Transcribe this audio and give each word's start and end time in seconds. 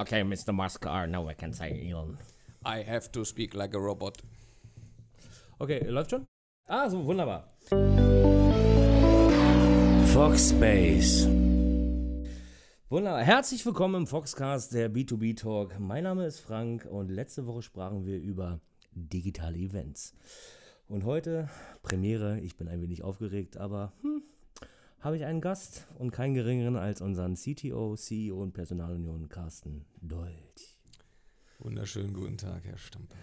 Okay, 0.00 0.22
Mr. 0.22 0.54
Muskar, 0.54 1.06
now 1.06 1.28
I 1.28 1.34
can 1.34 1.52
say 1.52 1.86
Elon. 1.86 2.16
I 2.64 2.82
have 2.82 3.12
to 3.12 3.22
speak 3.22 3.54
like 3.54 3.74
a 3.74 3.78
robot. 3.78 4.16
Okay, 5.60 5.84
läuft 5.84 6.08
schon? 6.08 6.24
Ah, 6.66 6.88
so, 6.88 7.04
wunderbar. 7.04 7.44
Foxbase. 10.06 11.26
Wunderbar. 12.88 13.22
Herzlich 13.24 13.66
willkommen 13.66 13.96
im 13.96 14.06
Foxcast, 14.06 14.72
der 14.72 14.90
B2B 14.90 15.36
Talk. 15.36 15.78
Mein 15.78 16.04
Name 16.04 16.24
ist 16.24 16.40
Frank 16.40 16.86
und 16.86 17.10
letzte 17.10 17.46
Woche 17.46 17.60
sprachen 17.60 18.06
wir 18.06 18.18
über 18.22 18.60
digitale 18.92 19.58
Events. 19.58 20.14
Und 20.88 21.04
heute 21.04 21.50
Premiere, 21.82 22.40
ich 22.40 22.56
bin 22.56 22.68
ein 22.68 22.80
wenig 22.80 23.02
aufgeregt, 23.04 23.58
aber 23.58 23.92
hm, 24.00 24.22
habe 25.00 25.16
ich 25.16 25.24
einen 25.24 25.40
Gast 25.40 25.86
und 25.98 26.10
keinen 26.10 26.34
geringeren 26.34 26.76
als 26.76 27.00
unseren 27.00 27.34
CTO, 27.34 27.96
CEO 27.96 28.42
und 28.42 28.52
Personalunion 28.52 29.28
Carsten 29.30 29.86
Dolch. 30.02 30.76
Wunderschönen 31.58 32.12
guten 32.12 32.36
Tag, 32.36 32.64
Herr 32.64 32.76
Stamper. 32.76 33.16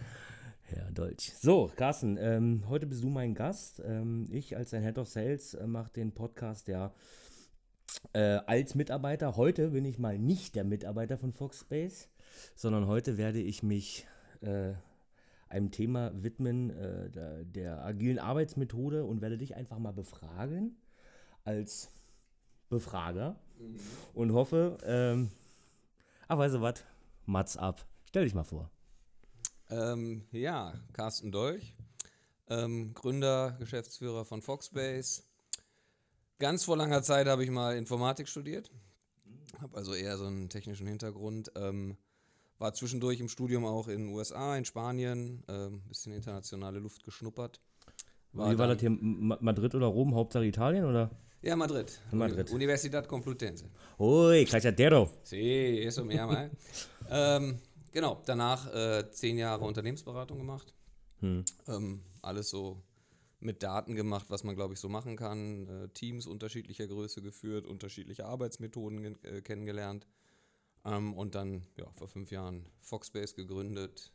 Herr 0.63 0.91
Dolch. 0.91 1.33
So, 1.39 1.71
Carsten, 1.75 2.17
ähm, 2.19 2.63
heute 2.67 2.87
bist 2.87 3.03
du 3.03 3.09
mein 3.09 3.35
Gast. 3.35 3.81
Ähm, 3.85 4.27
ich 4.31 4.57
als 4.57 4.71
dein 4.71 4.81
Head 4.81 4.97
of 4.97 5.07
Sales 5.07 5.53
äh, 5.53 5.67
mache 5.67 5.93
den 5.93 6.13
Podcast 6.13 6.67
ja 6.67 6.93
äh, 8.13 8.39
als 8.47 8.73
Mitarbeiter. 8.73 9.37
Heute 9.37 9.69
bin 9.69 9.85
ich 9.85 9.99
mal 9.99 10.17
nicht 10.17 10.55
der 10.55 10.63
Mitarbeiter 10.63 11.17
von 11.19 11.31
Foxspace, 11.31 12.09
sondern 12.55 12.87
heute 12.87 13.17
werde 13.17 13.39
ich 13.39 13.61
mich 13.61 14.07
äh, 14.41 14.73
einem 15.47 15.69
Thema 15.69 16.11
widmen, 16.15 16.71
äh, 16.71 17.11
der, 17.11 17.43
der 17.43 17.85
agilen 17.85 18.17
Arbeitsmethode 18.17 19.05
und 19.05 19.21
werde 19.21 19.37
dich 19.37 19.55
einfach 19.55 19.77
mal 19.77 19.93
befragen 19.93 20.75
als 21.47 21.89
Befrager 22.69 23.37
und 24.13 24.33
hoffe, 24.33 24.77
ähm, 24.83 25.31
ach, 26.27 26.37
weißt 26.37 26.55
du 26.55 26.61
was, 26.61 26.83
Mats 27.25 27.55
ab. 27.55 27.85
Stell 28.09 28.25
dich 28.25 28.33
mal 28.33 28.43
vor. 28.43 28.69
Ähm, 29.69 30.25
ja, 30.31 30.73
Carsten 30.91 31.31
Dolch, 31.31 31.73
ähm, 32.49 32.93
Gründer, 32.93 33.55
Geschäftsführer 33.59 34.25
von 34.25 34.41
Foxbase. 34.41 35.23
Ganz 36.39 36.65
vor 36.65 36.75
langer 36.75 37.01
Zeit 37.01 37.27
habe 37.27 37.43
ich 37.43 37.49
mal 37.49 37.77
Informatik 37.77 38.27
studiert, 38.27 38.69
habe 39.61 39.77
also 39.77 39.93
eher 39.93 40.17
so 40.17 40.25
einen 40.25 40.49
technischen 40.49 40.85
Hintergrund. 40.85 41.51
Ähm, 41.55 41.97
war 42.59 42.73
zwischendurch 42.73 43.19
im 43.19 43.29
Studium 43.29 43.65
auch 43.65 43.87
in 43.87 44.07
den 44.07 44.15
USA, 44.15 44.57
in 44.57 44.65
Spanien, 44.65 45.43
ein 45.47 45.55
ähm, 45.55 45.81
bisschen 45.87 46.11
internationale 46.11 46.79
Luft 46.79 47.03
geschnuppert. 47.03 47.61
War 48.33 48.51
Wie 48.51 48.57
war 48.57 48.67
das 48.67 48.79
hier? 48.79 48.89
Madrid 48.89 49.75
oder 49.75 49.87
Rom? 49.87 50.13
Hauptsache 50.13 50.45
Italien 50.45 50.85
oder? 50.85 51.11
Ja, 51.41 51.55
Madrid. 51.55 51.99
Madrid. 52.11 52.49
Universidad 52.51 53.07
Complutense. 53.07 53.69
Ui, 53.99 54.45
Cacciatero. 54.45 55.09
Sí, 55.23 55.79
eso 55.83 56.03
me 56.03 56.15
llama. 56.15 56.49
ähm, 57.09 57.59
genau, 57.91 58.21
danach 58.25 58.73
äh, 58.73 59.09
zehn 59.11 59.37
Jahre 59.37 59.63
Unternehmensberatung 59.63 60.37
gemacht. 60.39 60.73
Hm. 61.19 61.45
Ähm, 61.67 62.01
alles 62.21 62.49
so 62.49 62.81
mit 63.39 63.61
Daten 63.61 63.95
gemacht, 63.95 64.25
was 64.29 64.43
man, 64.43 64.55
glaube 64.55 64.73
ich, 64.73 64.79
so 64.79 64.89
machen 64.89 65.15
kann. 65.15 65.67
Äh, 65.67 65.89
Teams 65.89 66.25
unterschiedlicher 66.25 66.87
Größe 66.87 67.21
geführt, 67.21 67.67
unterschiedliche 67.67 68.25
Arbeitsmethoden 68.25 69.23
äh, 69.23 69.41
kennengelernt. 69.41 70.07
Ähm, 70.85 71.13
und 71.13 71.35
dann 71.35 71.67
ja, 71.77 71.85
vor 71.93 72.07
fünf 72.07 72.31
Jahren 72.31 72.65
Foxbase 72.81 73.35
gegründet. 73.35 74.11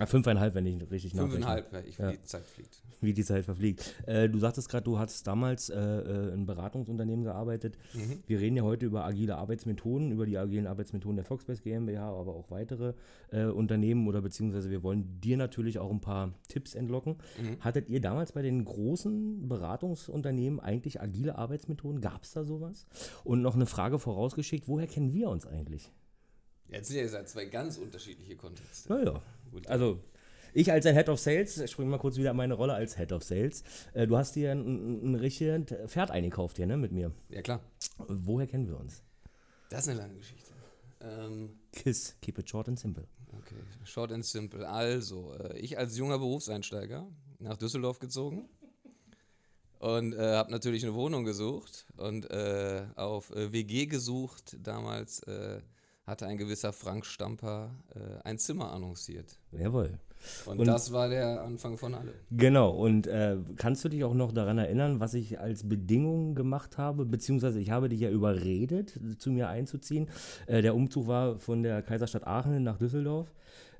Ah, 0.00 0.06
fünfeinhalb, 0.06 0.54
wenn 0.54 0.64
ich 0.64 0.90
richtig 0.90 1.12
Fünfeinhalb, 1.12 1.72
ich, 1.86 1.98
wie 1.98 2.02
ja. 2.02 2.12
die 2.12 2.22
Zeit 2.22 2.46
fliegt. 2.46 2.82
Wie 3.02 3.12
die 3.12 3.24
Zeit 3.24 3.44
verfliegt. 3.44 3.94
Äh, 4.06 4.30
du 4.30 4.38
sagtest 4.38 4.70
gerade, 4.70 4.84
du 4.84 4.98
hast 4.98 5.26
damals 5.26 5.68
äh, 5.68 5.78
äh 5.78 6.32
in 6.32 6.46
Beratungsunternehmen 6.46 7.24
gearbeitet. 7.24 7.76
Mhm. 7.92 8.22
Wir 8.26 8.40
reden 8.40 8.56
ja 8.56 8.62
heute 8.62 8.86
über 8.86 9.04
agile 9.04 9.36
Arbeitsmethoden, 9.36 10.10
über 10.10 10.24
die 10.24 10.38
agilen 10.38 10.66
Arbeitsmethoden 10.66 11.16
der 11.16 11.26
Foxbase 11.26 11.62
GmbH, 11.62 12.08
aber 12.08 12.34
auch 12.34 12.50
weitere 12.50 12.94
äh, 13.30 13.44
Unternehmen 13.44 14.08
oder 14.08 14.22
beziehungsweise 14.22 14.70
wir 14.70 14.82
wollen 14.82 15.20
dir 15.20 15.36
natürlich 15.36 15.78
auch 15.78 15.90
ein 15.90 16.00
paar 16.00 16.32
Tipps 16.48 16.74
entlocken. 16.74 17.16
Mhm. 17.38 17.60
Hattet 17.60 17.90
ihr 17.90 18.00
damals 18.00 18.32
bei 18.32 18.40
den 18.40 18.64
großen 18.64 19.48
Beratungsunternehmen 19.48 20.60
eigentlich 20.60 21.00
agile 21.02 21.36
Arbeitsmethoden? 21.36 22.00
Gab 22.00 22.24
es 22.24 22.32
da 22.32 22.44
sowas? 22.44 22.86
Und 23.22 23.42
noch 23.42 23.54
eine 23.54 23.66
Frage 23.66 23.98
vorausgeschickt, 23.98 24.66
woher 24.66 24.86
kennen 24.86 25.12
wir 25.12 25.28
uns 25.28 25.46
eigentlich? 25.46 25.92
Jetzt 26.70 26.88
sind 26.88 27.12
ja 27.12 27.24
zwei 27.24 27.46
ganz 27.46 27.78
unterschiedliche 27.78 28.36
Kontexte. 28.36 28.92
Naja, 28.92 29.20
also 29.66 30.00
ich 30.52 30.72
als 30.72 30.84
Head 30.84 31.08
of 31.08 31.20
Sales, 31.20 31.58
ich 31.58 31.70
springe 31.70 31.90
mal 31.90 31.98
kurz 31.98 32.16
wieder 32.16 32.30
an 32.30 32.36
meine 32.36 32.54
Rolle 32.54 32.74
als 32.74 32.96
Head 32.96 33.12
of 33.12 33.22
Sales. 33.22 33.62
Äh, 33.94 34.06
du 34.06 34.16
hast 34.16 34.34
dir 34.34 34.52
ein, 34.52 35.12
ein 35.12 35.14
richtiges 35.14 35.66
Pferd 35.86 36.10
eingekauft 36.10 36.56
hier, 36.56 36.66
ne, 36.66 36.76
mit 36.76 36.92
mir. 36.92 37.12
Ja, 37.28 37.42
klar. 37.42 37.60
Woher 38.08 38.46
kennen 38.46 38.66
wir 38.66 38.78
uns? 38.78 39.02
Das 39.68 39.82
ist 39.82 39.88
eine 39.88 40.00
lange 40.00 40.14
Geschichte. 40.14 40.50
Ähm, 41.00 41.50
Kiss, 41.72 42.16
keep 42.20 42.38
it 42.38 42.48
short 42.48 42.68
and 42.68 42.78
simple. 42.78 43.06
Okay, 43.38 43.54
short 43.84 44.12
and 44.12 44.24
simple. 44.24 44.68
Also, 44.68 45.34
äh, 45.34 45.58
ich 45.58 45.78
als 45.78 45.96
junger 45.96 46.18
Berufseinsteiger 46.18 47.06
nach 47.38 47.56
Düsseldorf 47.56 48.00
gezogen 48.00 48.48
und 49.78 50.12
äh, 50.14 50.34
habe 50.34 50.50
natürlich 50.50 50.82
eine 50.82 50.94
Wohnung 50.94 51.24
gesucht 51.24 51.86
und 51.96 52.30
äh, 52.30 52.84
auf 52.96 53.30
äh, 53.30 53.52
WG 53.52 53.86
gesucht 53.86 54.56
damals 54.62 55.22
äh, 55.22 55.60
hatte 56.10 56.26
ein 56.26 56.36
gewisser 56.36 56.72
Frank 56.72 57.06
Stamper 57.06 57.70
äh, 57.94 58.22
ein 58.24 58.38
Zimmer 58.38 58.72
annonciert. 58.72 59.38
Jawohl. 59.52 59.98
Und, 60.44 60.58
und, 60.58 60.66
das 60.66 60.92
war 60.92 61.08
der 61.08 61.42
Anfang 61.42 61.78
von 61.78 61.94
allem. 61.94 62.12
Genau. 62.30 62.70
Und 62.70 63.06
äh, 63.06 63.38
kannst 63.56 63.84
du 63.84 63.88
dich 63.88 64.04
auch 64.04 64.12
noch 64.12 64.32
daran 64.32 64.58
erinnern, 64.58 65.00
was 65.00 65.14
ich 65.14 65.40
als 65.40 65.66
Bedingung 65.66 66.34
gemacht 66.34 66.76
habe? 66.76 67.06
Beziehungsweise 67.06 67.58
ich 67.58 67.70
habe 67.70 67.88
dich 67.88 68.00
ja 68.00 68.10
überredet, 68.10 68.98
zu 69.18 69.30
mir 69.30 69.48
einzuziehen. 69.48 70.08
Äh, 70.46 70.60
der 70.60 70.74
Umzug 70.74 71.06
war 71.06 71.38
von 71.38 71.62
der 71.62 71.80
Kaiserstadt 71.80 72.26
Aachen 72.26 72.62
nach 72.62 72.76
Düsseldorf. 72.76 73.32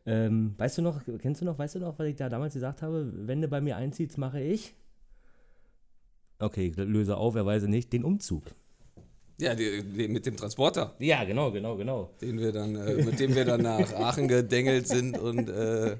Ähm, 0.07 0.55
weißt 0.57 0.79
du 0.79 0.83
noch, 0.83 1.03
kennst 1.19 1.43
du 1.43 1.45
noch, 1.45 1.59
weißt 1.59 1.75
du 1.75 1.81
noch, 1.81 1.99
was 1.99 2.07
ich 2.07 2.17
da 2.17 2.31
damals 2.31 2.55
gesagt 2.55 2.81
habe? 2.81 3.13
Wenn 3.13 3.43
du 3.43 3.49
bei 3.49 3.61
mir 3.61 3.77
einziehst, 3.77 4.17
mache 4.17 4.41
ich. 4.41 4.75
Okay, 6.39 6.73
löse 6.75 7.19
auf, 7.19 7.35
er 7.35 7.45
weiß 7.45 7.65
nicht, 7.65 7.93
den 7.93 8.03
Umzug. 8.03 8.45
Ja, 9.41 9.55
die, 9.55 9.83
die, 9.83 10.09
mit 10.09 10.27
dem 10.27 10.37
Transporter. 10.37 10.95
Ja, 10.99 11.25
genau, 11.25 11.51
genau, 11.51 11.77
genau. 11.77 12.11
Den 12.21 12.39
wir 12.39 12.53
dann, 12.53 12.77
äh, 12.77 13.03
mit 13.03 13.19
dem 13.19 13.35
wir 13.35 13.45
dann 13.45 13.63
nach 13.63 13.93
Aachen 13.95 14.29
gedengelt 14.29 14.87
sind 14.87 15.19
und 15.19 15.49
äh, 15.49 15.97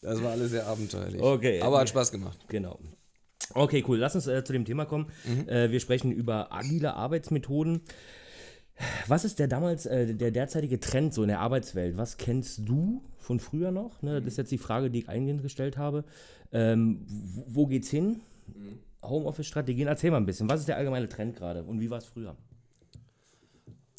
das 0.00 0.22
war 0.22 0.30
alles 0.30 0.50
sehr 0.50 0.66
abenteuerlich. 0.66 1.20
Okay. 1.20 1.60
Aber 1.60 1.80
hat 1.80 1.88
Spaß 1.88 2.12
gemacht. 2.12 2.38
Genau. 2.48 2.78
Okay, 3.54 3.84
cool. 3.88 3.98
Lass 3.98 4.14
uns 4.14 4.26
äh, 4.26 4.44
zu 4.44 4.52
dem 4.52 4.64
Thema 4.64 4.84
kommen. 4.84 5.06
Mhm. 5.24 5.48
Äh, 5.48 5.70
wir 5.70 5.80
sprechen 5.80 6.12
über 6.12 6.52
agile 6.52 6.94
Arbeitsmethoden. 6.94 7.82
Was 9.08 9.24
ist 9.24 9.38
der 9.38 9.48
damals, 9.48 9.86
äh, 9.86 10.14
der 10.14 10.30
derzeitige 10.30 10.78
Trend 10.78 11.12
so 11.12 11.22
in 11.22 11.28
der 11.28 11.40
Arbeitswelt? 11.40 11.96
Was 11.96 12.16
kennst 12.16 12.60
du 12.68 13.02
von 13.16 13.40
früher 13.40 13.72
noch? 13.72 14.02
Ne, 14.02 14.20
das 14.20 14.34
ist 14.34 14.38
jetzt 14.38 14.52
die 14.52 14.58
Frage, 14.58 14.90
die 14.90 15.00
ich 15.00 15.08
eingehend 15.08 15.42
gestellt 15.42 15.76
habe. 15.76 16.04
Ähm, 16.52 17.04
wo 17.46 17.66
geht's 17.66 17.90
hin? 17.90 18.20
Mhm. 18.46 18.78
Homeoffice-Strategien, 19.02 19.88
erzähl 19.88 20.10
mal 20.10 20.18
ein 20.18 20.26
bisschen. 20.26 20.48
Was 20.48 20.60
ist 20.60 20.68
der 20.68 20.76
allgemeine 20.76 21.08
Trend 21.08 21.36
gerade 21.36 21.62
und 21.62 21.80
wie 21.80 21.90
war 21.90 21.98
es 21.98 22.06
früher? 22.06 22.36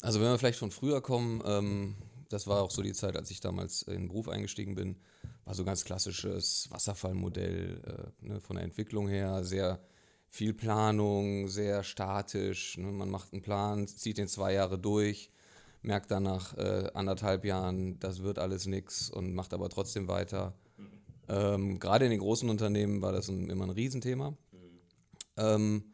Also 0.02 0.20
wenn 0.20 0.28
wir 0.28 0.38
vielleicht 0.38 0.58
von 0.58 0.70
früher 0.70 1.00
kommen, 1.00 1.42
ähm, 1.44 1.96
das 2.28 2.46
war 2.46 2.62
auch 2.62 2.70
so 2.70 2.82
die 2.82 2.92
Zeit, 2.92 3.16
als 3.16 3.30
ich 3.30 3.40
damals 3.40 3.82
in 3.82 3.94
den 3.94 4.08
Beruf 4.08 4.28
eingestiegen 4.28 4.74
bin, 4.74 4.96
war 5.44 5.54
so 5.54 5.64
ganz 5.64 5.84
klassisches 5.84 6.68
Wasserfallmodell 6.70 8.10
äh, 8.22 8.26
ne, 8.26 8.40
von 8.40 8.56
der 8.56 8.64
Entwicklung 8.64 9.08
her, 9.08 9.44
sehr 9.44 9.80
viel 10.28 10.54
Planung, 10.54 11.48
sehr 11.48 11.82
statisch. 11.82 12.78
Ne, 12.78 12.92
man 12.92 13.10
macht 13.10 13.32
einen 13.32 13.42
Plan, 13.42 13.86
zieht 13.88 14.18
den 14.18 14.28
zwei 14.28 14.54
Jahre 14.54 14.78
durch, 14.78 15.30
merkt 15.82 16.10
dann 16.10 16.22
nach 16.22 16.56
äh, 16.56 16.90
anderthalb 16.94 17.44
Jahren, 17.44 17.98
das 17.98 18.22
wird 18.22 18.38
alles 18.38 18.66
nichts 18.66 19.10
und 19.10 19.34
macht 19.34 19.52
aber 19.52 19.68
trotzdem 19.68 20.08
weiter. 20.08 20.54
Ähm, 21.28 21.78
Gerade 21.78 22.06
in 22.06 22.10
den 22.10 22.20
großen 22.20 22.48
Unternehmen 22.50 23.02
war 23.02 23.12
das 23.12 23.28
ein, 23.28 23.50
immer 23.50 23.64
ein 23.64 23.70
Riesenthema. 23.70 24.30
Mhm. 24.30 24.36
Ähm, 25.36 25.89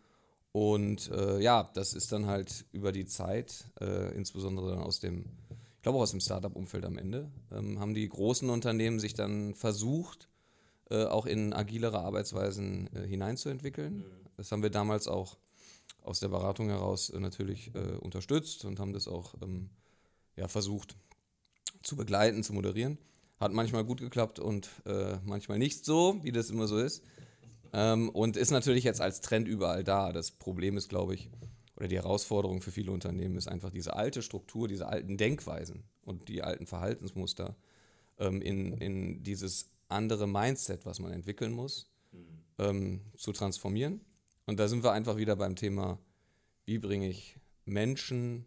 und 0.56 1.10
äh, 1.10 1.38
ja, 1.38 1.70
das 1.74 1.92
ist 1.92 2.12
dann 2.12 2.24
halt 2.24 2.64
über 2.72 2.90
die 2.90 3.04
Zeit, 3.04 3.66
äh, 3.78 4.16
insbesondere 4.16 4.70
dann 4.70 4.78
aus 4.78 5.00
dem, 5.00 5.26
ich 5.50 5.82
glaube 5.82 5.98
auch 5.98 6.02
aus 6.02 6.12
dem 6.12 6.20
Startup-Umfeld 6.20 6.86
am 6.86 6.96
Ende, 6.96 7.30
ähm, 7.52 7.78
haben 7.78 7.92
die 7.92 8.08
großen 8.08 8.48
Unternehmen 8.48 8.98
sich 8.98 9.12
dann 9.12 9.54
versucht, 9.54 10.30
äh, 10.88 11.04
auch 11.04 11.26
in 11.26 11.52
agilere 11.52 11.98
Arbeitsweisen 11.98 12.88
äh, 12.94 13.06
hineinzuentwickeln. 13.06 13.98
Mhm. 13.98 14.04
Das 14.38 14.50
haben 14.50 14.62
wir 14.62 14.70
damals 14.70 15.08
auch 15.08 15.36
aus 16.00 16.20
der 16.20 16.28
Beratung 16.28 16.70
heraus 16.70 17.10
äh, 17.10 17.20
natürlich 17.20 17.74
äh, 17.74 17.98
unterstützt 17.98 18.64
und 18.64 18.80
haben 18.80 18.94
das 18.94 19.08
auch 19.08 19.34
ähm, 19.42 19.68
ja, 20.36 20.48
versucht 20.48 20.96
zu 21.82 21.96
begleiten, 21.96 22.42
zu 22.42 22.54
moderieren. 22.54 22.96
Hat 23.38 23.52
manchmal 23.52 23.84
gut 23.84 24.00
geklappt 24.00 24.38
und 24.38 24.70
manchmal 25.26 25.58
nicht 25.58 25.84
so, 25.84 26.18
wie 26.22 26.32
das 26.32 26.48
immer 26.48 26.66
so 26.66 26.78
ist. 26.78 27.04
Ähm, 27.76 28.08
und 28.08 28.38
ist 28.38 28.50
natürlich 28.50 28.84
jetzt 28.84 29.02
als 29.02 29.20
Trend 29.20 29.46
überall 29.46 29.84
da. 29.84 30.10
Das 30.10 30.30
Problem 30.30 30.78
ist, 30.78 30.88
glaube 30.88 31.14
ich, 31.14 31.30
oder 31.76 31.88
die 31.88 31.96
Herausforderung 31.96 32.62
für 32.62 32.72
viele 32.72 32.90
Unternehmen 32.90 33.36
ist 33.36 33.48
einfach 33.48 33.70
diese 33.70 33.94
alte 33.94 34.22
Struktur, 34.22 34.66
diese 34.66 34.88
alten 34.88 35.18
Denkweisen 35.18 35.84
und 36.02 36.28
die 36.28 36.42
alten 36.42 36.66
Verhaltensmuster 36.66 37.54
ähm, 38.18 38.40
in, 38.40 38.78
in 38.78 39.22
dieses 39.22 39.68
andere 39.88 40.26
Mindset, 40.26 40.86
was 40.86 41.00
man 41.00 41.12
entwickeln 41.12 41.52
muss, 41.52 41.90
mhm. 42.12 42.18
ähm, 42.58 43.00
zu 43.14 43.32
transformieren. 43.32 44.00
Und 44.46 44.58
da 44.58 44.68
sind 44.68 44.82
wir 44.82 44.92
einfach 44.92 45.18
wieder 45.18 45.36
beim 45.36 45.54
Thema, 45.54 45.98
wie 46.64 46.78
bringe 46.78 47.08
ich 47.08 47.38
Menschen 47.66 48.46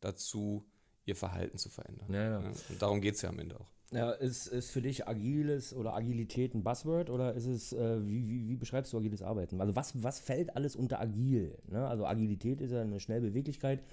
dazu, 0.00 0.66
ihr 1.06 1.16
Verhalten 1.16 1.56
zu 1.56 1.70
verändern. 1.70 2.12
Ja, 2.12 2.30
ja. 2.30 2.38
Und 2.40 2.56
darum 2.78 3.00
geht 3.00 3.14
es 3.14 3.22
ja 3.22 3.30
am 3.30 3.38
Ende 3.38 3.58
auch. 3.58 3.75
Ja, 3.92 4.10
ist, 4.10 4.48
ist 4.48 4.72
für 4.72 4.82
dich 4.82 5.06
agiles 5.06 5.72
oder 5.72 5.94
Agilität 5.94 6.54
ein 6.54 6.64
Buzzword 6.64 7.08
oder 7.08 7.34
ist 7.34 7.46
es, 7.46 7.72
äh, 7.72 8.04
wie, 8.04 8.28
wie, 8.28 8.48
wie 8.48 8.56
beschreibst 8.56 8.92
du 8.92 8.98
agiles 8.98 9.22
Arbeiten? 9.22 9.60
Also 9.60 9.76
was, 9.76 10.02
was 10.02 10.18
fällt 10.18 10.56
alles 10.56 10.74
unter 10.74 11.00
agil? 11.00 11.56
Ne? 11.68 11.86
Also 11.86 12.04
Agilität 12.04 12.60
ist 12.60 12.72
ja 12.72 12.82
eine 12.82 12.98
schnelle 12.98 13.28
Beweglichkeit. 13.28 13.84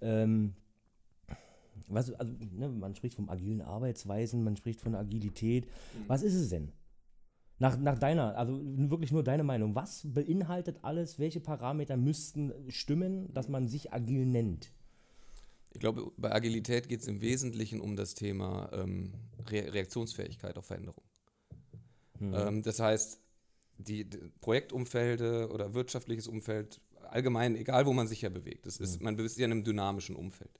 Ähm, 0.00 0.54
was, 1.86 2.12
also, 2.14 2.32
ne, 2.56 2.68
man 2.68 2.96
spricht 2.96 3.14
von 3.14 3.28
agilen 3.28 3.60
Arbeitsweisen, 3.60 4.42
man 4.42 4.56
spricht 4.56 4.80
von 4.80 4.96
Agilität. 4.96 5.68
Was 6.08 6.22
ist 6.22 6.34
es 6.34 6.48
denn? 6.48 6.72
Nach, 7.58 7.78
nach 7.78 7.98
deiner, 7.98 8.36
also 8.36 8.60
wirklich 8.62 9.12
nur 9.12 9.22
deine 9.22 9.44
Meinung. 9.44 9.74
Was 9.74 10.02
beinhaltet 10.12 10.80
alles? 10.82 11.18
Welche 11.18 11.40
Parameter 11.40 11.96
müssten 11.96 12.52
stimmen, 12.68 13.32
dass 13.32 13.48
man 13.48 13.68
sich 13.68 13.92
agil 13.92 14.26
nennt? 14.26 14.72
Ich 15.76 15.80
glaube, 15.80 16.10
bei 16.16 16.34
Agilität 16.34 16.88
geht 16.88 17.02
es 17.02 17.06
im 17.06 17.20
Wesentlichen 17.20 17.82
um 17.82 17.96
das 17.96 18.14
Thema 18.14 18.70
ähm, 18.72 19.12
Re 19.46 19.74
Reaktionsfähigkeit 19.74 20.56
auf 20.56 20.64
Veränderung. 20.64 21.04
Ähm, 22.18 22.62
das 22.62 22.80
heißt, 22.80 23.20
die, 23.76 24.06
die 24.06 24.16
Projektumfelde 24.40 25.50
oder 25.50 25.74
wirtschaftliches 25.74 26.28
Umfeld, 26.28 26.80
allgemein, 27.10 27.56
egal 27.56 27.84
wo 27.84 27.92
man 27.92 28.08
sich 28.08 28.22
ja 28.22 28.30
bewegt, 28.30 28.64
das 28.64 28.78
ist, 28.78 29.02
man 29.02 29.16
bewegt 29.16 29.32
sich 29.32 29.40
ja 29.40 29.44
in 29.44 29.52
einem 29.52 29.64
dynamischen 29.64 30.16
Umfeld. 30.16 30.58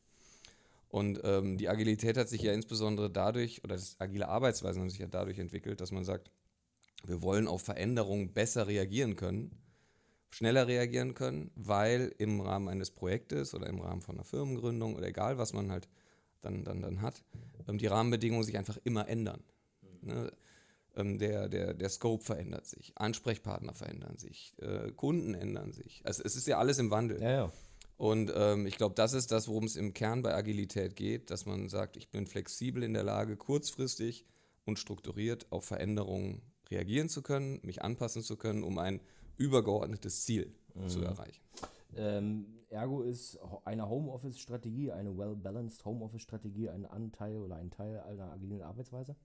Und 0.91 1.23
ähm, 1.25 1.57
die 1.57 1.71
Agilität 1.71 2.19
hat 2.19 2.29
sich 2.29 2.43
ja 2.43 2.53
insbesondere 2.53 3.09
dadurch, 3.09 3.65
oder 3.65 3.75
das 3.75 3.97
agile 3.99 4.29
Arbeitsweisen 4.29 4.83
haben 4.83 4.91
sich 4.91 4.99
ja 4.99 5.07
dadurch 5.07 5.39
entwickelt, 5.39 5.81
dass 5.81 5.93
man 5.93 6.05
sagt, 6.05 6.31
wir 7.07 7.23
wollen 7.23 7.49
auf 7.49 7.63
Veränderungen 7.63 8.35
besser 8.35 8.67
reagieren 8.67 9.17
können, 9.17 9.51
schneller 10.31 10.67
reagieren 10.67 11.15
können, 11.15 11.51
weil 11.55 12.15
im 12.19 12.41
Rahmen 12.41 12.69
eines 12.69 12.91
Projektes 12.91 13.55
oder 13.55 13.69
im 13.69 13.81
Rahmen 13.81 14.03
von 14.03 14.17
einer 14.17 14.25
Firmengründung 14.25 14.97
oder 14.97 15.07
egal, 15.07 15.39
was 15.39 15.53
man 15.53 15.71
halt 15.71 15.89
dann, 16.43 16.65
dann, 16.65 16.83
dann 16.83 17.03
hat, 17.03 17.23
ähm, 17.69 17.79
die 17.79 17.87
Rahmenbedingungen 17.87 18.45
sich 18.45 18.57
einfach 18.57 18.79
immer 18.85 19.09
ändern. 19.09 19.43
Ne? 20.03 20.31
Ähm, 20.97 21.19
der, 21.19 21.49
der, 21.49 21.75
der 21.75 21.89
Scope 21.89 22.25
verändert 22.25 22.67
sich, 22.67 22.93
Ansprechpartner 22.97 23.75
verändern 23.75 24.17
sich, 24.17 24.55
äh, 24.61 24.93
Kunden 24.93 25.35
ändern 25.35 25.73
sich. 25.73 26.03
Also 26.05 26.23
es 26.25 26.37
ist 26.37 26.47
ja 26.47 26.59
alles 26.59 26.79
im 26.79 26.91
Wandel. 26.91 27.21
Ja, 27.23 27.31
ja. 27.31 27.53
Und 27.99 28.31
ähm, 28.35 28.67
ich 28.67 28.77
glaube, 28.77 28.95
das 28.95 29.15
ist 29.15 29.33
das, 29.33 29.49
worum 29.49 29.65
es 29.65 29.77
im 29.77 29.95
Kern 29.95 30.23
bei 30.23 30.35
Agilität 30.35 30.97
geht, 30.97 31.31
dass 31.31 31.47
man 31.47 31.69
sagt, 31.69 31.97
ich 31.97 32.11
bin 32.11 32.27
flexibel 32.27 32.83
in 32.83 32.93
der 32.93 33.03
Lage, 33.03 33.37
kurzfristig 33.37 34.27
und 34.65 34.79
strukturiert 34.79 35.47
auf 35.51 35.65
Veränderungen 35.65 36.43
reagieren 36.71 37.09
zu 37.09 37.23
können, 37.23 37.61
mich 37.63 37.83
anpassen 37.83 38.23
zu 38.23 38.37
können, 38.37 38.65
um 38.65 38.79
ein 38.79 39.01
übergeordnetes 39.37 40.25
Ziel 40.25 40.55
zu 40.87 41.03
erreichen. 41.03 41.41
Ähm, 41.97 42.47
ergo 42.69 43.03
ist 43.03 43.39
eine 43.65 43.89
Homeoffice-Strategie, 43.89 44.93
eine 44.93 45.17
well-balanced 45.17 45.85
Homeoffice-Strategie 45.85 46.69
ein 46.69 46.85
Anteil 46.85 47.37
oder 47.39 47.57
ein 47.57 47.71
Teil 47.71 48.01
einer 48.01 48.33
agilen 48.33 48.63
Arbeitsweise? 48.63 49.17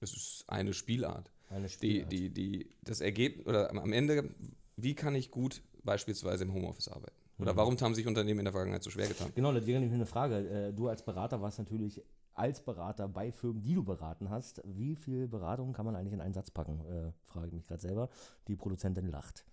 Es 0.00 0.14
ist 0.14 0.44
eine 0.48 0.72
Spielart. 0.72 1.30
Eine 1.50 1.66
Die, 1.66 1.72
Spielart. 1.72 2.12
die, 2.12 2.30
die, 2.30 2.70
das 2.82 3.00
Ergebnis, 3.02 3.46
oder 3.46 3.70
am- 3.70 3.92
Ende, 3.92 4.34
wie 4.76 4.94
kann 4.94 5.14
ich 5.14 5.30
gut 5.30 5.62
beispielsweise 5.84 6.44
im 6.44 6.54
Homeoffice 6.54 6.88
arbeiten? 6.88 7.16
Oder 7.38 7.56
warum 7.56 7.78
haben 7.80 7.94
sich 7.94 8.06
Unternehmen 8.06 8.40
in 8.40 8.44
der 8.44 8.52
Vergangenheit 8.52 8.82
so 8.82 8.90
schwer 8.90 9.08
getan? 9.08 9.32
Genau, 9.34 9.52
das 9.52 9.66
wäre 9.66 9.80
nämlich 9.80 9.94
eine 9.94 10.06
Frage. 10.06 10.68
Äh, 10.68 10.72
Du 10.72 10.88
als 10.88 11.02
Berater 11.04 11.40
warst 11.42 11.58
natürlich 11.58 12.00
als 12.34 12.60
Berater 12.60 13.08
bei 13.08 13.32
Firmen, 13.32 13.62
die 13.62 13.74
du 13.74 13.84
beraten 13.84 14.30
hast. 14.30 14.62
Wie 14.64 14.96
viel 14.96 15.28
Beratung 15.28 15.72
kann 15.72 15.86
man 15.86 15.96
eigentlich 15.96 16.12
in 16.14 16.20
einen 16.20 16.34
Satz 16.34 16.50
packen? 16.50 16.80
Äh, 16.86 17.12
frage 17.24 17.48
ich 17.48 17.52
mich 17.52 17.66
gerade 17.66 17.82
selber. 17.82 18.08
Die 18.48 18.56
Produzentin 18.56 19.08
lacht. 19.08 19.44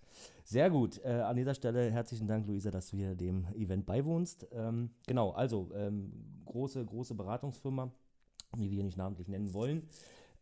Sehr 0.44 0.70
gut. 0.70 1.00
Äh, 1.04 1.20
an 1.20 1.36
dieser 1.36 1.54
Stelle 1.54 1.90
herzlichen 1.90 2.26
Dank, 2.26 2.46
Luisa, 2.46 2.70
dass 2.70 2.90
du 2.90 2.96
hier 2.96 3.14
dem 3.14 3.46
Event 3.54 3.86
beiwohnst. 3.86 4.46
Ähm, 4.52 4.90
genau, 5.06 5.30
also 5.30 5.70
ähm, 5.74 6.12
große, 6.46 6.84
große 6.84 7.14
Beratungsfirma, 7.14 7.90
die 8.56 8.70
wir 8.70 8.82
nicht 8.82 8.96
namentlich 8.96 9.28
nennen 9.28 9.52
wollen. 9.52 9.88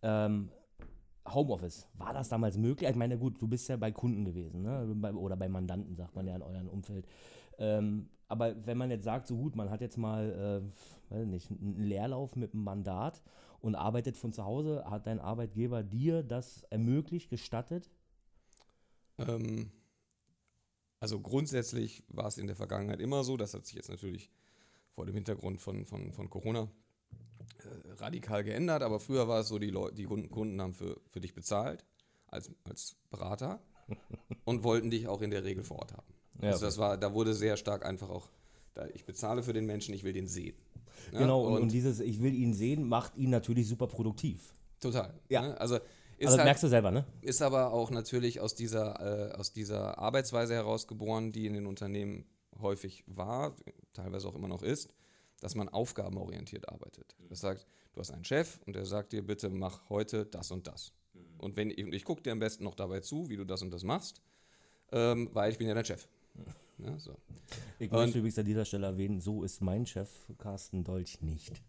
Ähm, 0.03 0.51
Homeoffice, 1.29 1.89
war 1.95 2.13
das 2.13 2.29
damals 2.29 2.57
möglich? 2.57 2.89
Ich 2.89 2.97
meine, 2.97 3.19
gut, 3.19 3.41
du 3.41 3.49
bist 3.49 3.69
ja 3.69 3.77
bei 3.77 3.91
Kunden 3.91 4.25
gewesen, 4.25 4.63
ne? 4.63 5.13
oder 5.17 5.37
bei 5.37 5.49
Mandanten, 5.49 5.97
sagt 5.97 6.15
man 6.15 6.27
ja 6.27 6.37
in 6.37 6.43
eurem 6.43 6.69
Umfeld. 6.69 7.07
Ähm, 7.59 8.09
aber 8.29 8.67
wenn 8.67 8.79
man 8.79 8.91
jetzt 8.91 9.05
sagt, 9.05 9.27
so 9.27 9.37
gut, 9.37 9.57
man 9.57 9.71
hat 9.71 9.81
jetzt 9.81 9.97
mal, 9.97 10.63
äh, 11.11 11.15
weiß 11.15 11.27
nicht, 11.27 11.51
einen 11.51 11.85
Leerlauf 11.85 12.37
mit 12.37 12.55
einem 12.55 12.65
Mandat 12.65 13.23
und 13.61 13.75
arbeitet 13.75 14.17
von 14.17 14.33
zu 14.33 14.45
Hause, 14.45 14.85
hat 14.87 15.07
dein 15.07 15.21
Arbeitgeber 15.21 15.83
dir 15.83 16.23
das 16.23 16.65
ermöglicht, 16.65 17.31
gestattet? 17.31 17.91
Ähm, 19.19 19.71
also 20.99 21.21
grundsätzlich 21.21 22.05
war 22.09 22.27
es 22.27 22.39
in 22.39 22.47
der 22.47 22.57
Vergangenheit 22.57 23.01
immer 23.01 23.23
so, 23.23 23.37
das 23.37 23.55
hat 23.55 23.67
sich 23.67 23.77
jetzt 23.77 23.91
natürlich 23.91 24.31
vor 24.91 25.07
dem 25.07 25.15
Hintergrund 25.15 25.61
von, 25.61 25.85
von, 25.87 26.13
von 26.13 26.31
Corona 26.31 26.69
äh, 27.59 27.93
radikal 27.99 28.43
geändert, 28.43 28.83
aber 28.83 28.99
früher 28.99 29.29
war 29.29 29.41
es 29.41 29.49
so, 29.49 29.59
die, 29.59 29.71
Leu 29.71 29.91
die 29.91 30.05
Kunden, 30.05 30.31
Kunden 30.31 30.61
haben 30.61 30.73
für, 30.73 31.01
für 31.09 31.21
dich 31.21 31.35
bezahlt 31.35 31.85
als, 32.27 32.51
als 32.65 32.97
Berater 33.11 33.61
und 34.45 34.65
wollten 34.65 34.91
dich 34.91 35.07
auch 35.07 35.23
in 35.23 35.31
der 35.31 35.45
Regel 35.45 35.63
vor 35.63 35.79
Ort 35.79 35.93
haben. 35.93 36.16
Ja, 36.41 36.51
also 36.51 36.67
das 36.67 36.79
war, 36.79 36.97
da 36.97 37.13
wurde 37.15 37.35
sehr 37.35 37.57
stark 37.57 37.85
einfach 37.85 38.09
auch, 38.11 38.29
da 38.75 38.87
ich 38.95 39.05
bezahle 39.05 39.43
für 39.43 39.53
den 39.53 39.67
Menschen, 39.67 39.95
ich 39.95 40.05
will 40.05 40.13
den 40.13 40.27
sehen. 40.27 40.57
Ne? 41.13 41.21
Genau, 41.21 41.45
und, 41.45 41.63
und 41.63 41.73
dieses 41.73 42.01
Ich 42.01 42.23
will 42.23 42.35
ihn 42.35 42.55
sehen, 42.55 42.89
macht 42.89 43.17
ihn 43.17 43.31
natürlich 43.31 43.69
super 43.69 43.87
produktiv. 43.87 44.55
total. 44.81 45.15
Ja. 45.29 45.43
Ne? 45.43 45.61
Also 45.61 45.77
ist 46.19 46.27
Also 46.29 46.39
halt, 46.39 46.47
merkst 46.47 46.63
du 46.63 46.69
selber, 46.69 46.91
ne? 46.91 47.05
ist 47.21 47.43
aber 47.43 47.73
auch 47.73 47.91
natürlich 47.91 48.41
aus 48.41 48.55
dieser, 48.55 49.31
äh, 49.31 49.33
aus 49.35 49.53
dieser 49.53 49.99
Arbeitsweise 49.99 50.55
herausgeboren, 50.55 51.33
die 51.33 51.47
in 51.47 51.53
den 51.55 51.67
Unternehmen 51.67 52.25
häufig 52.61 53.05
war, 53.07 53.55
teilweise 53.93 54.27
auch 54.29 54.35
immer 54.35 54.49
noch 54.49 54.63
ist, 54.63 54.89
dass 55.41 55.55
man 55.55 55.69
aufgabenorientiert 55.69 56.69
arbeitet. 56.71 57.15
Das 57.29 57.41
sagt, 57.41 57.67
du 57.93 58.01
hast 58.01 58.11
einen 58.11 58.25
Chef 58.25 58.59
und 58.67 58.75
der 58.75 58.87
sagt 58.87 59.13
dir, 59.13 59.23
bitte 59.23 59.51
mach 59.51 59.89
heute 59.91 60.25
das 60.25 60.51
und 60.51 60.67
das. 60.67 60.93
Und 61.39 61.57
wenn 61.57 61.69
und 61.71 61.95
ich 61.95 62.05
gucke 62.05 62.23
dir 62.23 62.33
am 62.33 62.39
besten 62.39 62.65
noch 62.65 62.75
dabei 62.75 63.01
zu, 63.01 63.29
wie 63.29 63.37
du 63.37 63.45
das 63.45 63.61
und 63.61 63.71
das 63.71 63.85
machst, 63.85 64.23
ähm, 64.93 65.29
weil 65.35 65.53
ich 65.53 65.59
bin 65.59 65.69
ja 65.69 65.75
dein 65.75 65.85
Chef. 65.85 66.09
Ja, 66.79 66.99
so. 66.99 67.17
Ich 67.79 67.91
Und- 67.91 67.99
möchte 67.99 68.19
übrigens 68.19 68.39
an 68.39 68.45
dieser 68.45 68.65
Stelle 68.65 68.87
erwähnen, 68.87 69.21
so 69.21 69.43
ist 69.43 69.61
mein 69.63 69.87
Chef, 69.87 70.11
Carsten 70.39 70.85
Dolch, 70.85 71.21
nicht. 71.23 71.63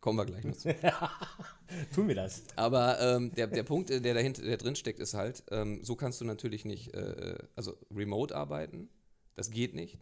Kommen 0.00 0.18
wir 0.18 0.26
gleich 0.26 0.44
noch 0.44 0.56
zu. 0.56 0.74
Tun 1.94 2.08
wir 2.08 2.14
das. 2.14 2.42
Aber 2.56 3.00
ähm, 3.00 3.32
der, 3.34 3.46
der 3.46 3.62
Punkt, 3.62 3.90
äh, 3.90 4.00
der 4.02 4.12
dahinter, 4.14 4.42
der 4.42 4.58
drin 4.58 4.76
steckt, 4.76 5.00
ist 5.00 5.14
halt, 5.14 5.42
ähm, 5.50 5.82
so 5.82 5.96
kannst 5.96 6.20
du 6.20 6.24
natürlich 6.26 6.64
nicht, 6.66 6.92
äh, 6.94 7.38
also 7.56 7.76
remote 7.94 8.36
arbeiten, 8.36 8.90
das 9.34 9.50
geht 9.50 9.74
nicht. 9.74 9.98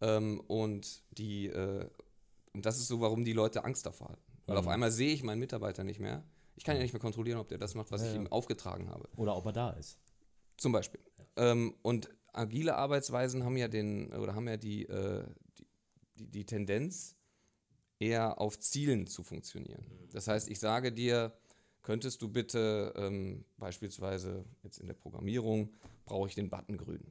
Ähm, 0.00 0.40
und 0.48 1.02
die, 1.16 1.46
äh, 1.46 1.88
und 2.52 2.66
das 2.66 2.78
ist 2.78 2.88
so, 2.88 3.00
warum 3.00 3.24
die 3.24 3.32
Leute 3.32 3.64
Angst 3.64 3.86
davor 3.86 4.08
hatten. 4.10 4.22
Weil 4.46 4.56
auf 4.56 4.66
einmal 4.66 4.90
sehe 4.90 5.12
ich 5.12 5.22
meinen 5.22 5.38
Mitarbeiter 5.38 5.84
nicht 5.84 6.00
mehr. 6.00 6.24
Ich 6.56 6.64
kann 6.64 6.74
ja 6.76 6.82
nicht 6.82 6.92
mehr 6.92 7.00
kontrollieren, 7.00 7.38
ob 7.38 7.48
der 7.48 7.58
das 7.58 7.74
macht, 7.76 7.92
was 7.92 8.02
ich 8.02 8.14
ihm 8.14 8.26
aufgetragen 8.26 8.88
habe. 8.90 9.08
Oder 9.16 9.36
ob 9.36 9.46
er 9.46 9.52
da 9.52 9.70
ist. 9.70 9.98
Zum 10.56 10.72
Beispiel. 10.72 11.00
Ähm, 11.36 11.74
und 11.82 12.10
agile 12.32 12.76
Arbeitsweisen 12.76 13.44
haben 13.44 13.56
ja 13.56 13.68
den, 13.68 14.12
oder 14.12 14.34
haben 14.34 14.48
ja 14.48 14.56
die, 14.56 14.84
äh, 14.86 15.24
die, 15.58 15.66
die, 16.18 16.26
die 16.28 16.44
Tendenz, 16.46 17.14
eher 17.98 18.40
auf 18.40 18.58
Zielen 18.58 19.06
zu 19.06 19.22
funktionieren. 19.22 19.84
Das 20.12 20.28
heißt, 20.28 20.48
ich 20.50 20.60
sage 20.60 20.92
dir, 20.92 21.32
könntest 21.82 22.22
du 22.22 22.28
bitte 22.28 22.92
ähm, 22.96 23.44
beispielsweise 23.56 24.44
jetzt 24.62 24.78
in 24.78 24.86
der 24.86 24.94
Programmierung, 24.94 25.70
brauche 26.04 26.28
ich 26.28 26.34
den 26.34 26.48
Button 26.50 26.76
grün. 26.76 27.02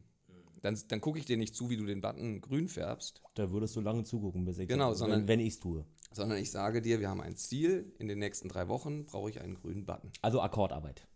Dann, 0.62 0.80
dann 0.88 1.02
gucke 1.02 1.20
ich 1.20 1.26
dir 1.26 1.38
nicht 1.38 1.56
zu, 1.56 1.70
wie 1.70 1.78
du 1.78 1.86
den 1.86 2.02
Button 2.02 2.42
grün 2.42 2.68
färbst, 2.68 3.22
Da 3.36 3.52
würdest 3.52 3.76
du 3.76 3.82
lange 3.82 4.04
zugucken, 4.04 4.44
bis 4.46 4.58
ich 4.58 4.68
Genau, 4.68 4.90
wenn, 4.90 4.96
sondern- 4.96 5.28
wenn 5.28 5.40
ich 5.40 5.54
es 5.54 5.60
tue. 5.60 5.86
sondern 6.12 6.38
ich 6.40 6.52
sage 6.52 6.82
dir, 6.82 7.00
wir 7.00 7.10
haben 7.10 7.22
ein 7.22 7.36
Ziel, 7.36 7.94
in 8.00 8.08
den 8.08 8.18
nächsten 8.20 8.50
drei 8.50 8.68
Wochen 8.68 9.06
brauche 9.06 9.30
ich 9.30 9.40
einen 9.42 9.54
grünen 9.56 9.86
Button. 9.86 10.12
Also 10.22 10.42
Akkordarbeit. 10.42 11.08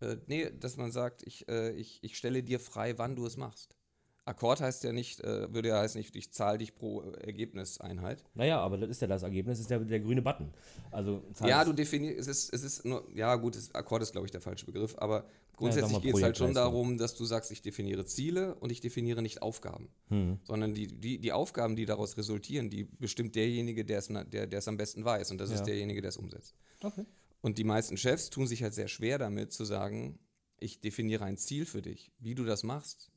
Äh, 0.00 0.16
nee, 0.26 0.50
dass 0.50 0.76
man 0.76 0.92
sagt, 0.92 1.22
ich, 1.24 1.48
äh, 1.48 1.72
ich, 1.72 1.98
ich 2.02 2.16
stelle 2.16 2.42
dir 2.42 2.60
frei, 2.60 2.98
wann 2.98 3.16
du 3.16 3.26
es 3.26 3.36
machst. 3.36 3.74
Akkord 4.28 4.60
heißt 4.60 4.84
ja 4.84 4.92
nicht, 4.92 5.20
äh, 5.20 5.52
würde 5.52 5.68
ja 5.70 5.80
heißen, 5.80 5.98
ich, 5.98 6.14
ich 6.14 6.32
zahle 6.32 6.58
dich 6.58 6.74
pro 6.74 7.00
Ergebniseinheit. 7.00 8.22
Naja, 8.34 8.60
aber 8.60 8.76
das 8.76 8.90
ist 8.90 9.00
ja 9.00 9.08
das 9.08 9.22
Ergebnis, 9.22 9.58
ist 9.58 9.70
der, 9.70 9.78
der 9.78 10.00
grüne 10.00 10.20
Button. 10.20 10.52
Also 10.90 11.22
Ja, 11.44 11.64
du 11.64 11.72
definierst, 11.72 12.18
es 12.20 12.28
ist, 12.28 12.54
es 12.54 12.62
ist 12.62 12.84
nur, 12.84 13.08
ja 13.14 13.34
gut, 13.36 13.56
das 13.56 13.74
Akkord 13.74 14.02
ist, 14.02 14.12
glaube 14.12 14.26
ich, 14.26 14.30
der 14.30 14.42
falsche 14.42 14.66
Begriff, 14.66 14.94
aber 14.98 15.24
grundsätzlich 15.56 15.92
mal 15.92 16.00
geht 16.02 16.14
es 16.14 16.22
halt 16.22 16.36
schon 16.36 16.52
darum, 16.52 16.98
dass 16.98 17.14
du 17.16 17.24
sagst, 17.24 17.50
ich 17.50 17.62
definiere 17.62 18.04
Ziele 18.04 18.54
und 18.56 18.70
ich 18.70 18.82
definiere 18.82 19.22
nicht 19.22 19.40
Aufgaben. 19.40 19.88
Hm. 20.08 20.38
Sondern 20.44 20.74
die, 20.74 20.88
die, 20.88 21.18
die 21.18 21.32
Aufgaben, 21.32 21.74
die 21.74 21.86
daraus 21.86 22.18
resultieren, 22.18 22.68
die 22.68 22.84
bestimmt 22.84 23.34
derjenige, 23.34 23.86
der 23.86 23.98
es 23.98 24.08
der 24.08 24.52
es 24.52 24.68
am 24.68 24.76
besten 24.76 25.06
weiß 25.06 25.30
und 25.30 25.38
das 25.38 25.48
Ja. 25.48 25.56
ist 25.56 25.62
derjenige, 25.64 26.02
der 26.02 26.10
es 26.10 26.18
umsetzt. 26.18 26.54
Okay. 26.82 27.06
Und 27.40 27.58
die 27.58 27.64
meisten 27.64 27.96
Chefs 27.96 28.30
tun 28.30 28.46
sich 28.46 28.62
halt 28.62 28.74
sehr 28.74 28.88
schwer 28.88 29.18
damit 29.18 29.52
zu 29.52 29.64
sagen, 29.64 30.18
ich 30.58 30.80
definiere 30.80 31.24
ein 31.24 31.36
Ziel 31.36 31.66
für 31.66 31.82
dich. 31.82 32.10
Wie 32.18 32.34
du 32.34 32.44
das 32.44 32.62
machst, 32.62 33.10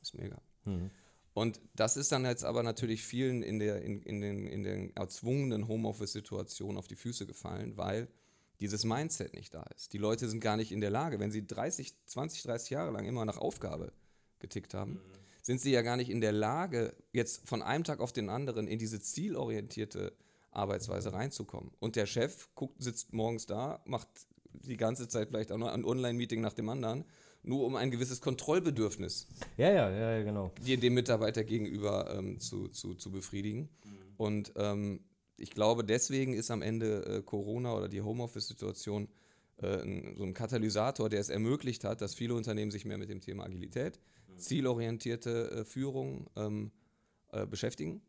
ist 0.00 0.14
mega. 0.14 0.40
Hm. 0.64 0.90
Und 1.34 1.60
das 1.74 1.96
ist 1.96 2.10
dann 2.10 2.24
jetzt 2.24 2.44
aber 2.44 2.62
natürlich 2.62 3.04
vielen 3.04 3.42
in 3.42 3.58
der 3.58 3.82
in, 3.82 4.02
in 4.02 4.20
den, 4.20 4.46
in 4.46 4.62
den 4.64 4.96
erzwungenen 4.96 5.68
Homeoffice-Situationen 5.68 6.78
auf 6.78 6.88
die 6.88 6.96
Füße 6.96 7.26
gefallen, 7.26 7.76
weil 7.76 8.08
dieses 8.60 8.84
Mindset 8.84 9.34
nicht 9.34 9.54
da 9.54 9.62
ist. 9.76 9.92
Die 9.92 9.98
Leute 9.98 10.28
sind 10.28 10.40
gar 10.40 10.56
nicht 10.56 10.72
in 10.72 10.80
der 10.80 10.90
Lage, 10.90 11.20
wenn 11.20 11.30
sie 11.30 11.46
30, 11.46 11.94
20, 12.06 12.42
30 12.42 12.70
Jahre 12.70 12.90
lang 12.90 13.04
immer 13.04 13.24
nach 13.24 13.38
Aufgabe 13.38 13.92
getickt 14.40 14.74
haben, 14.74 15.00
sind 15.42 15.60
sie 15.60 15.70
ja 15.70 15.82
gar 15.82 15.96
nicht 15.96 16.10
in 16.10 16.20
der 16.20 16.32
Lage, 16.32 16.94
jetzt 17.12 17.48
von 17.48 17.62
einem 17.62 17.84
Tag 17.84 18.00
auf 18.00 18.12
den 18.12 18.28
anderen 18.28 18.66
in 18.66 18.78
diese 18.78 19.00
zielorientierte 19.00 20.12
Arbeitsweise 20.50 21.12
reinzukommen. 21.12 21.70
Und 21.78 21.96
der 21.96 22.06
Chef 22.06 22.48
guckt, 22.54 22.82
sitzt 22.82 23.12
morgens 23.12 23.46
da, 23.46 23.80
macht 23.84 24.08
die 24.52 24.76
ganze 24.76 25.08
Zeit 25.08 25.28
vielleicht 25.28 25.52
auch 25.52 25.58
noch 25.58 25.72
ein 25.72 25.84
Online-Meeting 25.84 26.40
nach 26.40 26.52
dem 26.52 26.68
anderen, 26.68 27.04
nur 27.42 27.64
um 27.64 27.76
ein 27.76 27.90
gewisses 27.90 28.20
Kontrollbedürfnis 28.20 29.28
Ja, 29.56 29.70
ja, 29.70 29.90
ja, 29.90 30.16
ja, 30.16 30.22
genau. 30.22 30.52
dir 30.64 30.78
dem 30.78 30.94
Mitarbeiter 30.94 31.44
gegenüber 31.44 32.14
ähm, 32.16 32.40
zu, 32.40 32.68
zu, 32.68 32.94
zu 32.94 33.10
befriedigen. 33.10 33.68
Und 34.16 34.52
ähm, 34.56 35.00
ich 35.36 35.50
glaube, 35.50 35.84
deswegen 35.84 36.34
ist 36.34 36.50
am 36.50 36.62
Ende 36.62 37.04
äh, 37.06 37.22
Corona 37.22 37.74
oder 37.74 37.88
die 37.88 38.02
Homeoffice-Situation 38.02 39.08
äh, 39.62 39.82
ein, 39.82 40.14
so 40.16 40.24
ein 40.24 40.34
Katalysator, 40.34 41.08
der 41.08 41.20
es 41.20 41.28
ermöglicht 41.28 41.84
hat, 41.84 42.00
dass 42.00 42.14
viele 42.14 42.34
Unternehmen 42.34 42.72
sich 42.72 42.84
mehr 42.84 42.98
mit 42.98 43.08
dem 43.08 43.20
Thema 43.20 43.44
Agilität, 43.44 44.00
zielorientierte 44.36 45.50
äh, 45.50 45.64
Führung 45.64 46.28
ähm, 46.36 46.72
äh, 47.32 47.46
beschäftigen 47.46 48.02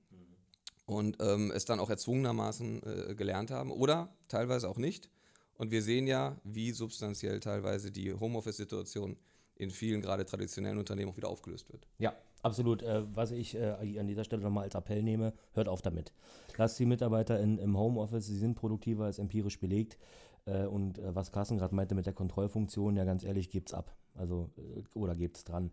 und 0.90 1.18
ähm, 1.22 1.52
es 1.56 1.66
dann 1.66 1.80
auch 1.80 1.90
erzwungenermaßen 1.90 2.82
äh, 2.84 3.16
gelernt 3.16 3.52
haben 3.52 3.72
oder 3.72 4.10
teilweise 4.28 4.68
auch 4.68 4.78
nicht. 4.78 5.10
Und 5.56 5.70
wir 5.70 5.84
sehen 5.84 6.08
ja, 6.08 6.38
wie 6.44 6.72
substanziell 6.72 7.40
teilweise 7.40 7.92
die 7.92 8.12
Homeoffice-Situation 8.14 9.16
in 9.56 9.70
vielen 9.70 10.02
gerade 10.02 10.26
traditionellen 10.26 10.80
Unternehmen 10.80 11.12
auch 11.12 11.18
wieder 11.18 11.28
aufgelöst 11.28 11.72
wird. 11.72 11.86
Ja, 12.00 12.14
absolut. 12.42 12.82
Äh, 12.82 13.04
was 13.16 13.30
ich 13.32 13.56
äh, 13.56 14.00
an 14.00 14.08
dieser 14.08 14.24
Stelle 14.24 14.42
nochmal 14.42 14.64
als 14.64 14.74
Appell 14.74 15.04
nehme, 15.04 15.34
hört 15.54 15.68
auf 15.68 15.84
damit. 15.84 16.12
Lasst 16.58 16.80
die 16.80 16.86
Mitarbeiter 16.88 17.40
in, 17.40 17.60
im 17.60 17.78
Homeoffice, 17.78 18.26
sie 18.26 18.38
sind 18.38 18.56
produktiver, 18.56 19.10
ist 19.10 19.20
empirisch 19.20 19.60
belegt. 19.60 20.00
Äh, 20.46 20.66
und 20.66 20.98
äh, 20.98 21.14
was 21.14 21.32
Carsten 21.32 21.60
gerade 21.60 21.76
meinte 21.76 21.94
mit 21.94 22.08
der 22.08 22.14
Kontrollfunktion, 22.14 22.96
ja 22.96 23.04
ganz 23.04 23.24
ehrlich, 23.24 23.52
gebt's 23.52 23.76
ab. 23.76 23.96
Also, 24.16 24.50
äh, 24.58 24.82
oder 24.98 25.16
gebt's 25.16 25.44
dran. 25.44 25.72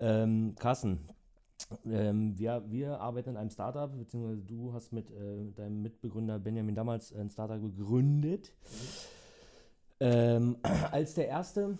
Ähm, 0.00 0.56
Carsten, 0.58 1.08
ähm, 1.90 2.38
wir, 2.38 2.64
wir 2.68 3.00
arbeiten 3.00 3.30
in 3.30 3.36
einem 3.36 3.50
Startup, 3.50 3.90
beziehungsweise 3.96 4.42
du 4.42 4.72
hast 4.72 4.92
mit 4.92 5.10
äh, 5.10 5.50
deinem 5.54 5.82
Mitbegründer 5.82 6.38
Benjamin 6.38 6.74
damals 6.74 7.12
ein 7.12 7.30
Startup 7.30 7.60
gegründet. 7.60 8.52
Ähm, 10.00 10.58
als 10.92 11.14
der 11.14 11.28
erste 11.28 11.78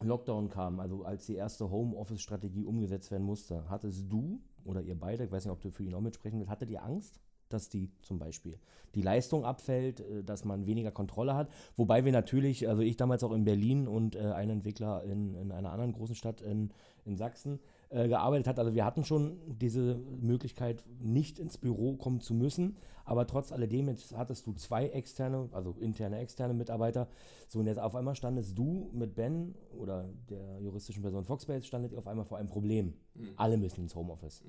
Lockdown 0.00 0.50
kam, 0.50 0.80
also 0.80 1.04
als 1.04 1.26
die 1.26 1.34
erste 1.34 1.70
Homeoffice-Strategie 1.70 2.64
umgesetzt 2.64 3.10
werden 3.10 3.24
musste, 3.24 3.68
hattest 3.68 4.10
du 4.10 4.40
oder 4.64 4.82
ihr 4.82 4.98
beide, 4.98 5.24
ich 5.24 5.32
weiß 5.32 5.44
nicht, 5.44 5.52
ob 5.52 5.60
du 5.60 5.70
für 5.70 5.84
ihn 5.84 5.94
auch 5.94 6.00
mitsprechen 6.00 6.38
willst, 6.38 6.50
hattet 6.50 6.70
ihr 6.70 6.82
Angst, 6.82 7.20
dass 7.48 7.68
die 7.68 7.90
zum 8.02 8.18
Beispiel 8.18 8.58
die 8.94 9.02
Leistung 9.02 9.44
abfällt, 9.44 10.00
äh, 10.00 10.22
dass 10.22 10.44
man 10.44 10.66
weniger 10.66 10.90
Kontrolle 10.90 11.34
hat? 11.34 11.48
Wobei 11.76 12.04
wir 12.04 12.12
natürlich, 12.12 12.68
also 12.68 12.82
ich 12.82 12.96
damals 12.96 13.24
auch 13.24 13.32
in 13.32 13.44
Berlin 13.44 13.88
und 13.88 14.16
äh, 14.16 14.32
ein 14.32 14.50
Entwickler 14.50 15.02
in, 15.04 15.34
in 15.34 15.52
einer 15.52 15.72
anderen 15.72 15.92
großen 15.92 16.14
Stadt 16.14 16.40
in, 16.40 16.70
in 17.04 17.16
Sachsen 17.16 17.58
äh, 17.88 18.08
gearbeitet 18.08 18.46
hat. 18.46 18.58
Also 18.58 18.74
wir 18.74 18.84
hatten 18.84 19.04
schon 19.04 19.38
diese 19.46 19.96
Möglichkeit, 19.96 20.82
nicht 21.00 21.38
ins 21.38 21.58
Büro 21.58 21.96
kommen 21.96 22.20
zu 22.20 22.34
müssen, 22.34 22.76
aber 23.04 23.26
trotz 23.26 23.52
alledem 23.52 23.88
jetzt 23.88 24.16
hattest 24.16 24.46
du 24.46 24.52
zwei 24.54 24.88
externe, 24.88 25.48
also 25.52 25.76
interne, 25.78 26.18
externe 26.18 26.54
Mitarbeiter. 26.54 27.08
So 27.48 27.60
und 27.60 27.66
jetzt 27.66 27.78
auf 27.78 27.94
einmal 27.94 28.16
standest 28.16 28.58
du 28.58 28.90
mit 28.92 29.14
Ben 29.14 29.54
oder 29.70 30.08
der 30.28 30.60
juristischen 30.60 31.02
Person 31.02 31.24
Foxbase 31.24 31.64
standet 31.64 31.92
ihr 31.92 31.98
auf 31.98 32.08
einmal 32.08 32.24
vor 32.24 32.38
einem 32.38 32.48
Problem. 32.48 32.94
Alle 33.36 33.56
müssen 33.56 33.82
ins 33.82 33.94
Homeoffice. 33.94 34.42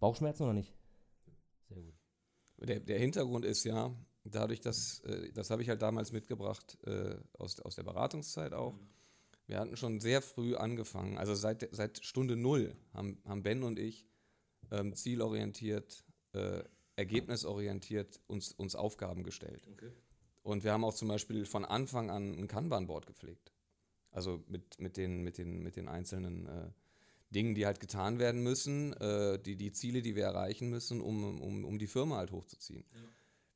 Bauchschmerzen 0.00 0.44
oder 0.44 0.54
nicht? 0.54 0.72
Sehr 1.68 1.82
gut. 1.82 1.94
Der, 2.58 2.80
der 2.80 2.98
Hintergrund 2.98 3.44
ist 3.44 3.64
ja, 3.64 3.94
dadurch, 4.24 4.60
dass, 4.60 5.00
äh, 5.00 5.30
das 5.32 5.50
habe 5.50 5.62
ich 5.62 5.68
halt 5.68 5.82
damals 5.82 6.12
mitgebracht, 6.12 6.78
äh, 6.86 7.16
aus, 7.38 7.60
aus 7.60 7.76
der 7.76 7.82
Beratungszeit 7.82 8.54
auch. 8.54 8.78
Wir 9.46 9.60
hatten 9.60 9.76
schon 9.76 10.00
sehr 10.00 10.22
früh 10.22 10.56
angefangen, 10.56 11.18
also 11.18 11.34
seit, 11.34 11.68
seit 11.70 12.04
Stunde 12.04 12.36
Null 12.36 12.74
haben, 12.92 13.18
haben 13.24 13.42
Ben 13.42 13.62
und 13.62 13.78
ich 13.78 14.06
ähm, 14.72 14.94
zielorientiert, 14.94 16.04
äh, 16.32 16.64
ergebnisorientiert 16.96 18.20
uns, 18.26 18.52
uns 18.52 18.74
Aufgaben 18.74 19.22
gestellt. 19.22 19.66
Und 20.42 20.64
wir 20.64 20.72
haben 20.72 20.84
auch 20.84 20.94
zum 20.94 21.08
Beispiel 21.08 21.44
von 21.44 21.64
Anfang 21.64 22.10
an 22.10 22.38
ein 22.38 22.48
Kanban-Board 22.48 23.06
gepflegt. 23.06 23.52
Also 24.10 24.42
mit, 24.48 24.80
mit, 24.80 24.96
den, 24.96 25.22
mit, 25.22 25.38
den, 25.38 25.62
mit 25.62 25.76
den 25.76 25.88
einzelnen 25.88 26.46
äh, 26.46 26.70
Dingen, 27.30 27.54
die 27.54 27.66
halt 27.66 27.80
getan 27.80 28.18
werden 28.18 28.42
müssen, 28.42 28.92
äh, 28.94 29.38
die, 29.38 29.56
die 29.56 29.72
Ziele, 29.72 30.02
die 30.02 30.16
wir 30.16 30.24
erreichen 30.24 30.70
müssen, 30.70 31.00
um, 31.00 31.40
um, 31.40 31.64
um 31.64 31.78
die 31.78 31.86
Firma 31.86 32.16
halt 32.16 32.32
hochzuziehen. 32.32 32.84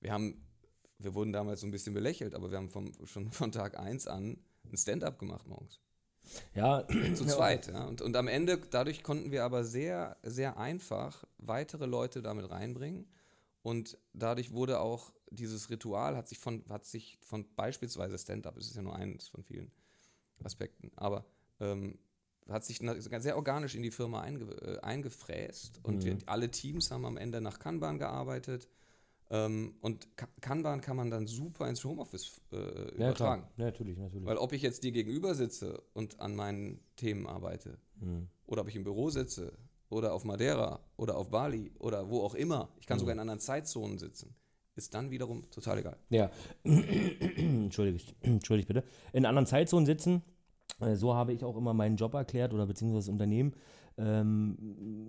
Wir 0.00 0.12
haben, 0.12 0.46
wir 0.98 1.14
wurden 1.14 1.32
damals 1.32 1.60
so 1.60 1.66
ein 1.66 1.70
bisschen 1.70 1.94
belächelt, 1.94 2.34
aber 2.34 2.50
wir 2.50 2.58
haben 2.58 2.70
vom, 2.70 2.92
schon 3.06 3.30
von 3.32 3.52
Tag 3.52 3.78
1 3.78 4.06
an 4.06 4.38
ein 4.64 4.76
Stand-up 4.76 5.18
gemacht 5.18 5.46
morgens. 5.46 5.80
Ja, 6.54 6.86
Zu 7.14 7.26
zweit. 7.26 7.68
Ja. 7.68 7.84
Und, 7.84 8.02
und 8.02 8.16
am 8.16 8.28
Ende, 8.28 8.58
dadurch 8.58 9.02
konnten 9.02 9.30
wir 9.32 9.44
aber 9.44 9.64
sehr, 9.64 10.16
sehr 10.22 10.58
einfach 10.58 11.24
weitere 11.38 11.86
Leute 11.86 12.22
damit 12.22 12.50
reinbringen. 12.50 13.08
Und 13.62 13.98
dadurch 14.12 14.52
wurde 14.52 14.80
auch 14.80 15.12
dieses 15.30 15.70
Ritual, 15.70 16.16
hat 16.16 16.28
sich 16.28 16.38
von, 16.38 16.64
hat 16.68 16.84
sich 16.84 17.18
von 17.22 17.46
beispielsweise 17.56 18.18
Stand-up, 18.18 18.56
es 18.56 18.68
ist 18.68 18.76
ja 18.76 18.82
nur 18.82 18.96
eines 18.96 19.28
von 19.28 19.42
vielen 19.42 19.70
Aspekten, 20.42 20.90
aber 20.96 21.26
ähm, 21.60 21.98
hat 22.48 22.64
sich 22.64 22.78
sehr 22.78 23.36
organisch 23.36 23.74
in 23.74 23.82
die 23.82 23.90
Firma 23.90 24.22
einge, 24.22 24.44
äh, 24.62 24.80
eingefräst. 24.80 25.80
Und 25.82 26.04
wir, 26.04 26.18
alle 26.26 26.50
Teams 26.50 26.90
haben 26.90 27.04
am 27.04 27.16
Ende 27.16 27.40
nach 27.40 27.58
Kanban 27.58 27.98
gearbeitet. 27.98 28.68
Ähm, 29.32 29.74
und 29.80 30.16
Ka- 30.16 30.28
Kanban 30.40 30.80
kann 30.80 30.96
man 30.96 31.10
dann 31.10 31.26
super 31.26 31.68
ins 31.68 31.84
Homeoffice 31.84 32.40
äh, 32.52 32.56
Ja, 32.56 32.94
übertragen. 33.10 33.44
Ja, 33.56 33.66
natürlich, 33.66 33.96
natürlich. 33.96 34.26
Weil 34.26 34.36
ob 34.38 34.52
ich 34.52 34.62
jetzt 34.62 34.82
dir 34.82 34.90
gegenüber 34.92 35.34
sitze 35.34 35.80
und 35.92 36.18
an 36.20 36.34
meinen 36.34 36.80
Themen 36.96 37.26
arbeite, 37.26 37.78
oder 38.46 38.62
ob 38.62 38.68
ich 38.68 38.76
im 38.76 38.82
Büro 38.84 39.10
sitze, 39.10 39.52
oder 39.88 40.14
auf 40.14 40.24
Madeira, 40.24 40.80
oder 40.96 41.16
auf 41.16 41.30
Bali, 41.30 41.70
oder 41.78 42.08
wo 42.10 42.22
auch 42.22 42.34
immer, 42.34 42.70
ich 42.80 42.86
kann 42.86 42.98
sogar 42.98 43.12
in 43.12 43.20
anderen 43.20 43.40
Zeitzonen 43.40 43.98
sitzen, 43.98 44.34
ist 44.74 44.94
dann 44.94 45.10
wiederum 45.10 45.48
total 45.50 45.78
egal. 45.78 45.96
Ja, 46.10 46.30
entschuldigt, 46.64 48.14
entschuldigt 48.22 48.68
bitte. 48.68 48.84
In 49.12 49.26
anderen 49.26 49.46
Zeitzonen 49.46 49.86
sitzen, 49.86 50.22
äh, 50.80 50.94
so 50.96 51.14
habe 51.14 51.32
ich 51.32 51.44
auch 51.44 51.56
immer 51.56 51.74
meinen 51.74 51.96
Job 51.96 52.14
erklärt 52.14 52.52
oder 52.54 52.66
beziehungsweise 52.66 53.06
das 53.06 53.12
Unternehmen, 53.12 53.54
ähm, 54.00 54.56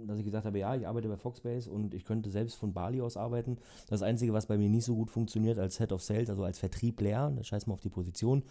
dass 0.05 0.19
ich 0.19 0.25
gesagt 0.25 0.45
habe, 0.45 0.59
ja, 0.59 0.75
ich 0.75 0.87
arbeite 0.87 1.07
bei 1.07 1.17
Foxbase 1.17 1.69
und 1.69 1.93
ich 1.93 2.05
könnte 2.05 2.29
selbst 2.29 2.55
von 2.55 2.73
Bali 2.73 3.01
aus 3.01 3.17
arbeiten. 3.17 3.57
Das 3.87 4.01
Einzige, 4.01 4.33
was 4.33 4.47
bei 4.47 4.57
mir 4.57 4.69
nicht 4.69 4.85
so 4.85 4.95
gut 4.95 5.09
funktioniert 5.09 5.57
als 5.57 5.77
Head 5.77 5.91
of 5.91 6.01
Sales, 6.01 6.29
also 6.29 6.43
als 6.43 6.59
Vertriebler, 6.59 7.31
das 7.35 7.47
scheiß 7.47 7.67
mal 7.67 7.73
auf 7.73 7.79
die 7.79 7.89
Position, 7.89 8.43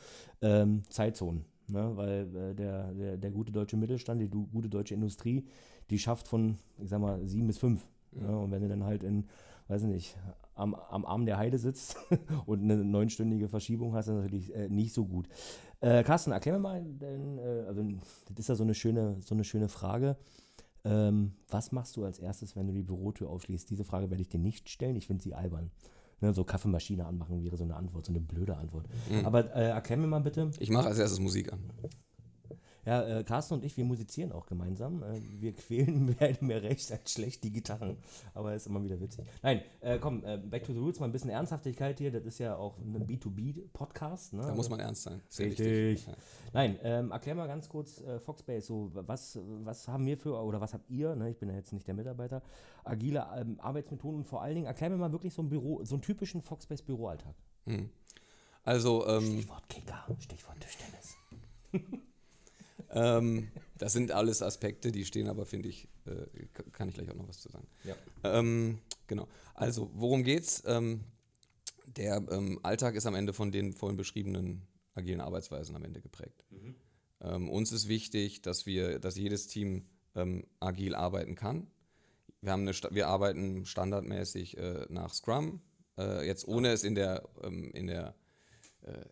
ähm, 0.42 0.82
Zeitzonen. 0.88 1.44
Ne? 1.68 1.92
Weil 1.94 2.36
äh, 2.36 2.54
der, 2.54 2.92
der, 2.92 3.16
der 3.16 3.30
gute 3.30 3.52
deutsche 3.52 3.76
Mittelstand, 3.76 4.20
die 4.20 4.28
du, 4.28 4.46
gute 4.46 4.68
deutsche 4.68 4.94
Industrie, 4.94 5.44
die 5.90 5.98
schafft 5.98 6.28
von, 6.28 6.56
ich 6.78 6.88
sag 6.88 7.00
mal, 7.00 7.26
sieben 7.26 7.46
bis 7.46 7.58
fünf. 7.58 7.86
Ne? 8.12 8.38
Und 8.38 8.50
wenn 8.50 8.62
du 8.62 8.68
dann 8.68 8.84
halt 8.84 9.02
in, 9.02 9.26
weiß 9.68 9.82
nicht, 9.84 10.16
am, 10.54 10.74
am 10.74 11.04
Arm 11.04 11.26
der 11.26 11.38
Heide 11.38 11.58
sitzt 11.58 11.96
und 12.46 12.62
eine 12.62 12.76
neunstündige 12.84 13.48
Verschiebung 13.48 13.94
hast, 13.94 14.08
ist 14.08 14.14
natürlich 14.14 14.54
äh, 14.54 14.68
nicht 14.68 14.92
so 14.92 15.06
gut. 15.06 15.28
Äh, 15.80 16.02
Carsten, 16.04 16.32
erklär 16.32 16.54
mir 16.54 16.60
mal, 16.60 16.82
denn, 16.82 17.38
äh, 17.38 17.64
also 17.66 17.82
das 18.28 18.40
ist 18.40 18.48
ja 18.48 18.54
so 18.54 18.64
eine 18.64 18.74
schöne, 18.74 19.16
so 19.20 19.34
eine 19.34 19.44
schöne 19.44 19.68
Frage. 19.68 20.16
Ähm, 20.84 21.32
was 21.48 21.72
machst 21.72 21.96
du 21.96 22.04
als 22.04 22.18
erstes, 22.18 22.56
wenn 22.56 22.66
du 22.66 22.72
die 22.72 22.82
Bürotür 22.82 23.28
aufschließt? 23.28 23.68
Diese 23.68 23.84
Frage 23.84 24.10
werde 24.10 24.22
ich 24.22 24.28
dir 24.28 24.38
nicht 24.40 24.68
stellen, 24.68 24.96
ich 24.96 25.06
finde 25.06 25.22
sie 25.22 25.34
albern. 25.34 25.70
Ne, 26.22 26.34
so 26.34 26.44
Kaffeemaschine 26.44 27.06
anmachen 27.06 27.42
wäre 27.42 27.56
so 27.56 27.64
eine 27.64 27.76
Antwort, 27.76 28.04
so 28.04 28.12
eine 28.12 28.20
blöde 28.20 28.56
Antwort. 28.56 28.86
Aber 29.24 29.54
äh, 29.54 29.70
erklär 29.70 29.98
mir 29.98 30.06
mal 30.06 30.20
bitte, 30.20 30.50
Ich 30.58 30.68
mache 30.70 30.88
als 30.88 30.98
erstes 30.98 31.18
Musik 31.18 31.50
an. 31.52 31.60
Ja, 32.90 33.20
äh, 33.20 33.22
Carsten 33.22 33.54
und 33.54 33.64
ich, 33.64 33.76
wir 33.76 33.84
musizieren 33.84 34.32
auch 34.32 34.46
gemeinsam. 34.46 35.04
Äh, 35.04 35.20
wir 35.38 35.52
quälen 35.52 36.06
mehr, 36.18 36.36
mehr 36.40 36.60
recht 36.64 36.90
als 36.90 37.12
schlecht 37.12 37.44
die 37.44 37.52
Gitarren. 37.52 37.96
Aber 38.34 38.52
ist 38.52 38.66
immer 38.66 38.82
wieder 38.82 39.00
witzig. 39.00 39.24
Nein, 39.42 39.62
äh, 39.80 40.00
komm, 40.00 40.24
äh, 40.24 40.38
back 40.38 40.64
to 40.64 40.72
the 40.72 40.80
roots, 40.80 40.98
mal 40.98 41.06
ein 41.06 41.12
bisschen 41.12 41.30
Ernsthaftigkeit 41.30 41.98
hier. 41.98 42.10
Das 42.10 42.24
ist 42.24 42.40
ja 42.40 42.56
auch 42.56 42.78
ein 42.78 43.06
B2B-Podcast. 43.06 44.32
Ne? 44.32 44.42
Da 44.42 44.54
muss 44.56 44.68
man 44.68 44.80
ernst 44.80 45.04
sein. 45.04 45.22
Sehr 45.28 45.46
Richtig. 45.46 45.66
wichtig. 45.66 46.06
Ja. 46.08 46.14
Nein, 46.52 46.78
ähm, 46.82 47.12
erklär 47.12 47.36
mal 47.36 47.46
ganz 47.46 47.68
kurz 47.68 48.00
äh, 48.00 48.18
Foxbase, 48.18 48.66
so 48.66 48.90
was, 48.92 49.38
was 49.62 49.86
haben 49.86 50.04
wir 50.04 50.18
für, 50.18 50.42
oder 50.42 50.60
was 50.60 50.74
habt 50.74 50.90
ihr, 50.90 51.14
ne, 51.14 51.30
ich 51.30 51.38
bin 51.38 51.48
ja 51.48 51.54
jetzt 51.54 51.72
nicht 51.72 51.86
der 51.86 51.94
Mitarbeiter, 51.94 52.42
agile 52.82 53.24
ähm, 53.36 53.60
Arbeitsmethoden 53.60 54.18
und 54.18 54.24
vor 54.24 54.42
allen 54.42 54.56
Dingen, 54.56 54.66
erklär 54.66 54.90
mir 54.90 54.96
mal 54.96 55.12
wirklich 55.12 55.32
so 55.32 55.42
ein 55.42 55.48
Büro, 55.48 55.84
so 55.84 55.94
einen 55.94 56.02
typischen 56.02 56.42
Foxbase-Büroalltag. 56.42 57.36
Also, 58.64 59.06
ähm, 59.06 59.22
Stichwort 59.22 59.68
Kicker, 59.68 60.04
Stichwort 60.18 60.58
Tischtennis. 60.58 61.14
ähm, 62.90 63.48
das 63.78 63.92
sind 63.92 64.12
alles 64.12 64.42
Aspekte, 64.42 64.92
die 64.92 65.04
stehen 65.04 65.28
aber, 65.28 65.46
finde 65.46 65.68
ich, 65.68 65.88
äh, 66.06 66.46
kann 66.72 66.88
ich 66.88 66.94
gleich 66.94 67.10
auch 67.10 67.14
noch 67.14 67.28
was 67.28 67.40
zu 67.40 67.48
sagen. 67.48 67.66
Ja. 67.84 67.94
Ähm, 68.24 68.78
genau. 69.06 69.28
Also, 69.54 69.90
worum 69.94 70.24
geht's? 70.24 70.62
Ähm, 70.66 71.04
der 71.96 72.24
ähm, 72.30 72.60
Alltag 72.62 72.94
ist 72.94 73.06
am 73.06 73.14
Ende 73.14 73.32
von 73.32 73.50
den 73.50 73.72
vorhin 73.72 73.96
beschriebenen 73.96 74.62
agilen 74.94 75.20
Arbeitsweisen 75.20 75.74
am 75.76 75.84
Ende 75.84 76.00
geprägt. 76.00 76.44
Ähm, 77.20 77.48
uns 77.48 77.72
ist 77.72 77.88
wichtig, 77.88 78.42
dass 78.42 78.66
wir, 78.66 78.98
dass 78.98 79.16
jedes 79.16 79.46
Team 79.46 79.86
ähm, 80.14 80.46
agil 80.60 80.94
arbeiten 80.94 81.34
kann. 81.34 81.66
Wir, 82.40 82.52
haben 82.52 82.62
eine, 82.62 82.72
wir 82.72 83.08
arbeiten 83.08 83.66
standardmäßig 83.66 84.56
äh, 84.58 84.86
nach 84.88 85.12
Scrum, 85.12 85.60
äh, 85.98 86.26
jetzt 86.26 86.46
ohne 86.46 86.72
es 86.72 86.84
in 86.84 86.94
der, 86.94 87.28
in 87.42 87.86
der 87.86 88.14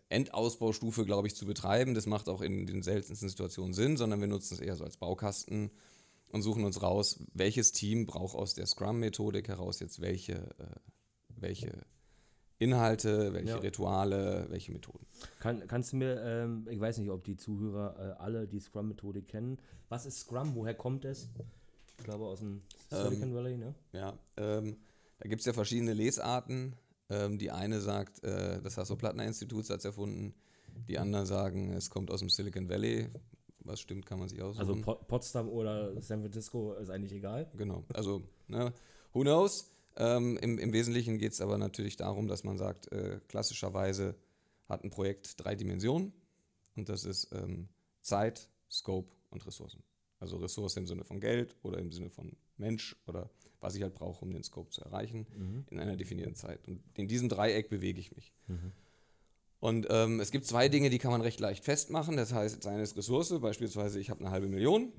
Endausbaustufe, 0.09 1.05
glaube 1.05 1.27
ich, 1.27 1.35
zu 1.35 1.45
betreiben. 1.45 1.93
Das 1.93 2.05
macht 2.05 2.27
auch 2.29 2.41
in 2.41 2.65
den 2.65 2.81
seltensten 2.81 3.29
Situationen 3.29 3.73
Sinn, 3.73 3.97
sondern 3.97 4.19
wir 4.19 4.27
nutzen 4.27 4.55
es 4.55 4.59
eher 4.59 4.75
so 4.75 4.83
als 4.83 4.97
Baukasten. 4.97 5.71
und 6.31 6.43
suchen 6.43 6.63
uns 6.63 6.83
raus, 6.83 7.19
welches 7.33 7.71
Team 7.71 8.05
braucht 8.05 8.35
aus 8.35 8.53
der 8.53 8.67
Scrum-Methodik 8.67 9.47
heraus 9.47 9.79
jetzt 9.79 9.99
welche, 9.99 10.33
äh, 10.59 10.75
welche 11.29 11.71
Inhalte, 12.59 13.33
welche 13.33 13.49
Ja. 13.49 13.57
Rituale, 13.57 14.45
welche 14.49 14.71
Methoden. 14.71 15.07
Kann, 15.39 15.65
kannst 15.65 15.91
du 15.93 15.97
mir, 15.97 16.21
ähm, 16.21 16.67
ich 16.69 16.79
weiß 16.79 16.99
nicht, 16.99 17.09
ob 17.09 17.23
die 17.23 17.35
Zuhörer 17.37 17.95
äh, 18.19 18.21
alle 18.21 18.47
die 18.47 18.59
Scrum-Methodik 18.59 19.27
kennen. 19.27 19.57
Was 19.87 20.05
ist 20.05 20.19
Scrum? 20.19 20.53
Woher 20.53 20.75
kommt 20.75 21.03
es? 21.05 21.29
Ich 21.97 22.03
glaube 22.03 22.25
aus 22.25 22.39
dem 22.41 22.61
Silicon 22.91 23.33
Valley, 23.33 23.57
ne? 23.57 23.73
Ja, 23.93 24.17
ähm, 24.37 24.77
da 25.19 25.29
gibt 25.29 25.39
es 25.39 25.45
ja 25.47 25.53
verschiedene 25.53 25.93
Lesarten. 25.93 26.75
Ähm, 27.09 27.37
die 27.37 27.51
eine 27.51 27.81
sagt, 27.81 28.23
äh, 28.23 28.61
das 28.61 28.77
Hasso-Plattner-Institut 28.77 29.69
hat 29.69 29.79
es 29.79 29.85
erfunden. 29.85 30.33
Die 30.87 30.97
anderen 30.97 31.25
sagen, 31.25 31.73
es 31.73 31.89
kommt 31.89 32.11
aus 32.11 32.19
dem 32.19 32.29
Silicon 32.29 32.69
Valley. 32.69 33.09
Was 33.61 33.79
stimmt, 33.79 34.05
kann 34.05 34.19
man 34.19 34.29
sich 34.29 34.41
aussuchen. 34.41 34.59
Also 34.59 34.75
Po- 34.81 34.95
Potsdam 34.95 35.49
oder 35.49 35.99
San 36.01 36.21
Francisco 36.21 36.73
ist 36.73 36.89
eigentlich 36.89 37.13
egal. 37.13 37.51
Genau, 37.57 37.83
also, 37.93 38.21
ne, 38.47 38.73
who 39.13 39.21
knows? 39.21 39.69
Ähm, 39.97 40.37
im, 40.37 40.57
Im 40.57 40.71
Wesentlichen 40.71 41.17
geht 41.17 41.33
es 41.33 41.41
aber 41.41 41.57
natürlich 41.57 41.97
darum, 41.97 42.27
dass 42.27 42.43
man 42.43 42.57
sagt, 42.57 42.91
äh, 42.91 43.19
klassischerweise 43.27 44.15
hat 44.67 44.83
ein 44.83 44.89
Projekt 44.91 45.43
drei 45.43 45.55
Dimensionen 45.55 46.13
und 46.75 46.89
das 46.89 47.03
ist 47.03 47.33
ähm, 47.33 47.67
Zeit, 48.01 48.49
Scope 48.71 49.11
und 49.29 49.45
Ressourcen. 49.45 49.83
Also 50.19 50.37
Ressource 50.37 50.77
im 50.77 50.87
Sinne 50.87 51.03
von 51.03 51.19
Geld 51.19 51.55
oder 51.63 51.79
im 51.79 51.91
Sinne 51.91 52.09
von 52.09 52.37
Mensch 52.57 52.95
oder 53.07 53.29
was 53.61 53.75
ich 53.75 53.83
halt 53.83 53.95
brauche, 53.95 54.23
um 54.23 54.31
den 54.31 54.43
Scope 54.43 54.69
zu 54.69 54.81
erreichen 54.81 55.27
in 55.69 55.79
einer 55.79 55.95
definierten 55.97 56.35
Zeit. 56.35 56.59
Und 56.67 56.81
in 56.95 57.07
diesem 57.07 57.29
Dreieck 57.29 57.69
bewege 57.69 57.99
ich 57.99 58.15
mich. 58.15 58.33
Und 59.59 59.87
ähm, 59.89 60.21
es 60.21 60.31
gibt 60.31 60.45
zwei 60.45 60.69
Dinge, 60.69 60.89
die 60.89 60.99
kann 60.99 61.11
man 61.11 61.21
recht 61.21 61.39
leicht 61.41 61.65
festmachen. 61.65 62.15
Das 62.15 62.31
heißt, 62.33 62.63
seine 62.63 62.81
ist 62.81 62.95
Ressource, 62.95 63.37
beispielsweise 63.41 63.99
ich 63.99 64.09
habe 64.09 64.21
eine 64.21 64.31
halbe 64.31 64.47
Million 64.47 64.93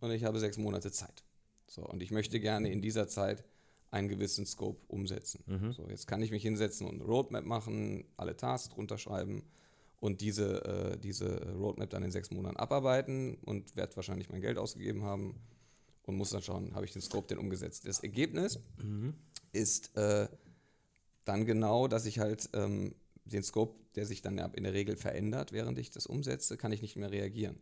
und 0.00 0.10
ich 0.10 0.24
habe 0.24 0.38
sechs 0.40 0.56
Monate 0.56 0.90
Zeit. 0.90 1.22
So, 1.66 1.82
und 1.82 2.02
ich 2.02 2.10
möchte 2.10 2.40
gerne 2.40 2.70
in 2.70 2.80
dieser 2.80 3.08
Zeit 3.08 3.44
einen 3.90 4.08
gewissen 4.08 4.46
Scope 4.46 4.80
umsetzen. 4.88 5.44
So, 5.72 5.86
jetzt 5.88 6.06
kann 6.06 6.22
ich 6.22 6.30
mich 6.30 6.42
hinsetzen 6.42 6.86
und 6.86 6.94
eine 6.94 7.04
Roadmap 7.04 7.44
machen, 7.44 8.04
alle 8.16 8.36
Tasks 8.36 8.70
drunter 8.70 8.96
schreiben 8.98 9.42
und 10.00 10.20
diese, 10.22 10.64
äh, 10.64 10.98
diese 10.98 11.52
Roadmap 11.52 11.90
dann 11.90 12.02
in 12.02 12.10
sechs 12.10 12.30
Monaten 12.30 12.56
abarbeiten 12.56 13.36
und 13.44 13.76
werde 13.76 13.96
wahrscheinlich 13.96 14.30
mein 14.30 14.40
Geld 14.40 14.56
ausgegeben 14.56 15.02
haben 15.02 15.34
und 16.06 16.16
muss 16.16 16.30
dann 16.30 16.42
schauen, 16.42 16.74
habe 16.74 16.84
ich 16.84 16.92
den 16.92 17.02
Scope 17.02 17.28
denn 17.28 17.38
umgesetzt. 17.38 17.86
Das 17.86 18.00
Ergebnis 18.00 18.58
ist 19.52 19.96
äh, 19.96 20.28
dann 21.24 21.44
genau, 21.44 21.88
dass 21.88 22.06
ich 22.06 22.18
halt 22.18 22.48
ähm, 22.54 22.94
den 23.24 23.42
Scope, 23.42 23.74
der 23.96 24.06
sich 24.06 24.22
dann 24.22 24.38
in 24.38 24.64
der 24.64 24.72
Regel 24.72 24.96
verändert, 24.96 25.52
während 25.52 25.78
ich 25.78 25.90
das 25.90 26.06
umsetze, 26.06 26.56
kann 26.56 26.72
ich 26.72 26.82
nicht 26.82 26.96
mehr 26.96 27.10
reagieren. 27.10 27.58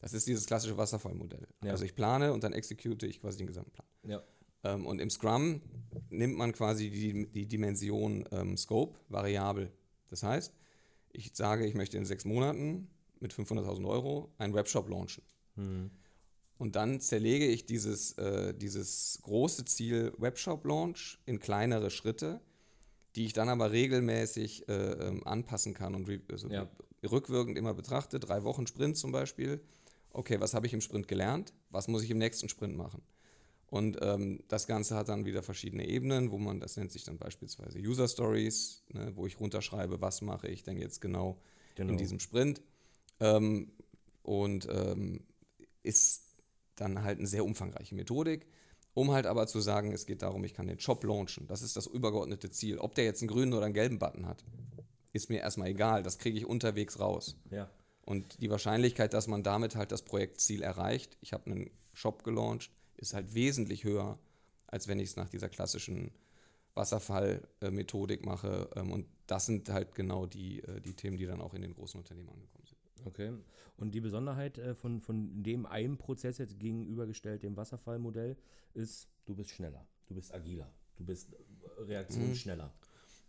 Das 0.00 0.12
ist 0.12 0.26
dieses 0.26 0.46
klassische 0.46 0.76
Wasserfallmodell. 0.76 1.48
Ja. 1.64 1.72
Also 1.72 1.84
ich 1.84 1.94
plane 1.94 2.32
und 2.32 2.44
dann 2.44 2.52
execute 2.52 3.02
ich 3.04 3.20
quasi 3.20 3.38
den 3.38 3.46
gesamten 3.46 3.70
Plan. 3.70 3.88
Ja. 4.06 4.22
Ähm, 4.64 4.86
und 4.86 5.00
im 5.00 5.10
Scrum 5.10 5.62
nimmt 6.10 6.36
man 6.36 6.52
quasi 6.52 6.90
die, 6.90 7.30
die 7.30 7.46
Dimension 7.46 8.28
ähm, 8.30 8.56
Scope 8.56 8.98
variabel. 9.08 9.72
Das 10.08 10.22
heißt, 10.22 10.52
ich 11.12 11.34
sage, 11.34 11.66
ich 11.66 11.74
möchte 11.74 11.96
in 11.96 12.04
sechs 12.04 12.24
Monaten 12.24 12.88
mit 13.20 13.32
500.000 13.32 13.88
Euro 13.88 14.30
einen 14.36 14.52
Webshop 14.52 14.88
launchen. 14.90 15.24
Und 16.58 16.74
dann 16.76 17.00
zerlege 17.00 17.46
ich 17.46 17.66
dieses, 17.66 18.12
äh, 18.12 18.54
dieses 18.54 19.18
große 19.22 19.64
Ziel 19.66 20.12
Webshop-Launch 20.18 21.18
in 21.26 21.38
kleinere 21.38 21.90
Schritte, 21.90 22.40
die 23.14 23.26
ich 23.26 23.32
dann 23.32 23.48
aber 23.48 23.72
regelmäßig 23.72 24.68
äh, 24.68 24.72
ähm, 24.72 25.26
anpassen 25.26 25.74
kann 25.74 25.94
und 25.94 26.08
also 26.30 26.48
Ja. 26.48 26.68
rückwirkend 27.02 27.58
immer 27.58 27.74
betrachte. 27.74 28.18
Drei 28.20 28.42
Wochen 28.44 28.66
Sprint 28.66 28.96
zum 28.96 29.12
Beispiel. 29.12 29.60
Okay, 30.10 30.40
was 30.40 30.54
habe 30.54 30.66
ich 30.66 30.72
im 30.72 30.80
Sprint 30.80 31.08
gelernt? 31.08 31.52
Was 31.70 31.88
muss 31.88 32.02
ich 32.02 32.10
im 32.10 32.18
nächsten 32.18 32.48
Sprint 32.48 32.76
machen? 32.76 33.02
Und 33.68 33.98
ähm, 34.00 34.42
das 34.48 34.66
Ganze 34.66 34.94
hat 34.96 35.08
dann 35.08 35.24
wieder 35.26 35.42
verschiedene 35.42 35.86
Ebenen, 35.86 36.30
wo 36.30 36.38
man, 36.38 36.60
das 36.60 36.76
nennt 36.76 36.92
sich 36.92 37.04
dann 37.04 37.18
beispielsweise 37.18 37.78
User 37.78 38.06
Stories, 38.08 38.82
ne, 38.92 39.12
wo 39.14 39.26
ich 39.26 39.38
runterschreibe, 39.40 40.00
was 40.00 40.22
mache 40.22 40.48
ich 40.48 40.62
denn 40.62 40.78
jetzt 40.78 41.00
genau, 41.00 41.38
Genau. 41.74 41.90
in 41.92 41.98
diesem 41.98 42.20
Sprint. 42.20 42.62
Ähm, 43.20 43.72
und 44.22 44.66
ähm, 44.70 45.20
ist 45.82 46.25
dann 46.76 47.02
halt 47.02 47.18
eine 47.18 47.26
sehr 47.26 47.44
umfangreiche 47.44 47.94
Methodik, 47.94 48.46
um 48.94 49.10
halt 49.10 49.26
aber 49.26 49.46
zu 49.46 49.60
sagen, 49.60 49.92
es 49.92 50.06
geht 50.06 50.22
darum, 50.22 50.44
ich 50.44 50.54
kann 50.54 50.66
den 50.66 50.80
Shop 50.80 51.04
launchen. 51.04 51.46
Das 51.46 51.62
ist 51.62 51.76
das 51.76 51.86
übergeordnete 51.86 52.50
Ziel. 52.50 52.78
Ob 52.78 52.94
der 52.94 53.04
jetzt 53.04 53.20
einen 53.20 53.28
grünen 53.28 53.52
oder 53.52 53.66
einen 53.66 53.74
gelben 53.74 53.98
Button 53.98 54.26
hat, 54.26 54.44
ist 55.12 55.28
mir 55.30 55.40
erstmal 55.40 55.68
egal. 55.68 56.02
Das 56.02 56.18
kriege 56.18 56.38
ich 56.38 56.46
unterwegs 56.46 56.98
raus. 56.98 57.36
Ja. 57.50 57.68
Und 58.02 58.40
die 58.40 58.50
Wahrscheinlichkeit, 58.50 59.12
dass 59.12 59.26
man 59.26 59.42
damit 59.42 59.74
halt 59.74 59.92
das 59.92 60.02
Projektziel 60.02 60.62
erreicht, 60.62 61.18
ich 61.20 61.32
habe 61.32 61.50
einen 61.50 61.70
Shop 61.92 62.22
gelauncht, 62.22 62.70
ist 62.96 63.14
halt 63.14 63.34
wesentlich 63.34 63.84
höher, 63.84 64.18
als 64.66 64.88
wenn 64.88 64.98
ich 64.98 65.10
es 65.10 65.16
nach 65.16 65.28
dieser 65.28 65.48
klassischen 65.48 66.12
Wasserfall-Methodik 66.74 68.24
mache. 68.24 68.70
Ähm, 68.76 68.92
Und 68.92 69.06
das 69.26 69.46
sind 69.46 69.68
halt 69.70 69.94
genau 69.94 70.26
die, 70.26 70.62
äh, 70.62 70.80
die 70.80 70.94
Themen, 70.94 71.16
die 71.16 71.26
dann 71.26 71.40
auch 71.40 71.54
in 71.54 71.62
den 71.62 71.74
großen 71.74 71.98
Unternehmen 71.98 72.28
angekommen 72.28 72.52
sind. 72.52 72.55
Okay. 73.06 73.32
Und 73.78 73.94
die 73.94 74.00
Besonderheit 74.00 74.58
äh, 74.58 74.74
von, 74.74 75.00
von 75.00 75.42
dem 75.42 75.64
einen 75.66 75.96
Prozess 75.96 76.38
jetzt 76.38 76.58
gegenübergestellt 76.58 77.42
dem 77.42 77.56
Wasserfallmodell 77.56 78.36
ist, 78.74 79.08
du 79.26 79.34
bist 79.34 79.50
schneller, 79.50 79.86
du 80.08 80.14
bist 80.14 80.34
agiler, 80.34 80.70
du 80.96 81.04
bist 81.04 81.32
äh, 81.32 81.82
reaktionsschneller. 81.82 82.72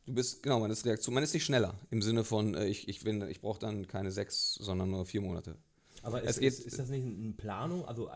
Du 0.06 0.14
bist, 0.14 0.42
genau, 0.42 0.60
man 0.62 0.72
ist 0.72 0.86
Reaktion, 0.86 1.14
man 1.14 1.24
ist 1.24 1.34
nicht 1.34 1.44
schneller 1.44 1.76
im 1.92 2.02
Sinne 2.02 2.24
von, 2.24 2.56
äh, 2.56 2.66
ich, 2.68 2.88
ich, 2.88 3.04
bin- 3.04 3.22
ich 3.30 3.42
brauche 3.42 3.60
dann 3.60 3.88
keine 3.88 4.12
sechs, 4.12 4.56
sondern 4.56 4.90
nur 4.90 5.06
vier 5.06 5.22
Monate. 5.22 5.58
Aber 6.02 6.24
Es 6.24 6.38
ist, 6.38 6.40
geht- 6.40 6.54
ist, 6.54 6.60
ist 6.68 6.80
das 6.80 6.90
nicht 6.90 7.06
eine 7.06 7.34
Planung? 7.34 7.84
Also, 7.86 8.10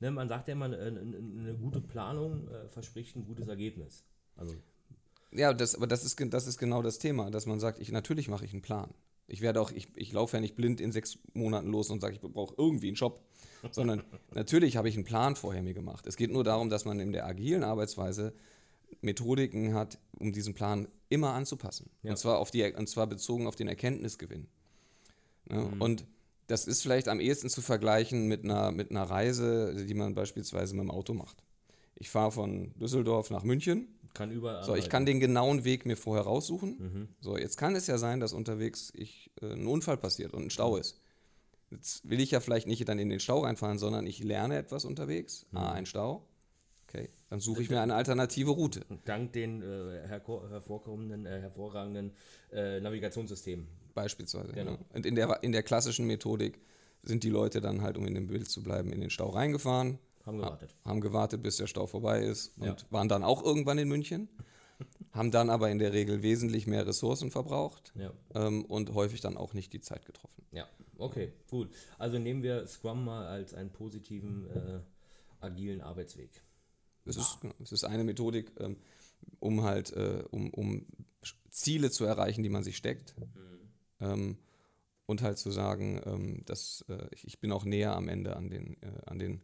ne, 0.00 0.10
man 0.12 0.28
sagt 0.28 0.46
ja 0.48 0.52
immer, 0.52 0.66
eine, 0.66 1.56
gute 1.60 1.80
Planung 1.80 2.48
verspricht 2.68 3.16
ein 3.16 3.24
gutes 3.24 3.48
Ergebnis. 3.48 4.04
Also, 4.36 4.54
Ja, 5.32 5.52
das, 5.52 5.74
aber 5.74 5.86
das 5.88 6.04
ist, 6.04 6.20
das 6.32 6.46
ist 6.46 6.58
genau 6.58 6.82
das 6.82 6.98
Thema, 6.98 7.30
dass 7.30 7.46
man 7.46 7.58
sagt, 7.58 7.80
ich, 7.80 7.90
natürlich 7.90 8.28
mache 8.28 8.44
ich 8.44 8.52
einen 8.52 8.62
Plan. 8.62 8.94
Ich 9.32 9.40
werde 9.40 9.62
auch, 9.62 9.70
ich, 9.72 9.88
ich 9.96 10.12
laufe 10.12 10.36
ja 10.36 10.42
nicht 10.42 10.56
blind 10.56 10.78
in 10.78 10.92
sechs 10.92 11.18
Monaten 11.32 11.70
los 11.70 11.88
und 11.88 12.00
sage, 12.00 12.14
ich 12.14 12.20
brauche 12.20 12.54
irgendwie 12.58 12.88
einen 12.88 12.96
Job, 12.96 13.24
sondern 13.70 14.04
natürlich 14.34 14.76
habe 14.76 14.90
ich 14.90 14.94
einen 14.94 15.04
Plan 15.04 15.36
vorher 15.36 15.62
mir 15.62 15.72
gemacht. 15.72 16.06
Es 16.06 16.16
geht 16.16 16.30
nur 16.30 16.44
darum, 16.44 16.68
dass 16.68 16.84
man 16.84 17.00
in 17.00 17.12
der 17.12 17.24
agilen 17.24 17.64
Arbeitsweise 17.64 18.34
Methodiken 19.00 19.72
hat, 19.72 19.98
um 20.18 20.34
diesen 20.34 20.52
Plan 20.52 20.86
immer 21.08 21.32
anzupassen. 21.32 21.88
Ja. 22.02 22.10
Und, 22.10 22.18
zwar 22.18 22.38
auf 22.40 22.50
die, 22.50 22.62
und 22.74 22.90
zwar 22.90 23.06
bezogen 23.06 23.46
auf 23.46 23.56
den 23.56 23.68
Erkenntnisgewinn. 23.68 24.48
Ne? 25.48 25.72
Und 25.78 26.04
das 26.46 26.66
ist 26.66 26.82
vielleicht 26.82 27.08
am 27.08 27.18
ehesten 27.18 27.48
zu 27.48 27.62
vergleichen 27.62 28.28
mit 28.28 28.44
einer, 28.44 28.70
mit 28.70 28.90
einer 28.90 29.04
Reise, 29.04 29.86
die 29.86 29.94
man 29.94 30.14
beispielsweise 30.14 30.74
mit 30.74 30.84
dem 30.84 30.90
Auto 30.90 31.14
macht. 31.14 31.42
Ich 31.94 32.10
fahre 32.10 32.32
von 32.32 32.74
Düsseldorf 32.78 33.30
nach 33.30 33.44
München 33.44 33.88
kann 34.14 34.30
überall. 34.30 34.64
so, 34.64 34.74
ich 34.74 34.88
kann 34.88 35.06
den 35.06 35.20
genauen 35.20 35.64
Weg 35.64 35.86
mir 35.86 35.96
vorher 35.96 36.24
raussuchen. 36.24 37.08
So, 37.20 37.36
jetzt 37.36 37.56
kann 37.56 37.74
es 37.74 37.86
ja 37.86 37.98
sein, 37.98 38.20
dass 38.20 38.32
unterwegs 38.32 38.92
ich, 38.94 39.30
äh, 39.40 39.52
ein 39.52 39.66
Unfall 39.66 39.96
passiert 39.96 40.34
und 40.34 40.44
ein 40.44 40.50
Stau 40.50 40.76
ist. 40.76 41.00
Jetzt 41.70 42.08
will 42.08 42.20
ich 42.20 42.30
ja 42.30 42.40
vielleicht 42.40 42.66
nicht 42.66 42.86
dann 42.88 42.98
in 42.98 43.08
den 43.08 43.20
Stau 43.20 43.40
reinfahren, 43.40 43.78
sondern 43.78 44.06
ich 44.06 44.22
lerne 44.22 44.58
etwas 44.58 44.84
unterwegs. 44.84 45.46
Ah, 45.52 45.72
ein 45.72 45.86
Stau. 45.86 46.26
Okay, 46.86 47.08
dann 47.30 47.40
suche 47.40 47.62
ich 47.62 47.70
mir 47.70 47.80
eine 47.80 47.94
alternative 47.94 48.50
Route. 48.50 48.84
Dank 49.06 49.32
den 49.32 49.62
äh, 49.62 50.06
hervorkommenden, 50.06 51.24
äh, 51.24 51.40
hervorragenden 51.40 52.12
äh, 52.52 52.80
Navigationssystemen. 52.80 53.66
Beispielsweise. 53.94 54.52
Genau. 54.52 54.72
Ja. 54.72 54.78
Und 54.92 55.06
in 55.06 55.14
der, 55.14 55.42
in 55.42 55.52
der 55.52 55.62
klassischen 55.62 56.06
Methodik 56.06 56.60
sind 57.02 57.24
die 57.24 57.30
Leute 57.30 57.62
dann 57.62 57.80
halt, 57.80 57.96
um 57.96 58.06
in 58.06 58.14
dem 58.14 58.26
Bild 58.26 58.50
zu 58.50 58.62
bleiben, 58.62 58.92
in 58.92 59.00
den 59.00 59.08
Stau 59.08 59.30
reingefahren, 59.30 59.98
Haben 60.24 60.38
gewartet. 60.38 60.74
haben 60.84 61.00
gewartet, 61.00 61.42
bis 61.42 61.56
der 61.56 61.66
Stau 61.66 61.86
vorbei 61.86 62.22
ist 62.22 62.56
und 62.58 62.66
Ja. 62.66 62.76
waren 62.90 63.08
dann 63.08 63.24
auch 63.24 63.42
irgendwann 63.42 63.78
in 63.78 63.88
München, 63.88 64.28
haben 65.12 65.30
dann 65.30 65.50
aber 65.50 65.70
in 65.70 65.78
der 65.78 65.92
Regel 65.92 66.22
wesentlich 66.22 66.66
mehr 66.66 66.86
Ressourcen 66.86 67.30
verbraucht 67.30 67.92
Ja. 67.96 68.12
ähm, 68.34 68.64
und 68.64 68.94
häufig 68.94 69.20
dann 69.20 69.36
auch 69.36 69.52
nicht 69.54 69.72
die 69.72 69.80
Zeit 69.80 70.06
getroffen. 70.06 70.44
Ja, 70.52 70.68
okay, 70.98 71.32
gut. 71.50 71.70
Also 71.98 72.18
nehmen 72.18 72.42
wir 72.42 72.66
Scrum 72.66 73.04
mal 73.04 73.26
als 73.26 73.54
einen 73.54 73.70
positiven, 73.70 74.46
äh, 74.50 74.80
agilen 75.40 75.80
Arbeitsweg. 75.80 76.30
Es 77.04 77.16
ist, 77.16 77.40
genau, 77.40 77.54
es 77.60 77.72
ist 77.72 77.82
eine 77.84 78.04
Methodik, 78.04 78.52
ähm, 78.60 78.76
um 79.40 79.62
halt, 79.64 79.92
äh, 79.92 80.22
um, 80.30 80.50
um 80.50 80.86
Ziele 81.50 81.90
zu 81.90 82.04
erreichen, 82.04 82.42
die 82.44 82.48
man 82.48 82.62
sich 82.62 82.76
steckt. 82.76 83.14
Ähm, 84.00 84.38
und 85.06 85.20
halt 85.20 85.38
zu 85.38 85.50
sagen, 85.50 86.00
ähm, 86.06 86.42
dass 86.46 86.84
äh, 86.88 87.06
ich, 87.12 87.26
ich 87.26 87.40
bin 87.40 87.50
auch 87.50 87.64
näher 87.64 87.96
am 87.96 88.08
Ende 88.08 88.36
an 88.36 88.50
den, 88.50 88.80
äh, 88.82 89.00
an 89.06 89.18
den 89.18 89.40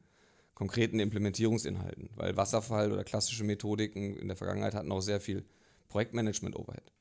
konkreten 0.58 0.98
Implementierungsinhalten. 0.98 2.10
Weil 2.16 2.36
Wasserfall 2.36 2.90
oder 2.90 3.04
klassische 3.04 3.44
Methodiken 3.44 4.16
in 4.16 4.26
der 4.26 4.36
Vergangenheit 4.36 4.74
hatten 4.74 4.90
auch 4.90 5.00
sehr 5.00 5.20
viel 5.20 5.44
Projektmanagement-Overhead. 5.86 6.92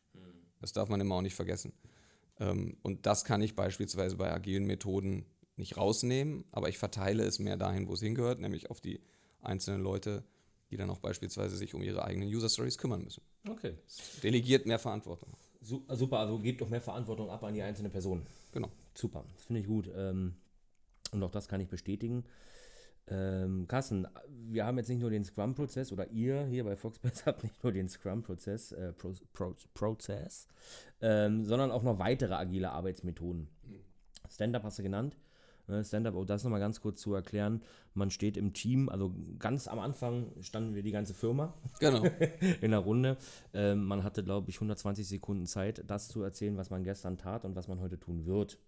Das 0.61 0.73
darf 0.73 0.89
man 0.89 1.01
immer 1.01 1.15
auch 1.15 1.23
nicht 1.23 1.33
vergessen. 1.33 1.73
Ähm, 2.39 2.77
und 2.83 3.07
das 3.07 3.25
kann 3.25 3.41
ich 3.41 3.55
beispielsweise 3.55 4.15
bei 4.15 4.31
agilen 4.31 4.65
Methoden 4.65 5.25
nicht 5.55 5.75
rausnehmen, 5.75 6.45
aber 6.51 6.69
ich 6.69 6.77
verteile 6.77 7.23
es 7.23 7.39
mehr 7.39 7.57
dahin, 7.57 7.87
wo 7.87 7.93
es 7.93 7.99
hingehört, 7.99 8.39
nämlich 8.39 8.69
auf 8.69 8.79
die 8.79 9.01
einzelnen 9.41 9.81
Leute, 9.81 10.23
die 10.69 10.77
dann 10.77 10.91
auch 10.91 10.99
beispielsweise 10.99 11.57
sich 11.57 11.73
um 11.73 11.81
ihre 11.81 12.05
eigenen 12.05 12.29
User 12.29 12.49
Stories 12.49 12.77
kümmern 12.77 13.03
müssen. 13.03 13.23
Okay. 13.49 13.73
Delegiert 14.21 14.67
mehr 14.67 14.77
Verantwortung. 14.77 15.35
Su 15.61 15.83
super, 15.89 16.19
also 16.19 16.37
gebt 16.37 16.61
doch 16.61 16.69
mehr 16.69 16.81
Verantwortung 16.81 17.31
ab 17.31 17.43
an 17.43 17.55
die 17.55 17.63
einzelne 17.63 17.89
Person. 17.89 18.21
Genau. 18.51 18.69
Super, 18.93 19.25
das 19.33 19.45
finde 19.45 19.61
ich 19.61 19.67
gut. 19.67 19.89
Ähm, 19.95 20.35
und 21.11 21.23
auch 21.23 21.31
das 21.31 21.47
kann 21.47 21.59
ich 21.59 21.69
bestätigen. 21.69 22.23
Ähm, 23.09 23.67
Carsten, 23.67 24.07
wir 24.49 24.65
haben 24.65 24.77
jetzt 24.77 24.89
nicht 24.89 24.99
nur 24.99 25.09
den 25.09 25.23
Scrum-Prozess 25.23 25.91
oder 25.93 26.09
ihr 26.11 26.45
hier 26.45 26.63
bei 26.63 26.75
Foxbase 26.75 27.23
habt 27.25 27.43
nicht 27.43 27.63
nur 27.63 27.71
den 27.71 27.87
Scrum-Prozess, 27.87 28.73
äh, 28.73 28.93
Pro, 28.93 29.13
Pro, 29.33 29.55
Prozess, 29.73 30.47
ähm, 31.01 31.45
sondern 31.45 31.71
auch 31.71 31.83
noch 31.83 31.99
weitere 31.99 32.33
agile 32.33 32.71
Arbeitsmethoden. 32.71 33.47
Stand-up 34.29 34.63
hast 34.63 34.79
du 34.79 34.83
genannt. 34.83 35.17
Ne, 35.67 35.83
Stand-up, 35.83 36.15
um 36.15 36.25
das 36.25 36.43
nochmal 36.43 36.61
ganz 36.61 36.79
kurz 36.79 37.01
zu 37.01 37.13
erklären. 37.13 37.61
Man 37.93 38.09
steht 38.09 38.37
im 38.37 38.53
Team, 38.53 38.87
also 38.87 39.13
ganz 39.37 39.67
am 39.67 39.79
Anfang 39.79 40.31
standen 40.41 40.75
wir 40.75 40.83
die 40.83 40.91
ganze 40.91 41.13
Firma 41.13 41.53
Genau. 41.79 42.05
in 42.61 42.71
der 42.71 42.79
Runde. 42.79 43.17
Ähm, 43.53 43.85
man 43.85 44.03
hatte, 44.03 44.23
glaube 44.23 44.49
ich, 44.49 44.57
120 44.57 45.07
Sekunden 45.07 45.45
Zeit, 45.45 45.83
das 45.87 46.07
zu 46.07 46.23
erzählen, 46.23 46.57
was 46.57 46.69
man 46.69 46.83
gestern 46.83 47.17
tat 47.17 47.43
und 47.43 47.55
was 47.55 47.67
man 47.67 47.81
heute 47.81 47.99
tun 47.99 48.25
wird. 48.25 48.59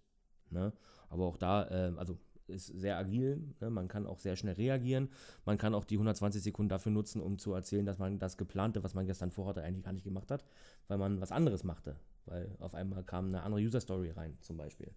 Ne? 0.50 0.72
Aber 1.08 1.24
auch 1.24 1.38
da, 1.38 1.68
ähm, 1.70 1.98
also 1.98 2.18
ist 2.50 2.66
sehr 2.66 2.96
agil, 2.98 3.42
ne? 3.60 3.70
man 3.70 3.88
kann 3.88 4.06
auch 4.06 4.18
sehr 4.18 4.36
schnell 4.36 4.54
reagieren. 4.54 5.08
Man 5.44 5.56
kann 5.58 5.74
auch 5.74 5.84
die 5.84 5.94
120 5.96 6.42
Sekunden 6.42 6.68
dafür 6.68 6.92
nutzen, 6.92 7.20
um 7.20 7.38
zu 7.38 7.52
erzählen, 7.54 7.86
dass 7.86 7.98
man 7.98 8.18
das 8.18 8.36
geplante, 8.36 8.82
was 8.82 8.94
man 8.94 9.06
gestern 9.06 9.30
vorhatte, 9.30 9.62
eigentlich 9.62 9.84
gar 9.84 9.92
nicht 9.92 10.04
gemacht 10.04 10.30
hat, 10.30 10.44
weil 10.88 10.98
man 10.98 11.20
was 11.20 11.32
anderes 11.32 11.64
machte. 11.64 11.96
Weil 12.26 12.54
auf 12.58 12.74
einmal 12.74 13.02
kam 13.04 13.28
eine 13.28 13.42
andere 13.42 13.60
User 13.62 13.80
Story 13.80 14.10
rein, 14.10 14.36
zum 14.40 14.56
Beispiel. 14.56 14.90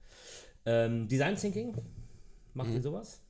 Ähm, 0.65 1.07
Design 1.07 1.35
Thinking, 1.35 1.75
macht 2.53 2.71
ihr 2.71 2.81
sowas? 2.81 3.21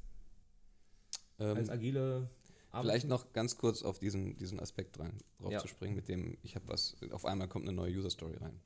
Ähm, 1.40 1.58
Als 1.58 1.70
agile 1.70 2.30
Arbeit? 2.72 2.86
Vielleicht 2.92 3.08
noch 3.08 3.34
ganz 3.34 3.58
kurz 3.58 3.84
auf 3.84 4.00
diesen, 4.00 4.38
diesen 4.38 4.60
Aspekt 4.60 5.00
rein, 5.00 5.18
drauf 5.40 5.52
Ja. 5.52 5.60
zu 5.60 5.68
springen, 5.68 5.96
mit 5.96 6.08
dem 6.08 6.38
ich 6.44 6.56
habe 6.56 6.68
was, 6.68 6.96
auf 7.12 7.26
einmal 7.26 7.48
kommt 7.48 7.68
eine 7.68 7.76
neue 7.76 7.94
User 7.96 8.10
Story 8.10 8.38
rein. 8.38 8.60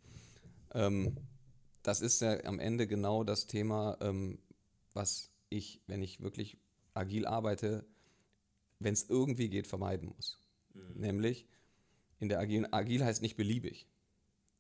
Ähm, 0.74 1.18
das 1.84 2.02
ist 2.02 2.22
ja 2.22 2.44
am 2.46 2.60
Ende 2.60 2.88
genau 2.88 3.24
das 3.24 3.48
Thema, 3.48 3.98
ähm, 4.02 4.40
was 4.94 5.32
ich, 5.50 5.82
wenn 5.88 6.02
ich 6.02 6.22
wirklich 6.22 6.58
agil 6.94 7.26
arbeite, 7.26 7.86
wenn 8.80 8.94
es 8.94 9.10
irgendwie 9.10 9.50
geht, 9.50 9.68
vermeiden 9.68 10.14
muss. 10.16 10.40
Nämlich, 10.94 11.48
in 12.20 12.30
der 12.30 12.40
Agil, 12.40 12.68
agil 12.72 13.04
heißt 13.04 13.22
nicht 13.22 13.36
beliebig. 13.36 13.88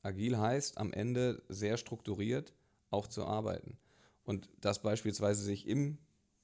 Agil 0.01 0.37
heißt 0.37 0.77
am 0.77 0.93
Ende 0.93 1.43
sehr 1.49 1.77
strukturiert 1.77 2.53
auch 2.89 3.07
zu 3.07 3.25
arbeiten. 3.25 3.77
Und 4.23 4.49
das 4.61 4.81
beispielsweise 4.81 5.43
sich 5.43 5.67
im 5.67 5.97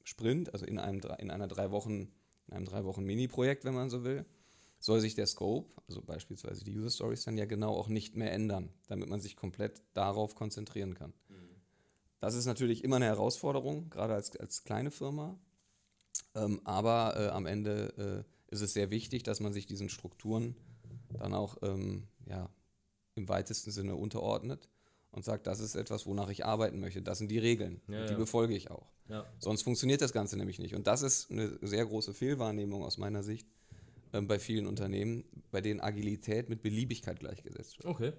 Sprint, 0.03 0.53
also 0.53 0.65
in 0.65 0.79
einem, 0.79 1.01
in 1.19 1.31
einer 1.31 1.47
drei 1.47 1.71
Wochen, 1.71 2.11
in 2.47 2.53
einem 2.53 2.65
drei 2.65 2.83
Wochen 2.83 3.03
Mini-Projekt, 3.03 3.63
wenn 3.65 3.73
man 3.73 3.89
so 3.89 4.03
will, 4.03 4.25
soll 4.79 4.99
sich 4.99 5.15
der 5.15 5.27
Scope, 5.27 5.69
also 5.87 6.01
beispielsweise 6.01 6.65
die 6.65 6.77
User 6.77 6.89
Stories, 6.89 7.23
dann 7.23 7.37
ja 7.37 7.45
genau 7.45 7.73
auch 7.73 7.87
nicht 7.87 8.15
mehr 8.15 8.33
ändern, 8.33 8.69
damit 8.87 9.07
man 9.07 9.21
sich 9.21 9.35
komplett 9.35 9.81
darauf 9.93 10.35
konzentrieren 10.35 10.93
kann. 10.93 11.13
Das 12.23 12.35
ist 12.35 12.45
natürlich 12.45 12.85
immer 12.85 12.95
eine 12.95 13.07
Herausforderung, 13.07 13.89
gerade 13.89 14.13
als, 14.13 14.33
als 14.37 14.63
kleine 14.63 14.91
Firma. 14.91 15.37
Ähm, 16.35 16.61
aber 16.63 17.15
äh, 17.17 17.27
am 17.27 17.45
Ende 17.45 18.25
äh, 18.49 18.53
ist 18.53 18.61
es 18.61 18.71
sehr 18.71 18.91
wichtig, 18.91 19.23
dass 19.23 19.41
man 19.41 19.51
sich 19.51 19.65
diesen 19.65 19.89
Strukturen 19.89 20.55
dann 21.09 21.33
auch 21.33 21.57
ähm, 21.63 22.07
ja, 22.25 22.49
im 23.15 23.27
weitesten 23.27 23.71
Sinne 23.71 23.95
unterordnet 23.95 24.69
und 25.11 25.25
sagt, 25.25 25.47
das 25.47 25.59
ist 25.59 25.75
etwas, 25.75 26.05
wonach 26.05 26.29
ich 26.29 26.45
arbeiten 26.45 26.79
möchte. 26.79 27.01
Das 27.01 27.17
sind 27.17 27.29
die 27.29 27.39
Regeln. 27.39 27.81
Ja, 27.89 28.05
die 28.05 28.13
ja. 28.13 28.17
befolge 28.17 28.55
ich 28.55 28.71
auch. 28.71 28.93
Ja. 29.09 29.25
Sonst 29.39 29.63
funktioniert 29.63 29.99
das 29.99 30.13
Ganze 30.13 30.37
nämlich 30.37 30.59
nicht. 30.59 30.75
Und 30.75 30.87
das 30.87 31.01
ist 31.01 31.29
eine 31.29 31.59
sehr 31.61 31.85
große 31.85 32.13
Fehlwahrnehmung 32.13 32.85
aus 32.85 32.97
meiner 32.97 33.21
Sicht 33.21 33.49
ähm, 34.13 34.29
bei 34.29 34.39
vielen 34.39 34.65
Unternehmen, 34.65 35.25
bei 35.51 35.59
denen 35.59 35.81
Agilität 35.81 36.47
mit 36.47 36.61
Beliebigkeit 36.61 37.19
gleichgesetzt 37.19 37.79
wird. 37.79 37.87
Okay. 37.87 38.13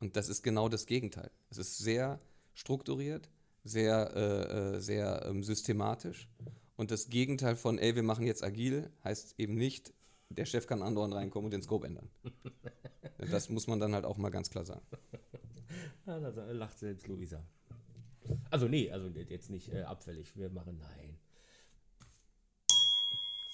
Und 0.00 0.16
das 0.16 0.28
ist 0.28 0.42
genau 0.42 0.68
das 0.68 0.86
Gegenteil. 0.86 1.30
Es 1.50 1.58
ist 1.58 1.78
sehr 1.78 2.18
strukturiert, 2.52 3.30
sehr, 3.64 4.12
äh, 4.14 4.76
äh, 4.76 4.80
sehr 4.80 5.24
ähm, 5.26 5.42
systematisch. 5.42 6.28
Und 6.76 6.90
das 6.90 7.08
Gegenteil 7.08 7.56
von, 7.56 7.78
ey, 7.78 7.94
wir 7.94 8.02
machen 8.02 8.26
jetzt 8.26 8.44
agil, 8.44 8.90
heißt 9.02 9.34
eben 9.38 9.54
nicht, 9.54 9.92
der 10.28 10.44
Chef 10.44 10.66
kann 10.66 10.82
andauernd 10.82 11.14
reinkommen 11.14 11.46
und 11.46 11.52
den 11.52 11.62
Scope 11.62 11.86
ändern. 11.86 12.10
das 13.30 13.48
muss 13.48 13.66
man 13.66 13.80
dann 13.80 13.94
halt 13.94 14.04
auch 14.04 14.16
mal 14.16 14.30
ganz 14.30 14.50
klar 14.50 14.64
sagen. 14.64 14.82
Ja, 16.06 16.18
da 16.18 16.52
lacht 16.52 16.78
selbst 16.78 17.06
Luisa. 17.06 17.42
Also 18.50 18.68
nee, 18.68 18.90
also 18.90 19.08
jetzt 19.08 19.50
nicht 19.50 19.72
äh, 19.72 19.82
abfällig. 19.82 20.36
Wir 20.36 20.50
machen 20.50 20.78
nein. 20.78 21.03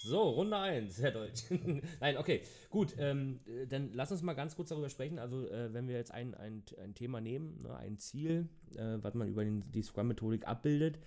So, 0.03 0.31
Runde 0.31 0.57
1, 0.57 0.97
sehr 0.97 1.11
deutsch. 1.11 1.45
Nein, 2.01 2.17
okay, 2.17 2.41
gut. 2.71 2.95
Ähm, 2.99 3.41
äh, 3.47 3.67
dann 3.67 3.91
lass 3.93 4.11
uns 4.11 4.23
mal 4.23 4.33
ganz 4.33 4.57
kurz 4.57 4.71
darüber 4.71 4.89
sprechen. 4.89 5.19
Also, 5.19 5.47
äh, 5.49 5.75
wenn 5.75 5.89
wir 5.89 5.97
jetzt 5.97 6.11
ein, 6.11 6.35
ein, 6.35 6.63
ein 6.83 6.95
Thema 6.95 7.21
nehmen, 7.21 7.59
ne, 7.63 7.77
ein 7.77 7.99
Ziel, 7.99 8.49
äh, 8.77 8.97
was 9.03 9.13
man 9.13 9.29
über 9.29 9.45
den, 9.45 9.63
die 9.73 9.83
Scrum-Methodik 9.83 10.49
abbildet. 10.49 10.99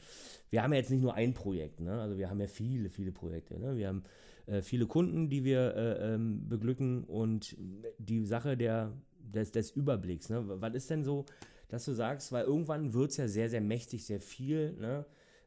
Wir 0.51 0.61
haben 0.61 0.73
ja 0.73 0.77
jetzt 0.77 0.91
nicht 0.91 1.01
nur 1.01 1.15
ein 1.15 1.33
Projekt, 1.33 1.79
ne? 1.79 1.99
also 1.99 2.19
wir 2.19 2.29
haben 2.29 2.39
ja 2.39 2.45
viele, 2.45 2.89
viele 2.89 3.11
Projekte. 3.11 3.59
Ne? 3.59 3.77
Wir 3.77 3.87
haben 3.87 4.03
äh, 4.45 4.61
viele 4.61 4.85
Kunden, 4.85 5.27
die 5.27 5.43
wir 5.43 5.75
äh, 5.75 6.13
ähm, 6.13 6.47
beglücken 6.47 7.03
und 7.05 7.57
die 7.97 8.23
Sache 8.25 8.55
der, 8.55 8.93
des, 9.17 9.51
des 9.51 9.71
Überblicks. 9.71 10.29
Ne? 10.29 10.43
Was 10.61 10.75
ist 10.75 10.91
denn 10.91 11.03
so, 11.03 11.25
dass 11.67 11.85
du 11.85 11.93
sagst, 11.93 12.31
weil 12.31 12.45
irgendwann 12.45 12.93
wird 12.93 13.09
es 13.09 13.17
ja 13.17 13.27
sehr, 13.27 13.49
sehr 13.49 13.61
mächtig, 13.61 14.05
sehr 14.05 14.19
viel. 14.19 14.73
Ne? 14.73 15.03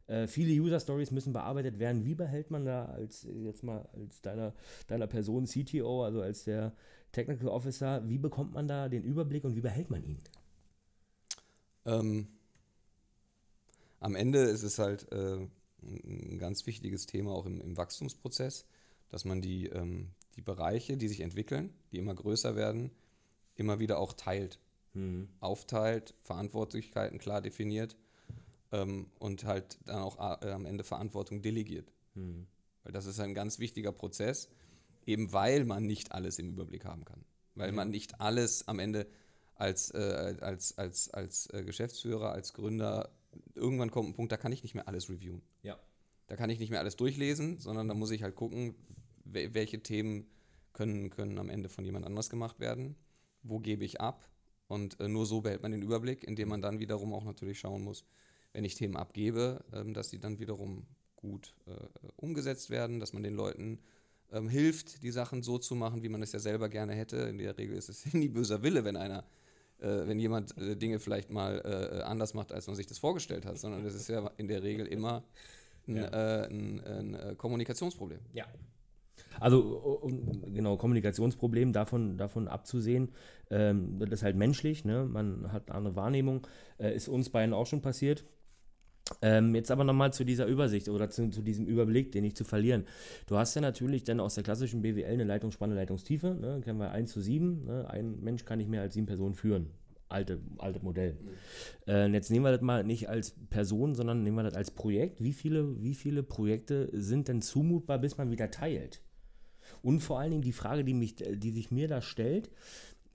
Äh, 0.06 0.28
viele 0.28 0.52
User 0.60 0.78
Stories 0.78 1.10
müssen 1.10 1.32
bearbeitet 1.32 1.78
werden. 1.78 2.04
Wie 2.04 2.14
behält 2.14 2.50
man 2.50 2.64
da 2.64 2.86
als 2.86 3.24
äh, 3.24 3.32
jetzt 3.42 3.64
mal 3.64 3.88
als 3.92 4.20
deiner, 4.20 4.54
deiner 4.86 5.06
Person 5.06 5.46
CTO, 5.46 6.04
also 6.04 6.22
als 6.22 6.44
der 6.44 6.72
Technical 7.12 7.48
Officer, 7.48 8.08
wie 8.08 8.18
bekommt 8.18 8.52
man 8.54 8.68
da 8.68 8.88
den 8.88 9.02
Überblick 9.02 9.44
und 9.44 9.56
wie 9.56 9.60
behält 9.60 9.90
man 9.90 10.04
ihn? 10.04 10.18
Ähm, 11.84 12.28
am 13.98 14.14
Ende 14.14 14.40
ist 14.40 14.62
es 14.62 14.78
halt 14.78 15.10
äh, 15.10 15.38
ein 15.82 16.38
ganz 16.38 16.66
wichtiges 16.66 17.06
Thema 17.06 17.32
auch 17.32 17.46
im, 17.46 17.60
im 17.60 17.76
Wachstumsprozess, 17.76 18.66
dass 19.08 19.24
man 19.24 19.40
die, 19.40 19.66
ähm, 19.66 20.10
die 20.36 20.42
Bereiche, 20.42 20.96
die 20.96 21.08
sich 21.08 21.20
entwickeln, 21.20 21.72
die 21.90 21.98
immer 21.98 22.14
größer 22.14 22.54
werden, 22.54 22.90
immer 23.56 23.80
wieder 23.80 23.98
auch 23.98 24.12
teilt. 24.12 24.60
Aufteilt, 25.40 26.14
Verantwortlichkeiten 26.22 27.18
klar 27.18 27.42
definiert 27.42 27.98
ähm, 28.72 29.10
und 29.18 29.44
halt 29.44 29.78
dann 29.84 30.02
auch 30.02 30.18
äh, 30.42 30.50
am 30.50 30.66
Ende 30.66 30.84
Verantwortung 30.84 31.42
delegiert. 31.42 31.92
Weil 32.82 32.92
das 32.92 33.04
ist 33.04 33.20
ein 33.20 33.34
ganz 33.34 33.58
wichtiger 33.58 33.92
Prozess, 33.92 34.48
eben 35.04 35.32
weil 35.32 35.64
man 35.64 35.84
nicht 35.84 36.12
alles 36.12 36.38
im 36.38 36.48
Überblick 36.48 36.86
haben 36.86 37.04
kann. 37.04 37.24
Weil 37.54 37.72
man 37.72 37.90
nicht 37.90 38.20
alles 38.20 38.66
am 38.68 38.78
Ende 38.78 39.06
als, 39.54 39.90
äh, 39.90 40.36
als, 40.40 40.78
als, 40.78 41.10
als 41.10 41.48
äh, 41.52 41.62
Geschäftsführer, 41.62 42.32
als 42.32 42.54
Gründer, 42.54 43.10
irgendwann 43.54 43.90
kommt 43.90 44.08
ein 44.08 44.14
Punkt, 44.14 44.32
da 44.32 44.38
kann 44.38 44.52
ich 44.52 44.62
nicht 44.62 44.74
mehr 44.74 44.88
alles 44.88 45.10
reviewen. 45.10 45.42
Ja. 45.62 45.78
Da 46.26 46.36
kann 46.36 46.48
ich 46.48 46.58
nicht 46.58 46.70
mehr 46.70 46.80
alles 46.80 46.96
durchlesen, 46.96 47.58
sondern 47.58 47.86
da 47.88 47.94
muss 47.94 48.10
ich 48.10 48.22
halt 48.22 48.34
gucken, 48.34 48.74
wel- 49.24 49.52
welche 49.52 49.82
Themen 49.82 50.26
können, 50.72 51.10
können 51.10 51.38
am 51.38 51.50
Ende 51.50 51.68
von 51.68 51.84
jemand 51.84 52.06
anders 52.06 52.30
gemacht 52.30 52.60
werden, 52.60 52.96
wo 53.42 53.58
gebe 53.58 53.84
ich 53.84 54.00
ab 54.00 54.28
und 54.68 54.98
äh, 55.00 55.08
nur 55.08 55.26
so 55.26 55.40
behält 55.42 55.62
man 55.62 55.72
den 55.72 55.82
Überblick, 55.82 56.24
indem 56.24 56.48
man 56.48 56.62
dann 56.62 56.78
wiederum 56.78 57.12
auch 57.12 57.24
natürlich 57.24 57.58
schauen 57.58 57.82
muss, 57.82 58.04
wenn 58.56 58.64
ich 58.64 58.74
Themen 58.74 58.96
abgebe, 58.96 59.62
ähm, 59.74 59.92
dass 59.92 60.08
sie 60.08 60.18
dann 60.18 60.38
wiederum 60.38 60.86
gut 61.14 61.54
äh, 61.66 61.72
umgesetzt 62.16 62.70
werden, 62.70 63.00
dass 63.00 63.12
man 63.12 63.22
den 63.22 63.34
Leuten 63.34 63.80
ähm, 64.32 64.48
hilft, 64.48 65.02
die 65.02 65.10
Sachen 65.10 65.42
so 65.42 65.58
zu 65.58 65.74
machen, 65.74 66.02
wie 66.02 66.08
man 66.08 66.22
es 66.22 66.32
ja 66.32 66.38
selber 66.38 66.70
gerne 66.70 66.94
hätte. 66.94 67.16
In 67.18 67.36
der 67.36 67.58
Regel 67.58 67.76
ist 67.76 67.90
es 67.90 68.06
nie 68.14 68.28
böser 68.28 68.62
Wille, 68.62 68.82
wenn 68.84 68.96
einer, 68.96 69.24
äh, 69.78 70.06
wenn 70.06 70.18
jemand 70.18 70.56
äh, 70.56 70.74
Dinge 70.74 71.00
vielleicht 71.00 71.30
mal 71.30 71.60
äh, 71.64 72.02
anders 72.02 72.32
macht, 72.32 72.50
als 72.50 72.66
man 72.66 72.76
sich 72.76 72.86
das 72.86 72.96
vorgestellt 72.98 73.44
hat, 73.44 73.58
sondern 73.58 73.84
es 73.84 73.94
ist 73.94 74.08
ja 74.08 74.30
in 74.38 74.48
der 74.48 74.62
Regel 74.62 74.86
immer 74.86 75.22
ein, 75.86 75.96
Ja. 75.96 76.44
äh, 76.44 76.48
ein, 76.48 76.80
ein 76.80 77.14
äh, 77.14 77.34
Kommunikationsproblem. 77.36 78.20
Ja. 78.32 78.46
Also 79.38 79.60
um, 80.02 80.54
genau, 80.54 80.78
Kommunikationsproblem 80.78 81.74
davon, 81.74 82.16
davon 82.16 82.48
abzusehen, 82.48 83.12
ähm, 83.50 83.98
das 83.98 84.10
ist 84.10 84.22
halt 84.22 84.36
menschlich, 84.36 84.86
ne? 84.86 85.04
man 85.04 85.52
hat 85.52 85.68
eine 85.68 85.76
andere 85.76 85.96
Wahrnehmung, 85.96 86.46
äh, 86.78 86.94
ist 86.94 87.08
uns 87.08 87.28
beiden 87.28 87.52
auch 87.52 87.66
schon 87.66 87.82
passiert. 87.82 88.24
Ähm, 89.22 89.54
jetzt 89.54 89.70
aber 89.70 89.84
nochmal 89.84 90.12
zu 90.12 90.24
dieser 90.24 90.46
Übersicht 90.46 90.88
oder 90.88 91.10
zu, 91.10 91.30
zu 91.30 91.42
diesem 91.42 91.66
Überblick, 91.66 92.12
den 92.12 92.22
nicht 92.22 92.36
zu 92.36 92.44
verlieren. 92.44 92.84
Du 93.26 93.36
hast 93.36 93.54
ja 93.54 93.60
natürlich 93.60 94.04
dann 94.04 94.18
aus 94.20 94.34
der 94.34 94.44
klassischen 94.44 94.82
BWL 94.82 95.04
eine 95.04 95.24
Leitungsspanne, 95.24 95.74
Leitungstiefe, 95.74 96.34
ne? 96.34 96.60
kennen 96.62 96.78
wir 96.78 96.90
1 96.90 97.12
zu 97.12 97.20
7, 97.20 97.64
ne? 97.64 97.88
ein 97.88 98.20
Mensch 98.20 98.44
kann 98.44 98.58
nicht 98.58 98.68
mehr 98.68 98.82
als 98.82 98.94
sieben 98.94 99.06
Personen 99.06 99.34
führen. 99.34 99.70
Alte, 100.08 100.40
alte 100.58 100.80
Modell. 100.80 101.16
Äh, 101.88 102.08
jetzt 102.12 102.30
nehmen 102.30 102.44
wir 102.44 102.52
das 102.52 102.60
mal 102.60 102.84
nicht 102.84 103.08
als 103.08 103.34
Person, 103.50 103.94
sondern 103.94 104.22
nehmen 104.22 104.36
wir 104.36 104.44
das 104.44 104.54
als 104.54 104.70
Projekt. 104.70 105.22
Wie 105.22 105.32
viele, 105.32 105.82
wie 105.82 105.94
viele 105.94 106.22
Projekte 106.22 106.88
sind 106.92 107.26
denn 107.26 107.42
zumutbar, 107.42 107.98
bis 107.98 108.16
man 108.16 108.30
wieder 108.30 108.50
teilt? 108.50 109.00
Und 109.82 110.00
vor 110.00 110.20
allen 110.20 110.30
Dingen 110.30 110.42
die 110.42 110.52
Frage, 110.52 110.84
die, 110.84 110.94
mich, 110.94 111.16
die 111.16 111.50
sich 111.50 111.72
mir 111.72 111.88
da 111.88 112.02
stellt, 112.02 112.50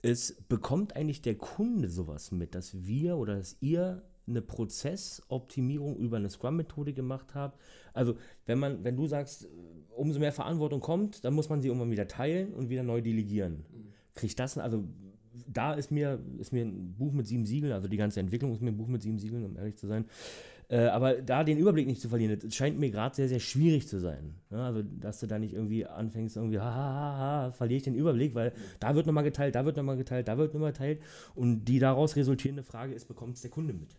ist, 0.01 0.49
bekommt 0.49 0.95
eigentlich 0.95 1.21
der 1.21 1.35
Kunde 1.35 1.89
sowas 1.89 2.31
mit, 2.31 2.55
dass 2.55 2.85
wir 2.85 3.17
oder 3.17 3.37
dass 3.37 3.55
ihr 3.61 4.03
eine 4.27 4.41
Prozessoptimierung 4.41 5.97
über 5.97 6.17
eine 6.17 6.29
Scrum-Methode 6.29 6.93
gemacht 6.93 7.33
habt? 7.33 7.59
Also, 7.93 8.15
wenn 8.45 8.59
man, 8.59 8.83
wenn 8.83 8.95
du 8.95 9.07
sagst, 9.07 9.47
umso 9.95 10.19
mehr 10.19 10.31
Verantwortung 10.31 10.79
kommt, 10.79 11.23
dann 11.23 11.33
muss 11.33 11.49
man 11.49 11.61
sie 11.61 11.67
irgendwann 11.67 11.91
wieder 11.91 12.07
teilen 12.07 12.53
und 12.53 12.69
wieder 12.69 12.83
neu 12.83 13.01
delegieren. 13.01 13.65
Kriegt 14.15 14.39
das, 14.39 14.57
also 14.57 14.83
da 15.47 15.73
ist 15.73 15.91
mir, 15.91 16.19
ist 16.39 16.51
mir 16.51 16.65
ein 16.65 16.95
Buch 16.97 17.11
mit 17.11 17.27
sieben 17.27 17.45
Siegeln, 17.45 17.73
also 17.73 17.87
die 17.87 17.97
ganze 17.97 18.19
Entwicklung 18.19 18.51
ist 18.53 18.61
mir 18.61 18.71
ein 18.71 18.77
Buch 18.77 18.87
mit 18.87 19.01
sieben 19.01 19.17
Siegeln, 19.17 19.45
um 19.45 19.57
ehrlich 19.57 19.77
zu 19.77 19.87
sein. 19.87 20.05
Äh, 20.69 20.87
aber 20.87 21.15
da 21.15 21.43
den 21.43 21.57
Überblick 21.57 21.85
nicht 21.85 21.99
zu 21.99 22.07
verlieren, 22.07 22.39
das 22.39 22.55
scheint 22.55 22.79
mir 22.79 22.89
gerade 22.89 23.13
sehr, 23.13 23.27
sehr 23.27 23.41
schwierig 23.41 23.89
zu 23.89 23.99
sein. 23.99 24.35
Ja, 24.51 24.67
also, 24.67 24.81
dass 24.81 25.19
du 25.19 25.27
da 25.27 25.37
nicht 25.37 25.53
irgendwie 25.53 25.85
anfängst, 25.85 26.37
irgendwie, 26.37 26.59
ha, 26.59 26.63
ha, 26.63 26.93
ha, 26.93 27.17
ha 27.17 27.51
verliere 27.51 27.77
ich 27.77 27.83
den 27.83 27.95
Überblick, 27.95 28.35
weil 28.35 28.53
da 28.79 28.95
wird 28.95 29.05
nochmal 29.05 29.25
geteilt, 29.25 29.55
da 29.55 29.65
wird 29.65 29.75
nochmal 29.75 29.97
geteilt, 29.97 30.29
da 30.29 30.37
wird 30.37 30.53
nochmal 30.53 30.71
geteilt. 30.71 31.01
Und 31.35 31.65
die 31.65 31.79
daraus 31.79 32.15
resultierende 32.15 32.63
Frage 32.63 32.93
ist, 32.93 33.09
bekommt 33.09 33.35
es 33.35 33.41
der 33.41 33.51
Kunde 33.51 33.73
mit? 33.73 33.97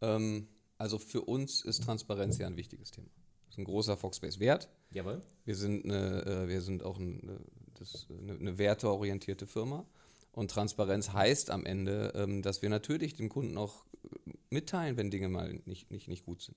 Ähm, 0.00 0.48
also 0.76 0.98
für 0.98 1.22
uns 1.22 1.64
ist 1.64 1.82
Transparenz 1.82 2.38
ja 2.38 2.46
ein 2.46 2.56
wichtiges 2.56 2.90
Thema. 2.90 3.08
Das 3.46 3.54
ist 3.54 3.58
ein 3.58 3.64
großer 3.64 3.96
Foxbase 3.96 4.38
Wert. 4.40 4.68
Jawohl. 4.92 5.22
Wir 5.44 5.56
sind, 5.56 5.84
eine, 5.84 6.24
äh, 6.24 6.48
wir 6.48 6.60
sind 6.62 6.82
auch 6.82 6.98
ein, 6.98 7.28
äh, 7.28 7.38
das, 7.74 8.06
eine, 8.10 8.34
eine 8.34 8.58
werteorientierte 8.58 9.46
Firma. 9.46 9.86
Und 10.32 10.50
Transparenz 10.50 11.12
heißt 11.12 11.50
am 11.50 11.66
Ende, 11.66 12.12
ähm, 12.14 12.42
dass 12.42 12.62
wir 12.62 12.68
natürlich 12.68 13.14
dem 13.14 13.28
Kunden 13.28 13.58
auch 13.58 13.84
mitteilen, 14.50 14.96
wenn 14.96 15.10
Dinge 15.10 15.28
mal 15.28 15.60
nicht, 15.64 15.90
nicht, 15.90 16.08
nicht 16.08 16.24
gut 16.24 16.42
sind. 16.42 16.56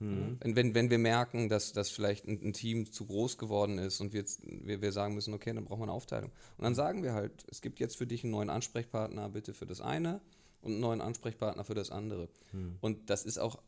Mhm. 0.00 0.38
Wenn, 0.42 0.74
wenn 0.74 0.90
wir 0.90 0.98
merken, 0.98 1.48
dass, 1.48 1.72
dass 1.72 1.90
vielleicht 1.90 2.26
ein, 2.26 2.40
ein, 2.42 2.52
Team 2.52 2.90
zu 2.90 3.06
groß 3.06 3.38
geworden 3.38 3.78
ist 3.78 4.00
und 4.00 4.12
wir, 4.12 4.20
jetzt, 4.20 4.42
wir, 4.44 4.82
wir 4.82 4.92
sagen 4.92 5.14
müssen, 5.14 5.32
okay, 5.32 5.52
dann 5.54 5.64
brauchen 5.64 5.80
wir 5.80 5.84
eine 5.84 5.92
Aufteilung. 5.92 6.30
Und 6.58 6.64
dann 6.64 6.74
sagen 6.74 7.02
wir 7.02 7.14
halt, 7.14 7.46
es 7.48 7.62
gibt 7.62 7.80
jetzt 7.80 7.96
für 7.96 8.06
dich 8.06 8.24
einen 8.24 8.32
neuen 8.32 8.50
Ansprechpartner, 8.50 9.28
bitte 9.30 9.54
für 9.54 9.66
das 9.66 9.80
eine 9.80 10.20
und 10.64 10.72
einen 10.72 10.80
neuen 10.80 11.00
Ansprechpartner 11.00 11.64
für 11.64 11.74
das 11.74 11.90
andere. 11.90 12.28
Mhm. 12.52 12.78
Und 12.80 13.10
das 13.10 13.24
ist 13.24 13.38
auch 13.38 13.58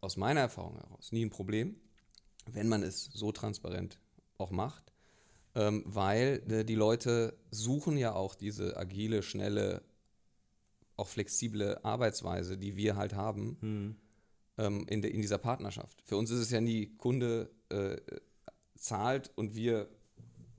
aus 0.00 0.16
meiner 0.16 0.40
Erfahrung 0.40 0.76
heraus 0.76 1.12
nie 1.12 1.24
ein 1.24 1.30
Problem, 1.30 1.76
wenn 2.52 2.68
man 2.68 2.82
es 2.82 3.04
so 3.04 3.32
transparent 3.32 3.98
auch 4.38 4.50
macht, 4.50 4.92
ähm, 5.54 5.82
weil 5.86 6.42
äh, 6.48 6.64
die 6.64 6.74
Leute 6.74 7.34
suchen 7.50 7.96
ja 7.96 8.14
auch 8.14 8.34
diese 8.34 8.76
agile, 8.76 9.22
schnelle 9.22 9.82
auch 10.96 11.08
flexible 11.08 11.78
Arbeitsweise, 11.82 12.58
die 12.58 12.76
wir 12.76 12.96
halt 12.96 13.14
haben 13.14 13.56
hm. 13.60 13.96
ähm, 14.58 14.86
in, 14.88 15.02
de, 15.02 15.10
in 15.10 15.22
dieser 15.22 15.38
Partnerschaft. 15.38 16.02
Für 16.04 16.16
uns 16.16 16.30
ist 16.30 16.40
es 16.40 16.50
ja 16.50 16.60
nie, 16.60 16.86
Kunde 16.98 17.50
äh, 17.70 17.96
zahlt 18.76 19.30
und 19.36 19.54
wir 19.54 19.88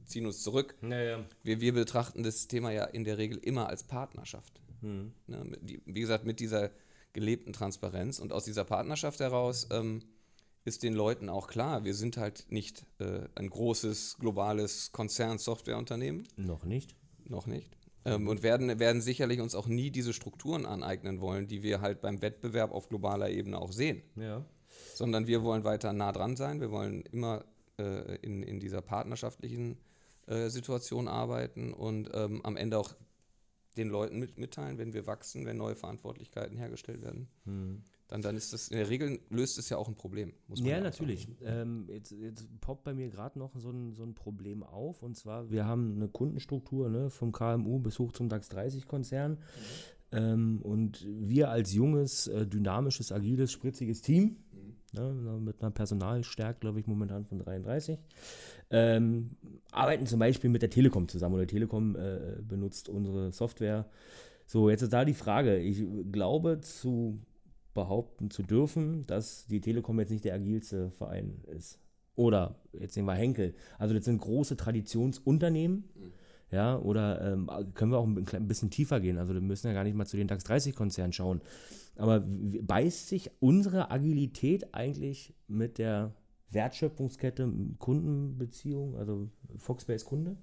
ziehen 0.06 0.26
uns 0.26 0.42
zurück. 0.42 0.76
Naja. 0.82 1.24
Wir, 1.44 1.62
wir 1.62 1.74
betrachten 1.74 2.24
das 2.24 2.48
Thema 2.48 2.72
ja 2.72 2.86
in 2.86 3.04
der 3.04 3.18
Regel 3.18 3.38
immer 3.38 3.68
als 3.68 3.84
Partnerschaft. 3.84 4.60
Hm. 4.84 5.14
Ne, 5.28 5.58
die, 5.62 5.82
wie 5.86 6.02
gesagt, 6.02 6.26
mit 6.26 6.40
dieser 6.40 6.72
gelebten 7.14 7.54
Transparenz 7.54 8.20
und 8.20 8.34
aus 8.34 8.46
dieser 8.46 8.66
Partnerschaft 8.66 9.20
heraus 9.20 9.68
ähm, 9.72 10.02
ist 10.66 10.84
den 10.84 10.94
Leuten 10.94 11.30
auch 11.30 11.48
klar, 11.48 11.84
wir 11.84 11.94
sind 11.94 12.18
halt 12.18 12.46
nicht 12.50 12.86
äh, 13.00 13.28
ein 13.36 13.50
großes 13.50 14.18
globales 14.20 14.92
Konzern-Softwareunternehmen. 14.92 16.28
Noch 16.38 16.64
nicht. 16.64 16.96
Noch 17.26 17.48
nicht. 17.48 17.76
Ähm, 18.06 18.28
und 18.28 18.44
werden, 18.44 18.80
werden 18.80 19.02
sicherlich 19.02 19.40
uns 19.40 19.56
auch 19.56 19.68
nie 19.68 19.92
diese 19.92 20.14
Strukturen 20.14 20.66
aneignen 20.66 21.22
wollen, 21.22 21.48
die 21.48 21.64
wir 21.64 21.82
halt 21.82 22.02
beim 22.02 22.22
Wettbewerb 22.22 22.72
auf 22.72 22.90
globaler 22.90 23.30
Ebene 23.30 23.60
auch 23.60 23.72
sehen. 23.72 24.04
Ja. 24.16 24.46
Sondern 24.96 25.28
wir 25.28 25.44
wollen 25.44 25.64
weiter 25.64 25.94
nah 25.94 26.12
dran 26.12 26.36
sein, 26.36 26.60
wir 26.62 26.72
wollen 26.72 27.04
immer 27.12 27.46
äh, 27.78 28.16
in, 28.18 28.44
in 28.44 28.60
dieser 28.60 28.82
partnerschaftlichen 28.82 29.78
äh, 30.28 30.50
Situation 30.50 31.08
arbeiten 31.08 31.74
und 31.74 32.10
ähm, 32.14 32.42
am 32.44 32.58
Ende 32.58 32.78
auch 32.78 32.94
den 33.78 33.90
Leuten 33.90 34.20
mit, 34.20 34.38
mitteilen, 34.38 34.78
wenn 34.78 34.94
wir 34.94 35.08
wachsen, 35.08 35.46
wenn 35.46 35.58
neue 35.58 35.76
Verantwortlichkeiten 35.76 36.58
hergestellt 36.58 37.02
werden. 37.02 37.28
Hm 37.46 37.84
dann, 38.14 38.22
dann 38.22 38.38
ist 38.38 38.54
das, 38.54 38.68
in 38.68 38.78
der 38.78 38.90
Regel 38.90 39.20
löst 39.32 39.58
es 39.58 39.70
ja 39.70 39.78
auch 39.78 39.88
ein 39.88 39.96
Problem. 39.96 40.34
ja, 40.54 40.78
ja 40.78 40.82
natürlich. 40.82 41.28
Ähm, 41.44 41.88
jetzt, 41.90 42.12
jetzt, 42.12 42.48
poppt 42.62 42.84
bei 42.84 42.94
mir 42.94 43.10
gerade 43.10 43.40
noch 43.40 43.58
so 43.58 43.72
ein, 43.72 43.94
so 43.94 44.04
ein 44.04 44.14
Problem 44.14 44.62
auf. 44.62 45.02
Und 45.02 45.18
zwar, 45.18 45.50
wir 45.50 45.66
haben 45.66 45.96
eine 45.96 46.10
Kundenstruktur 46.10 46.90
ne, 46.90 47.10
vom 47.10 47.32
KMU 47.32 47.80
bis 47.80 47.98
hoch 47.98 48.12
zum 48.12 48.30
DAX 48.30 48.52
30-Konzern. 48.52 49.32
Mhm. 49.32 49.38
Ähm, 50.12 50.62
und 50.62 51.08
wir 51.08 51.50
als 51.50 51.74
junges, 51.74 52.28
äh, 52.28 52.46
dynamisches, 52.46 53.12
agiles, 53.12 53.52
spritziges 53.52 54.02
Team. 54.02 54.38
Ne, 54.94 55.40
mit 55.40 55.62
einer 55.62 55.72
Personalstärke, 55.72 56.60
glaube 56.60 56.80
ich, 56.80 56.88
momentan 56.88 57.26
von 57.26 57.40
33, 57.40 58.00
ähm, 58.70 59.32
arbeiten 59.72 60.06
zum 60.06 60.20
Beispiel 60.20 60.50
mit 60.50 60.62
der 60.62 60.70
Telekom 60.70 61.08
zusammen. 61.08 61.36
Oder 61.36 61.48
Telekom 61.48 61.96
äh, 61.96 62.42
benutzt 62.42 62.90
unsere 62.90 63.32
Software. 63.32 63.86
So, 64.46 64.70
jetzt 64.70 64.82
ist 64.82 64.94
da 64.94 65.06
die 65.06 65.14
Frage. 65.14 65.58
Ich 65.58 65.84
glaube, 66.12 66.62
zu 66.62 67.20
behaupten 67.74 68.30
zu 68.30 68.44
dürfen, 68.44 69.06
dass 69.08 69.48
die 69.48 69.62
Telekom 69.62 70.00
jetzt 70.00 70.12
nicht 70.12 70.26
der 70.26 70.36
agilste 70.36 70.92
Verein 70.92 71.42
ist. 71.48 71.80
Oder, 72.16 72.56
jetzt 72.74 72.96
nehmen 72.96 73.08
wir 73.08 73.16
Henkel. 73.16 73.56
Also 73.80 73.96
das 73.96 74.06
sind 74.06 74.22
große 74.22 74.56
Traditionsunternehmen. 74.56 75.90
Mhm. 75.96 76.12
Ja, 76.54 76.78
oder 76.78 77.34
ähm, 77.34 77.50
können 77.74 77.92
wir 77.92 77.98
auch 77.98 78.06
ein, 78.06 78.48
bisschen 78.48 78.70
tiefer 78.70 79.00
gehen. 79.00 79.18
Also 79.18 79.34
wir 79.34 79.42
müssen 79.42 79.66
ja 79.66 79.74
gar 79.74 79.84
nicht 79.84 79.96
mal 79.96 80.06
zu 80.06 80.18
den 80.18 80.28
DAX 80.28 80.46
30-Konzernen 80.46 81.12
schauen. 81.12 81.42
Aber 81.96 82.24
beißt 82.24 83.08
sich 83.08 83.32
unsere 83.40 83.90
Agilität 83.90 84.76
eigentlich 84.76 85.34
mit 85.48 85.80
der 85.80 86.14
Wertschöpfungskette, 86.52 87.52
Kundenbeziehung, 87.80 88.96
also 88.98 89.32
Foxbase 89.58 90.06
Kunde? 90.06 90.38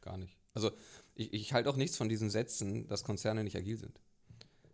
Gar 0.00 0.16
nicht. 0.16 0.38
Also 0.54 0.70
ich, 1.14 1.34
ich 1.34 1.52
halte 1.52 1.68
auch 1.68 1.76
nichts 1.76 1.98
von 1.98 2.08
diesen 2.08 2.30
Sätzen, 2.30 2.88
dass 2.88 3.04
Konzerne 3.04 3.44
nicht 3.44 3.56
agil 3.56 3.76
sind. 3.76 4.00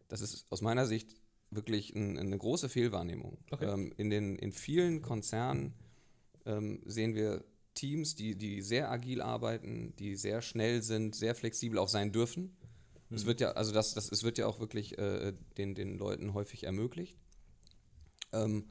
Das 0.07 0.21
ist 0.21 0.47
aus 0.51 0.61
meiner 0.61 0.87
Sicht 0.87 1.17
wirklich 1.51 1.93
ein, 1.97 2.17
eine 2.19 2.39
große 2.39 2.69
Fehlwahrnehmung. 2.69 3.39
Okay. 3.51 3.65
Ähm, 3.65 3.93
in, 3.97 4.11
den, 4.11 4.37
in 4.37 4.53
vielen 4.53 5.03
Konzernen 5.03 5.75
ähm, 6.47 6.83
sehen 6.87 7.17
wir 7.17 7.45
Teams, 7.75 8.15
die, 8.15 8.37
die 8.37 8.63
sehr 8.63 8.91
agil 8.91 9.23
arbeiten, 9.23 9.95
die 9.99 10.17
sehr 10.17 10.43
schnell 10.43 10.83
sind, 10.83 11.15
sehr 11.15 11.35
flexibel 11.35 11.79
auch 11.79 11.89
sein 11.89 12.13
dürfen. 12.13 12.57
Mhm. 13.09 13.17
Es 13.17 13.27
wird 13.27 13.41
ja, 13.41 13.53
also 13.53 13.73
das, 13.73 13.95
das, 13.95 14.11
es 14.11 14.25
wird 14.25 14.39
ja 14.39 14.47
auch 14.47 14.61
wirklich 14.61 14.99
äh, 14.99 15.33
den, 15.57 15.75
den 15.75 15.99
Leuten 15.99 16.35
häufig 16.35 16.65
ermöglicht. 16.65 17.17
Ähm, 18.33 18.65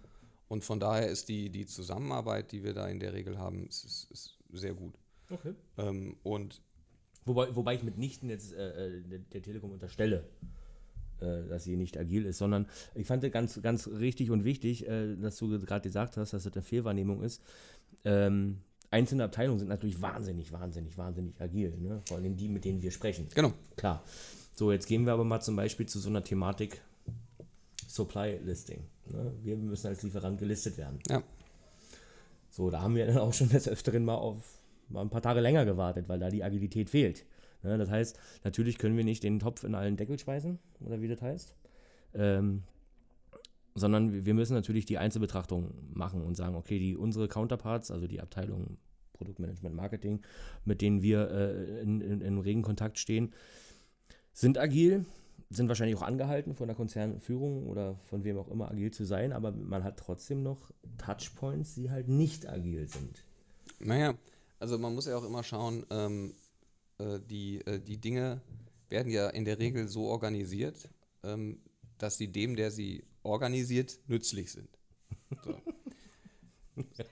und 0.47 0.63
von 0.65 0.79
daher 0.79 1.07
ist 1.07 1.29
die, 1.29 1.49
die 1.49 1.65
Zusammenarbeit, 1.65 2.51
die 2.51 2.63
wir 2.63 2.73
da 2.73 2.87
in 2.87 2.99
der 2.99 3.13
Regel 3.13 3.37
haben, 3.37 3.67
ist, 3.67 3.85
ist, 3.85 4.07
ist 4.11 4.39
sehr 4.51 4.73
gut. 4.73 4.95
Okay. 5.29 5.53
Ähm, 5.77 6.17
und 6.23 6.61
wobei, 7.25 7.55
wobei 7.55 7.75
ich 7.75 7.83
mitnichten 7.83 8.29
jetzt 8.29 8.53
äh, 8.53 8.97
äh 8.97 9.01
der, 9.01 9.19
der 9.19 9.41
Telekom 9.41 9.71
unterstelle, 9.71 10.27
äh, 11.21 11.47
dass 11.47 11.63
sie 11.63 11.77
nicht 11.77 11.97
agil 11.97 12.25
ist, 12.25 12.37
sondern 12.37 12.67
ich 12.95 13.07
fand 13.07 13.29
ganz, 13.31 13.61
ganz 13.61 13.87
richtig 13.87 14.31
und 14.31 14.43
wichtig, 14.43 14.87
äh, 14.87 15.15
dass 15.15 15.37
du 15.37 15.57
gerade 15.59 15.83
gesagt 15.83 16.17
hast, 16.17 16.33
dass 16.33 16.43
das 16.43 16.53
eine 16.53 16.63
Fehlwahrnehmung 16.63 17.23
ist. 17.23 17.41
Ähm, 18.03 18.61
einzelne 18.91 19.23
Abteilungen 19.23 19.59
sind 19.59 19.69
natürlich 19.69 20.01
wahnsinnig, 20.01 20.51
wahnsinnig, 20.51 20.97
wahnsinnig 20.97 21.41
agil, 21.41 21.75
ne? 21.79 22.01
vor 22.07 22.17
allem 22.17 22.35
die, 22.37 22.49
mit 22.49 22.65
denen 22.65 22.81
wir 22.81 22.91
sprechen. 22.91 23.27
Genau. 23.33 23.53
Klar. 23.75 24.03
So, 24.53 24.71
jetzt 24.71 24.87
gehen 24.87 25.05
wir 25.05 25.13
aber 25.13 25.23
mal 25.23 25.41
zum 25.41 25.55
Beispiel 25.55 25.87
zu 25.87 25.99
so 25.99 26.09
einer 26.09 26.23
Thematik 26.23 26.81
Supply 27.87 28.39
Listing. 28.43 28.83
Ne? 29.11 29.33
Wir 29.41 29.57
müssen 29.57 29.87
als 29.87 30.03
Lieferant 30.03 30.39
gelistet 30.39 30.77
werden. 30.77 30.99
Ja. 31.09 31.23
So, 32.49 32.69
da 32.69 32.81
haben 32.81 32.95
wir 32.95 33.07
dann 33.07 33.17
auch 33.17 33.33
schon 33.33 33.49
des 33.49 33.67
Öfteren 33.67 34.05
mal 34.05 34.15
auf 34.15 34.61
mal 34.89 35.01
ein 35.01 35.09
paar 35.09 35.21
Tage 35.21 35.39
länger 35.39 35.65
gewartet, 35.65 36.09
weil 36.09 36.19
da 36.19 36.29
die 36.29 36.43
Agilität 36.43 36.89
fehlt. 36.89 37.25
Ne, 37.63 37.77
das 37.77 37.89
heißt, 37.89 38.19
natürlich 38.43 38.77
können 38.77 38.97
wir 38.97 39.03
nicht 39.03 39.23
den 39.23 39.39
Topf 39.39 39.63
in 39.63 39.75
allen 39.75 39.95
Deckel 39.95 40.19
schmeißen, 40.19 40.59
oder 40.81 41.01
wie 41.01 41.07
das 41.07 41.21
heißt. 41.21 41.55
Ähm, 42.13 42.63
sondern 43.75 44.25
wir 44.25 44.33
müssen 44.33 44.53
natürlich 44.53 44.85
die 44.85 44.97
Einzelbetrachtung 44.97 45.73
machen 45.93 46.21
und 46.21 46.35
sagen, 46.35 46.55
okay, 46.55 46.79
die 46.79 46.95
unsere 46.95 47.27
Counterparts, 47.27 47.91
also 47.91 48.07
die 48.07 48.21
Abteilung 48.21 48.77
Produktmanagement, 49.13 49.75
Marketing, 49.75 50.21
mit 50.65 50.81
denen 50.81 51.01
wir 51.01 51.29
äh, 51.29 51.81
in, 51.81 52.01
in, 52.01 52.21
in 52.21 52.39
regen 52.39 52.63
Kontakt 52.63 52.97
stehen, 52.97 53.33
sind 54.33 54.57
agil, 54.57 55.05
sind 55.49 55.67
wahrscheinlich 55.67 55.97
auch 55.97 56.01
angehalten 56.01 56.55
von 56.55 56.67
der 56.67 56.75
Konzernführung 56.75 57.67
oder 57.67 57.95
von 58.09 58.23
wem 58.23 58.37
auch 58.37 58.47
immer 58.47 58.71
agil 58.71 58.91
zu 58.91 59.05
sein, 59.05 59.31
aber 59.31 59.51
man 59.51 59.83
hat 59.83 59.97
trotzdem 59.97 60.41
noch 60.41 60.71
Touchpoints, 60.97 61.75
die 61.75 61.91
halt 61.91 62.07
nicht 62.07 62.49
agil 62.49 62.87
sind. 62.87 63.23
Naja, 63.79 64.15
also 64.59 64.77
man 64.77 64.95
muss 64.95 65.05
ja 65.05 65.17
auch 65.17 65.25
immer 65.25 65.43
schauen, 65.43 65.85
ähm, 65.89 66.33
äh, 66.97 67.19
die, 67.19 67.65
äh, 67.65 67.79
die 67.79 67.99
Dinge 67.99 68.41
werden 68.89 69.11
ja 69.11 69.29
in 69.29 69.45
der 69.45 69.59
Regel 69.59 69.87
so 69.87 70.05
organisiert, 70.05 70.89
ähm, 71.23 71.59
dass 71.97 72.17
sie 72.17 72.31
dem, 72.31 72.55
der 72.55 72.71
sie 72.71 73.03
organisiert, 73.23 73.99
nützlich 74.07 74.51
sind. 74.51 74.69
So. 75.43 75.61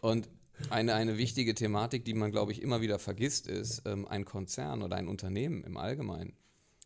Und 0.01 0.29
eine, 0.69 0.93
eine 0.93 1.17
wichtige 1.17 1.55
Thematik, 1.55 2.05
die 2.05 2.13
man, 2.13 2.31
glaube 2.31 2.51
ich, 2.51 2.61
immer 2.61 2.81
wieder 2.81 2.99
vergisst, 2.99 3.47
ist, 3.47 3.83
ähm, 3.85 4.07
ein 4.07 4.25
Konzern 4.25 4.81
oder 4.83 4.97
ein 4.97 5.07
Unternehmen 5.07 5.63
im 5.63 5.77
Allgemeinen 5.77 6.33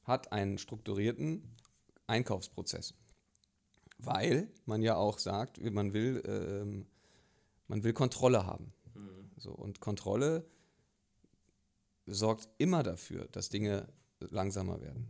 hat 0.03 0.31
einen 0.31 0.57
strukturierten 0.57 1.55
Einkaufsprozess. 2.07 2.93
Weil 3.97 4.51
man 4.65 4.81
ja 4.81 4.95
auch 4.95 5.17
sagt, 5.17 5.61
man 5.61 5.93
will, 5.93 6.21
ähm, 6.25 6.85
man 7.67 7.83
will 7.83 7.93
Kontrolle 7.93 8.45
haben. 8.45 8.73
Mhm. 8.93 9.31
So, 9.37 9.51
und 9.51 9.79
Kontrolle 9.79 10.45
sorgt 12.05 12.49
immer 12.57 12.83
dafür, 12.83 13.27
dass 13.31 13.49
Dinge 13.49 13.87
langsamer 14.19 14.81
werden. 14.81 15.07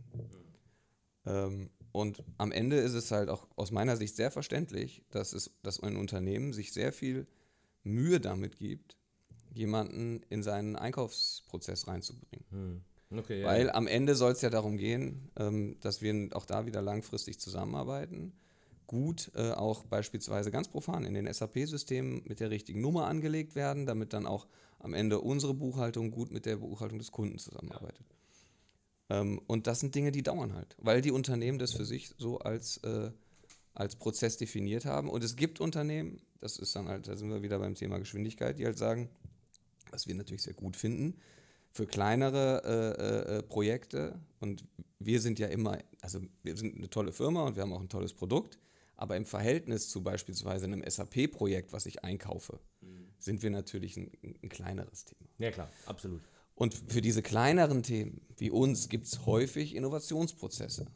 Ähm, 1.26 1.70
und 1.94 2.24
am 2.38 2.50
Ende 2.50 2.78
ist 2.78 2.94
es 2.94 3.12
halt 3.12 3.28
auch 3.28 3.46
aus 3.54 3.70
meiner 3.70 3.96
Sicht 3.96 4.16
sehr 4.16 4.32
verständlich, 4.32 5.04
dass, 5.10 5.32
es, 5.32 5.52
dass 5.62 5.78
ein 5.78 5.96
Unternehmen 5.96 6.52
sich 6.52 6.72
sehr 6.72 6.92
viel 6.92 7.28
Mühe 7.84 8.18
damit 8.18 8.56
gibt, 8.56 8.96
jemanden 9.52 10.24
in 10.28 10.42
seinen 10.42 10.74
Einkaufsprozess 10.74 11.86
reinzubringen. 11.86 12.44
Hm. 12.50 12.80
Okay, 13.16 13.44
Weil 13.44 13.66
ja. 13.66 13.74
am 13.74 13.86
Ende 13.86 14.16
soll 14.16 14.32
es 14.32 14.42
ja 14.42 14.50
darum 14.50 14.76
gehen, 14.76 15.30
ähm, 15.36 15.76
dass 15.82 16.02
wir 16.02 16.30
auch 16.32 16.46
da 16.46 16.66
wieder 16.66 16.82
langfristig 16.82 17.38
zusammenarbeiten 17.38 18.32
gut 18.88 19.30
äh, 19.36 19.52
auch 19.52 19.84
beispielsweise 19.84 20.50
ganz 20.50 20.66
profan 20.66 21.04
in 21.04 21.14
den 21.14 21.32
SAP-Systemen 21.32 22.22
mit 22.26 22.40
der 22.40 22.50
richtigen 22.50 22.80
Nummer 22.80 23.06
angelegt 23.06 23.54
werden, 23.54 23.86
damit 23.86 24.12
dann 24.12 24.26
auch 24.26 24.48
am 24.80 24.94
Ende 24.94 25.20
unsere 25.20 25.54
Buchhaltung 25.54 26.10
gut 26.10 26.32
mit 26.32 26.44
der 26.44 26.56
Buchhaltung 26.56 26.98
des 26.98 27.12
Kunden 27.12 27.38
zusammenarbeitet. 27.38 28.13
Ähm, 29.10 29.40
und 29.46 29.66
das 29.66 29.80
sind 29.80 29.94
Dinge, 29.94 30.12
die 30.12 30.22
dauern 30.22 30.54
halt, 30.54 30.76
weil 30.78 31.00
die 31.00 31.10
Unternehmen 31.10 31.58
das 31.58 31.72
für 31.72 31.84
sich 31.84 32.14
so 32.18 32.38
als, 32.38 32.78
äh, 32.78 33.10
als 33.74 33.96
Prozess 33.96 34.36
definiert 34.36 34.84
haben. 34.84 35.08
Und 35.08 35.22
es 35.24 35.36
gibt 35.36 35.60
Unternehmen, 35.60 36.20
das 36.40 36.58
ist 36.58 36.74
dann 36.76 36.88
halt, 36.88 37.08
da 37.08 37.16
sind 37.16 37.30
wir 37.30 37.42
wieder 37.42 37.58
beim 37.58 37.74
Thema 37.74 37.98
Geschwindigkeit, 37.98 38.58
die 38.58 38.64
halt 38.64 38.78
sagen, 38.78 39.10
was 39.90 40.06
wir 40.06 40.14
natürlich 40.14 40.42
sehr 40.42 40.54
gut 40.54 40.76
finden, 40.76 41.14
für 41.70 41.86
kleinere 41.86 42.62
äh, 42.64 43.38
äh, 43.38 43.42
Projekte 43.42 44.20
und 44.38 44.64
wir 45.00 45.20
sind 45.20 45.38
ja 45.38 45.48
immer, 45.48 45.78
also 46.00 46.20
wir 46.42 46.56
sind 46.56 46.76
eine 46.76 46.88
tolle 46.88 47.12
Firma 47.12 47.44
und 47.44 47.56
wir 47.56 47.62
haben 47.62 47.72
auch 47.72 47.80
ein 47.80 47.88
tolles 47.88 48.14
Produkt, 48.14 48.58
aber 48.96 49.16
im 49.16 49.24
Verhältnis 49.24 49.88
zu 49.88 50.02
beispielsweise 50.02 50.66
einem 50.66 50.82
SAP-Projekt, 50.88 51.72
was 51.72 51.86
ich 51.86 52.04
einkaufe, 52.04 52.60
mhm. 52.80 53.08
sind 53.18 53.42
wir 53.42 53.50
natürlich 53.50 53.96
ein, 53.96 54.10
ein, 54.22 54.48
kleineres 54.48 55.04
Thema. 55.04 55.28
Ja 55.38 55.50
klar, 55.50 55.68
absolut. 55.86 56.22
Und 56.54 56.74
für 56.74 57.00
diese 57.00 57.22
kleineren 57.22 57.82
Themen 57.82 58.24
wie 58.38 58.50
uns 58.50 58.88
gibt 58.88 59.06
es 59.06 59.26
häufig 59.26 59.74
Innovationsprozesse. 59.74 60.86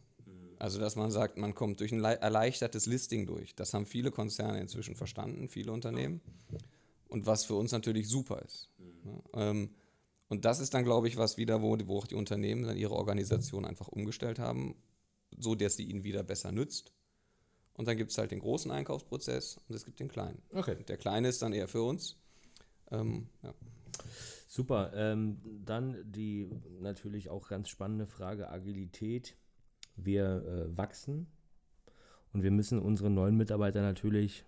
Also, 0.59 0.81
dass 0.81 0.97
man 0.97 1.12
sagt, 1.12 1.37
man 1.37 1.55
kommt 1.55 1.79
durch 1.79 1.92
ein 1.92 2.03
erleichtertes 2.03 2.87
Listing 2.87 3.27
durch. 3.27 3.55
Das 3.55 3.75
haben 3.75 3.87
viele 3.87 4.11
Konzerne 4.11 4.61
inzwischen 4.61 4.97
verstanden, 4.97 5.49
viele 5.49 5.71
Unternehmen. 5.71 6.21
Und 7.09 7.27
was 7.27 7.44
für 7.44 7.55
uns 7.55 7.71
natürlich 7.71 8.09
super 8.09 8.42
ist. 8.42 8.68
Ähm, 9.35 9.71
und 10.29 10.44
das 10.44 10.59
ist 10.59 10.75
dann, 10.75 10.85
glaube 10.85 11.07
ich, 11.07 11.16
was 11.16 11.37
wieder, 11.38 11.62
wo, 11.62 11.79
wo 11.87 11.99
auch 11.99 12.07
die 12.09 12.16
Unternehmen 12.16 12.64
dann 12.64 12.77
ihre 12.77 12.94
Organisation 12.94 13.64
einfach 13.64 13.87
umgestellt 13.87 14.40
haben, 14.40 14.75
so 15.38 15.55
dass 15.55 15.77
sie 15.77 15.85
ihnen 15.85 16.03
wieder 16.03 16.25
besser 16.25 16.51
nützt. 16.51 16.92
Und 17.75 17.87
dann 17.87 17.97
gibt 17.97 18.11
es 18.11 18.18
halt 18.18 18.33
den 18.33 18.40
großen 18.40 18.71
Einkaufsprozess 18.73 19.59
und 19.68 19.77
es 19.77 19.85
gibt 19.85 20.01
den 20.01 20.09
kleinen. 20.09 20.42
Okay. 20.53 20.77
Der 20.88 20.97
kleine 20.97 21.29
ist 21.29 21.40
dann 21.40 21.53
eher 21.53 21.68
für 21.68 21.83
uns. 21.83 22.16
Ähm, 22.90 23.29
ja. 23.44 23.55
Super. 24.48 24.92
Ähm, 24.94 25.37
dann 25.64 25.98
die 26.11 26.48
natürlich 26.80 27.28
auch 27.28 27.48
ganz 27.48 27.68
spannende 27.68 28.06
Frage 28.06 28.50
Agilität. 28.50 29.37
Wir 29.94 30.42
äh, 30.46 30.76
wachsen 30.76 31.26
und 32.32 32.42
wir 32.42 32.50
müssen 32.50 32.78
unsere 32.78 33.11
neuen 33.11 33.37
Mitarbeiter 33.37 33.82
natürlich 33.82 34.46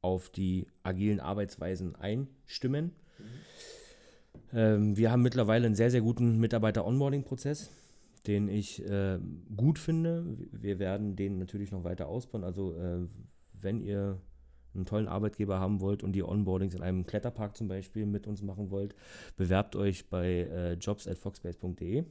auf 0.00 0.30
die 0.30 0.66
agilen 0.82 1.20
Arbeitsweisen 1.20 1.94
einstimmen. 1.94 2.92
Mhm. 3.18 3.24
Ähm, 4.54 4.96
wir 4.96 5.12
haben 5.12 5.22
mittlerweile 5.22 5.66
einen 5.66 5.74
sehr, 5.74 5.90
sehr 5.90 6.00
guten 6.00 6.38
Mitarbeiter-Onboarding-Prozess, 6.38 7.70
den 8.26 8.48
ich 8.48 8.82
äh, 8.88 9.18
gut 9.54 9.78
finde. 9.78 10.38
Wir 10.52 10.78
werden 10.78 11.16
den 11.16 11.38
natürlich 11.38 11.70
noch 11.70 11.84
weiter 11.84 12.08
ausbauen. 12.08 12.44
Also, 12.44 12.74
äh, 12.78 13.06
wenn 13.52 13.80
ihr 13.82 14.22
einen 14.74 14.86
tollen 14.86 15.08
Arbeitgeber 15.08 15.58
haben 15.58 15.80
wollt 15.80 16.02
und 16.02 16.12
die 16.12 16.22
Onboardings 16.22 16.74
in 16.74 16.82
einem 16.82 17.06
Kletterpark 17.06 17.56
zum 17.56 17.68
Beispiel 17.68 18.06
mit 18.06 18.26
uns 18.26 18.42
machen 18.42 18.70
wollt, 18.70 18.94
bewerbt 19.36 19.76
euch 19.76 20.08
bei 20.08 20.26
äh, 20.26 20.72
jobs.foxbase.de. 20.74 22.04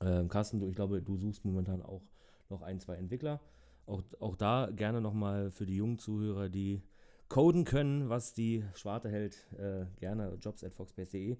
Ähm, 0.00 0.28
Carsten, 0.28 0.60
du, 0.60 0.68
ich 0.68 0.76
glaube, 0.76 1.02
du 1.02 1.16
suchst 1.16 1.44
momentan 1.44 1.82
auch 1.82 2.02
noch 2.48 2.62
ein, 2.62 2.80
zwei 2.80 2.96
Entwickler. 2.96 3.40
Auch, 3.86 4.02
auch 4.20 4.36
da 4.36 4.70
gerne 4.74 5.00
nochmal 5.00 5.50
für 5.50 5.66
die 5.66 5.76
jungen 5.76 5.98
Zuhörer, 5.98 6.48
die 6.48 6.82
coden 7.28 7.64
können, 7.64 8.08
was 8.08 8.34
die 8.34 8.64
Schwarte 8.74 9.08
hält, 9.08 9.46
äh, 9.58 9.86
gerne 9.98 10.36
jobs 10.40 10.64
at 10.64 10.74
foxbase.de. 10.74 11.36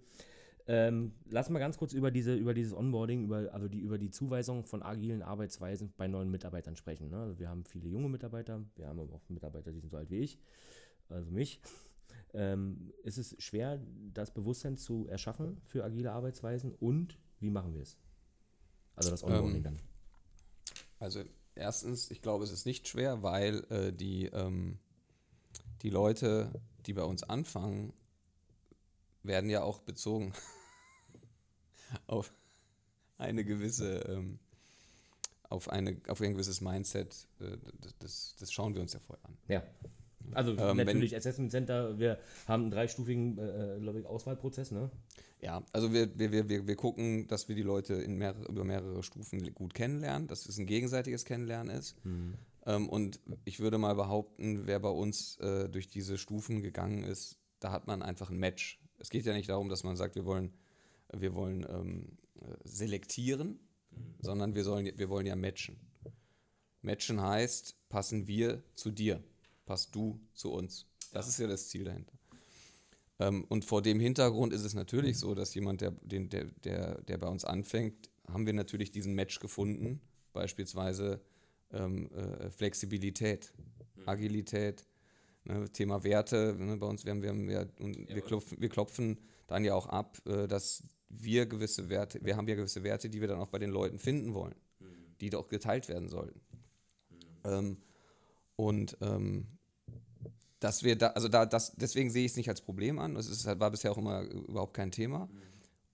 Ähm, 0.72 1.14
lass 1.28 1.50
mal 1.50 1.58
ganz 1.58 1.78
kurz 1.78 1.92
über, 1.92 2.12
diese, 2.12 2.36
über 2.36 2.54
dieses 2.54 2.72
Onboarding, 2.72 3.24
über, 3.24 3.52
also 3.52 3.66
die, 3.66 3.80
über 3.80 3.98
die 3.98 4.12
Zuweisung 4.12 4.64
von 4.64 4.84
agilen 4.84 5.20
Arbeitsweisen 5.20 5.92
bei 5.96 6.06
neuen 6.06 6.30
Mitarbeitern 6.30 6.76
sprechen. 6.76 7.10
Ne? 7.10 7.16
Also 7.16 7.40
wir 7.40 7.48
haben 7.48 7.64
viele 7.64 7.88
junge 7.88 8.08
Mitarbeiter, 8.08 8.64
wir 8.76 8.86
haben 8.86 9.00
aber 9.00 9.12
auch 9.12 9.28
Mitarbeiter, 9.28 9.72
die 9.72 9.80
sind 9.80 9.90
so 9.90 9.96
alt 9.96 10.10
wie 10.10 10.18
ich, 10.18 10.38
also 11.08 11.28
mich. 11.32 11.60
Ähm, 12.32 12.92
ist 13.02 13.18
es 13.18 13.34
schwer, 13.42 13.80
das 14.14 14.32
Bewusstsein 14.32 14.76
zu 14.76 15.08
erschaffen 15.08 15.60
für 15.64 15.82
agile 15.82 16.12
Arbeitsweisen 16.12 16.72
und 16.78 17.18
wie 17.40 17.50
machen 17.50 17.74
wir 17.74 17.82
es? 17.82 17.96
Also 18.94 19.10
das 19.10 19.24
Onboarding 19.24 19.56
ähm, 19.56 19.62
dann. 19.64 19.78
Also 21.00 21.24
erstens, 21.56 22.12
ich 22.12 22.22
glaube, 22.22 22.44
es 22.44 22.52
ist 22.52 22.64
nicht 22.64 22.86
schwer, 22.86 23.24
weil 23.24 23.64
äh, 23.70 23.92
die 23.92 24.26
ähm, 24.26 24.78
die 25.82 25.90
Leute, 25.90 26.52
die 26.86 26.92
bei 26.92 27.02
uns 27.02 27.22
anfangen, 27.22 27.92
werden 29.22 29.50
ja 29.50 29.62
auch 29.62 29.80
bezogen 29.80 30.32
auf 32.06 32.32
eine 33.18 33.44
gewisse, 33.44 34.00
ähm, 34.08 34.38
auf, 35.48 35.68
eine, 35.68 36.00
auf 36.08 36.20
ein 36.20 36.32
gewisses 36.32 36.60
Mindset. 36.60 37.28
Äh, 37.40 37.56
das, 37.98 38.36
das 38.38 38.52
schauen 38.52 38.74
wir 38.74 38.82
uns 38.82 38.92
ja 38.92 39.00
vorher 39.00 39.24
an. 39.26 39.36
Ja. 39.48 39.62
Also 40.32 40.52
ähm, 40.52 40.76
natürlich 40.76 41.12
wenn, 41.12 41.18
Assessment 41.18 41.50
Center, 41.50 41.98
wir 41.98 42.18
haben 42.46 42.64
einen 42.64 42.70
dreistufigen 42.70 43.38
äh, 43.38 43.76
äh 43.78 44.04
Auswahlprozess, 44.04 44.70
ne? 44.70 44.90
Ja, 45.42 45.64
also 45.72 45.92
wir, 45.92 46.18
wir, 46.18 46.48
wir, 46.48 46.66
wir 46.66 46.76
gucken, 46.76 47.26
dass 47.26 47.48
wir 47.48 47.56
die 47.56 47.62
Leute 47.62 47.94
in 47.94 48.16
mehrere, 48.16 48.44
über 48.44 48.62
mehrere 48.62 49.02
Stufen 49.02 49.54
gut 49.54 49.72
kennenlernen, 49.72 50.28
dass 50.28 50.46
es 50.46 50.58
ein 50.58 50.66
gegenseitiges 50.66 51.24
Kennenlernen 51.24 51.74
ist. 51.74 51.96
Mhm. 52.04 52.34
Ähm, 52.66 52.88
und 52.88 53.20
ich 53.44 53.60
würde 53.60 53.78
mal 53.78 53.94
behaupten, 53.94 54.66
wer 54.66 54.78
bei 54.80 54.90
uns 54.90 55.38
äh, 55.38 55.68
durch 55.68 55.88
diese 55.88 56.18
Stufen 56.18 56.62
gegangen 56.62 57.04
ist, 57.04 57.38
da 57.58 57.72
hat 57.72 57.86
man 57.86 58.02
einfach 58.02 58.30
ein 58.30 58.38
Match. 58.38 58.82
Es 58.98 59.08
geht 59.08 59.24
ja 59.24 59.32
nicht 59.32 59.48
darum, 59.48 59.70
dass 59.70 59.82
man 59.82 59.96
sagt, 59.96 60.14
wir 60.14 60.26
wollen, 60.26 60.52
wir 61.12 61.34
wollen 61.34 61.66
ähm, 61.68 62.18
selektieren, 62.64 63.58
mhm. 63.90 64.14
sondern 64.20 64.54
wir, 64.54 64.64
sollen, 64.64 64.90
wir 64.96 65.08
wollen 65.08 65.26
ja 65.26 65.36
matchen. 65.36 65.76
Matchen 66.82 67.20
heißt, 67.20 67.76
passen 67.88 68.26
wir 68.26 68.62
zu 68.74 68.90
dir, 68.90 69.22
passt 69.66 69.94
du 69.94 70.20
zu 70.32 70.52
uns. 70.52 70.86
Das 71.12 71.28
ist 71.28 71.38
ja 71.38 71.46
das 71.46 71.68
Ziel 71.68 71.84
dahinter. 71.84 72.14
Ähm, 73.18 73.44
und 73.48 73.64
vor 73.64 73.82
dem 73.82 74.00
Hintergrund 74.00 74.52
ist 74.52 74.64
es 74.64 74.74
natürlich 74.74 75.18
so, 75.18 75.34
dass 75.34 75.54
jemand, 75.54 75.82
der, 75.82 75.90
den, 76.02 76.30
der, 76.30 76.46
der, 76.64 77.02
der 77.02 77.18
bei 77.18 77.28
uns 77.28 77.44
anfängt, 77.44 78.10
haben 78.28 78.46
wir 78.46 78.52
natürlich 78.52 78.90
diesen 78.90 79.14
Match 79.14 79.40
gefunden, 79.40 80.00
beispielsweise 80.32 81.20
ähm, 81.72 82.10
äh, 82.12 82.50
Flexibilität, 82.50 83.52
mhm. 83.96 84.08
Agilität, 84.08 84.86
ne, 85.44 85.68
Thema 85.70 86.02
Werte. 86.02 86.56
Ne, 86.58 86.76
bei 86.76 86.86
uns, 86.86 87.04
wir, 87.04 87.12
haben, 87.12 87.22
wir, 87.22 87.30
haben, 87.30 87.48
wir, 87.48 87.68
wir, 87.78 88.22
klopfen, 88.22 88.60
wir 88.60 88.68
klopfen 88.68 89.18
dann 89.46 89.64
ja 89.64 89.74
auch 89.74 89.86
ab, 89.86 90.18
äh, 90.26 90.46
dass 90.46 90.84
wir 91.10 91.46
gewisse 91.46 91.88
Werte, 91.88 92.20
wir 92.22 92.36
haben 92.36 92.48
ja 92.48 92.54
gewisse 92.54 92.82
Werte, 92.82 93.10
die 93.10 93.20
wir 93.20 93.28
dann 93.28 93.40
auch 93.40 93.48
bei 93.48 93.58
den 93.58 93.70
Leuten 93.70 93.98
finden 93.98 94.32
wollen, 94.34 94.54
mhm. 94.78 94.86
die 95.20 95.30
doch 95.30 95.48
geteilt 95.48 95.88
werden 95.88 96.08
sollten. 96.08 96.40
Mhm. 97.10 97.16
Ähm, 97.44 97.76
und 98.56 98.96
ähm, 99.00 99.46
dass 100.60 100.82
wir 100.82 100.96
da, 100.96 101.08
also 101.08 101.28
da, 101.28 101.46
das, 101.46 101.72
deswegen 101.76 102.10
sehe 102.10 102.24
ich 102.24 102.32
es 102.32 102.36
nicht 102.36 102.48
als 102.48 102.60
Problem 102.60 102.98
an. 102.98 103.16
Es 103.16 103.28
ist, 103.28 103.46
war 103.46 103.70
bisher 103.70 103.90
auch 103.92 103.98
immer 103.98 104.22
überhaupt 104.22 104.74
kein 104.74 104.92
Thema. 104.92 105.26
Mhm. 105.26 105.42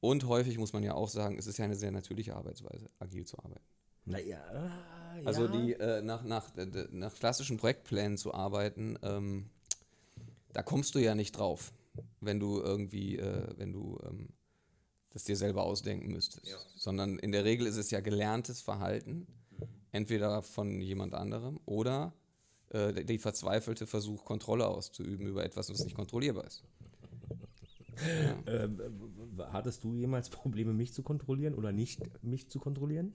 Und 0.00 0.24
häufig 0.26 0.58
muss 0.58 0.72
man 0.72 0.82
ja 0.82 0.94
auch 0.94 1.08
sagen, 1.08 1.38
es 1.38 1.46
ist 1.46 1.58
ja 1.58 1.64
eine 1.64 1.76
sehr 1.76 1.90
natürliche 1.90 2.36
Arbeitsweise, 2.36 2.90
agil 2.98 3.24
zu 3.24 3.38
arbeiten. 3.38 3.64
Naja, 4.04 4.40
also 5.24 5.48
die 5.48 5.72
äh, 5.72 6.00
nach, 6.02 6.22
nach, 6.22 6.50
nach 6.92 7.14
klassischen 7.14 7.56
Projektplänen 7.56 8.16
zu 8.16 8.32
arbeiten, 8.32 8.96
ähm, 9.02 9.50
da 10.52 10.62
kommst 10.62 10.94
du 10.94 11.00
ja 11.00 11.14
nicht 11.14 11.36
drauf, 11.36 11.72
wenn 12.20 12.38
du 12.38 12.60
irgendwie, 12.60 13.18
äh, 13.18 13.48
wenn 13.56 13.72
du 13.72 13.98
ähm, 14.04 14.28
das 15.16 15.24
dir 15.24 15.36
selber 15.36 15.62
ausdenken 15.62 16.12
müsstest. 16.12 16.46
Ja. 16.46 16.58
Sondern 16.74 17.18
in 17.18 17.32
der 17.32 17.42
Regel 17.42 17.66
ist 17.66 17.78
es 17.78 17.90
ja 17.90 18.00
gelerntes 18.00 18.60
Verhalten, 18.60 19.26
entweder 19.90 20.42
von 20.42 20.82
jemand 20.82 21.14
anderem 21.14 21.58
oder 21.64 22.12
äh, 22.68 23.02
die 23.02 23.16
verzweifelte 23.16 23.86
Versuch, 23.86 24.26
Kontrolle 24.26 24.66
auszuüben 24.66 25.26
über 25.26 25.42
etwas, 25.42 25.70
was 25.70 25.82
nicht 25.84 25.96
kontrollierbar 25.96 26.44
ist. 26.44 26.62
Ja. 26.62 28.36
Ähm, 28.46 28.78
hattest 29.52 29.82
du 29.82 29.94
jemals 29.94 30.28
Probleme, 30.28 30.74
mich 30.74 30.92
zu 30.92 31.02
kontrollieren 31.02 31.54
oder 31.54 31.72
nicht 31.72 32.02
mich 32.22 32.50
zu 32.50 32.58
kontrollieren? 32.58 33.14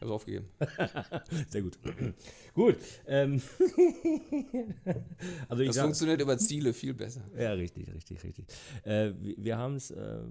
Ich 0.00 0.02
habe 0.02 0.14
es 0.14 0.16
aufgegeben. 0.16 0.48
Sehr 1.50 1.60
gut. 1.60 1.78
gut. 2.54 2.76
Ähm. 3.06 3.42
also 5.46 5.62
das 5.62 5.74
sag, 5.74 5.82
funktioniert 5.82 6.22
über 6.22 6.38
Ziele 6.38 6.72
viel 6.72 6.94
besser. 6.94 7.22
Ja, 7.38 7.52
richtig, 7.52 7.92
richtig, 7.92 8.24
richtig. 8.24 8.46
Äh, 8.84 9.12
wir, 9.20 9.34
wir 9.36 9.58
haben 9.58 9.74
es 9.74 9.90
äh, 9.90 10.22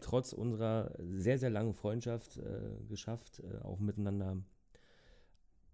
trotz 0.00 0.32
unserer 0.32 0.92
sehr, 0.98 1.38
sehr 1.38 1.50
langen 1.50 1.72
Freundschaft 1.72 2.38
äh, 2.38 2.84
geschafft, 2.88 3.40
äh, 3.44 3.62
auch 3.62 3.78
miteinander 3.78 4.42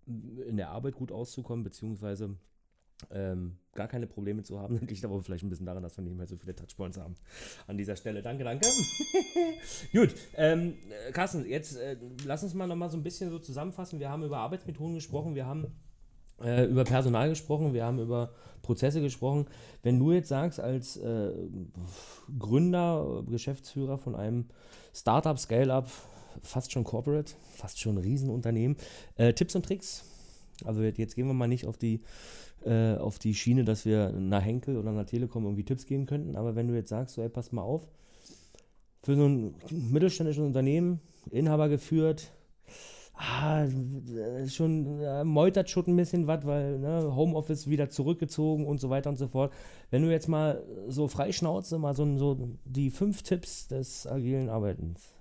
in 0.04 0.58
der 0.58 0.68
Arbeit 0.68 0.96
gut 0.96 1.10
auszukommen, 1.10 1.64
beziehungsweise 1.64 2.36
ähm, 3.10 3.56
gar 3.74 3.88
keine 3.88 4.06
Probleme 4.06 4.42
zu 4.42 4.60
haben. 4.60 4.78
Liegt 4.86 5.04
aber 5.04 5.20
vielleicht 5.22 5.44
ein 5.44 5.50
bisschen 5.50 5.66
daran, 5.66 5.82
dass 5.82 5.96
wir 5.96 6.04
nicht 6.04 6.16
mehr 6.16 6.26
so 6.26 6.36
viele 6.36 6.54
Touchpoints 6.54 6.98
haben. 6.98 7.16
An 7.66 7.76
dieser 7.76 7.96
Stelle. 7.96 8.22
Danke, 8.22 8.44
danke. 8.44 8.66
Gut, 9.92 10.14
ähm, 10.36 10.74
Carsten, 11.12 11.46
jetzt 11.46 11.76
äh, 11.76 11.96
lass 12.24 12.42
uns 12.42 12.54
mal 12.54 12.66
nochmal 12.66 12.90
so 12.90 12.96
ein 12.96 13.02
bisschen 13.02 13.30
so 13.30 13.38
zusammenfassen. 13.38 14.00
Wir 14.00 14.10
haben 14.10 14.22
über 14.24 14.38
Arbeitsmethoden 14.38 14.94
gesprochen, 14.94 15.34
wir 15.34 15.46
haben 15.46 15.66
äh, 16.42 16.64
über 16.64 16.84
Personal 16.84 17.28
gesprochen, 17.28 17.74
wir 17.74 17.84
haben 17.84 17.98
über 17.98 18.32
Prozesse 18.62 19.00
gesprochen. 19.00 19.46
Wenn 19.82 19.98
du 19.98 20.12
jetzt 20.12 20.28
sagst, 20.28 20.60
als 20.60 20.96
äh, 20.96 21.32
Gründer, 22.38 23.24
Geschäftsführer 23.28 23.98
von 23.98 24.14
einem 24.14 24.46
Startup, 24.94 25.38
Scale-Up, 25.38 25.90
fast 26.42 26.72
schon 26.72 26.84
Corporate, 26.84 27.34
fast 27.54 27.80
schon 27.80 27.98
Riesenunternehmen, 27.98 28.76
äh, 29.16 29.32
Tipps 29.32 29.54
und 29.54 29.64
Tricks 29.64 30.04
Also 30.64 30.82
jetzt 30.82 31.14
gehen 31.14 31.26
wir 31.26 31.34
mal 31.34 31.48
nicht 31.48 31.66
auf 31.66 31.76
die, 31.76 32.02
äh, 32.66 32.96
auf 32.96 33.18
die 33.18 33.34
Schiene, 33.34 33.64
dass 33.64 33.84
wir 33.84 34.08
einer 34.08 34.40
Henkel 34.40 34.76
oder 34.76 34.90
einer 34.90 35.06
Telekom 35.06 35.44
irgendwie 35.44 35.64
Tipps 35.64 35.86
geben 35.86 36.06
könnten. 36.06 36.36
Aber 36.36 36.54
wenn 36.56 36.68
du 36.68 36.74
jetzt 36.74 36.90
sagst, 36.90 37.14
so, 37.14 37.22
ey, 37.22 37.28
pass 37.28 37.52
mal 37.52 37.62
auf, 37.62 37.88
für 39.02 39.16
so 39.16 39.26
ein 39.26 39.54
mittelständisches 39.70 40.44
Unternehmen, 40.44 41.00
Inhaber 41.30 41.68
geführt, 41.68 42.32
ah, 43.14 43.66
schon 44.48 45.00
äh, 45.00 45.24
meutert 45.24 45.70
schon 45.70 45.86
ein 45.86 45.96
bisschen 45.96 46.26
was, 46.26 46.46
weil 46.46 46.78
ne, 46.78 47.14
Homeoffice 47.14 47.68
wieder 47.68 47.90
zurückgezogen 47.90 48.66
und 48.66 48.80
so 48.80 48.90
weiter 48.90 49.10
und 49.10 49.16
so 49.16 49.28
fort. 49.28 49.52
Wenn 49.90 50.02
du 50.02 50.10
jetzt 50.10 50.28
mal 50.28 50.62
so 50.88 51.08
freischnauze, 51.08 51.78
mal 51.78 51.94
so, 51.94 52.16
so 52.16 52.48
die 52.64 52.90
fünf 52.90 53.22
Tipps 53.22 53.68
des 53.68 54.06
agilen 54.06 54.48
Arbeitens. 54.48 55.12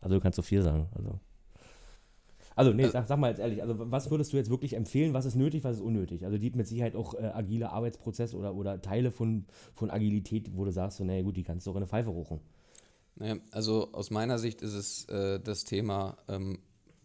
Also 0.00 0.16
du 0.16 0.20
kannst 0.20 0.36
so 0.36 0.42
viel 0.42 0.62
sagen. 0.62 0.88
Also, 0.94 1.18
also 2.56 2.72
nee, 2.72 2.88
sag, 2.88 3.06
sag 3.06 3.18
mal 3.18 3.28
jetzt 3.28 3.38
ehrlich, 3.38 3.62
also 3.62 3.74
was 3.78 4.10
würdest 4.10 4.32
du 4.32 4.38
jetzt 4.38 4.48
wirklich 4.48 4.74
empfehlen, 4.74 5.12
was 5.12 5.26
ist 5.26 5.36
nötig, 5.36 5.62
was 5.62 5.76
ist 5.76 5.82
unnötig? 5.82 6.24
Also 6.24 6.38
die 6.38 6.50
mit 6.50 6.66
Sicherheit 6.66 6.96
auch 6.96 7.14
äh, 7.14 7.18
agile 7.18 7.70
Arbeitsprozesse 7.70 8.34
oder, 8.34 8.54
oder 8.54 8.80
Teile 8.80 9.12
von, 9.12 9.44
von 9.74 9.90
Agilität, 9.90 10.50
wo 10.56 10.64
du 10.64 10.72
sagst, 10.72 10.96
so, 10.96 11.04
naja 11.04 11.22
gut, 11.22 11.36
die 11.36 11.44
kannst 11.44 11.66
du 11.66 11.70
auch 11.70 11.74
in 11.74 11.82
eine 11.82 11.86
Pfeife 11.86 12.08
ruchen. 12.08 12.40
Naja, 13.16 13.36
also 13.50 13.92
aus 13.92 14.10
meiner 14.10 14.38
Sicht 14.38 14.62
ist 14.62 14.72
es 14.72 15.04
äh, 15.04 15.38
das 15.38 15.64
Thema 15.64 16.16
ähm, 16.28 16.58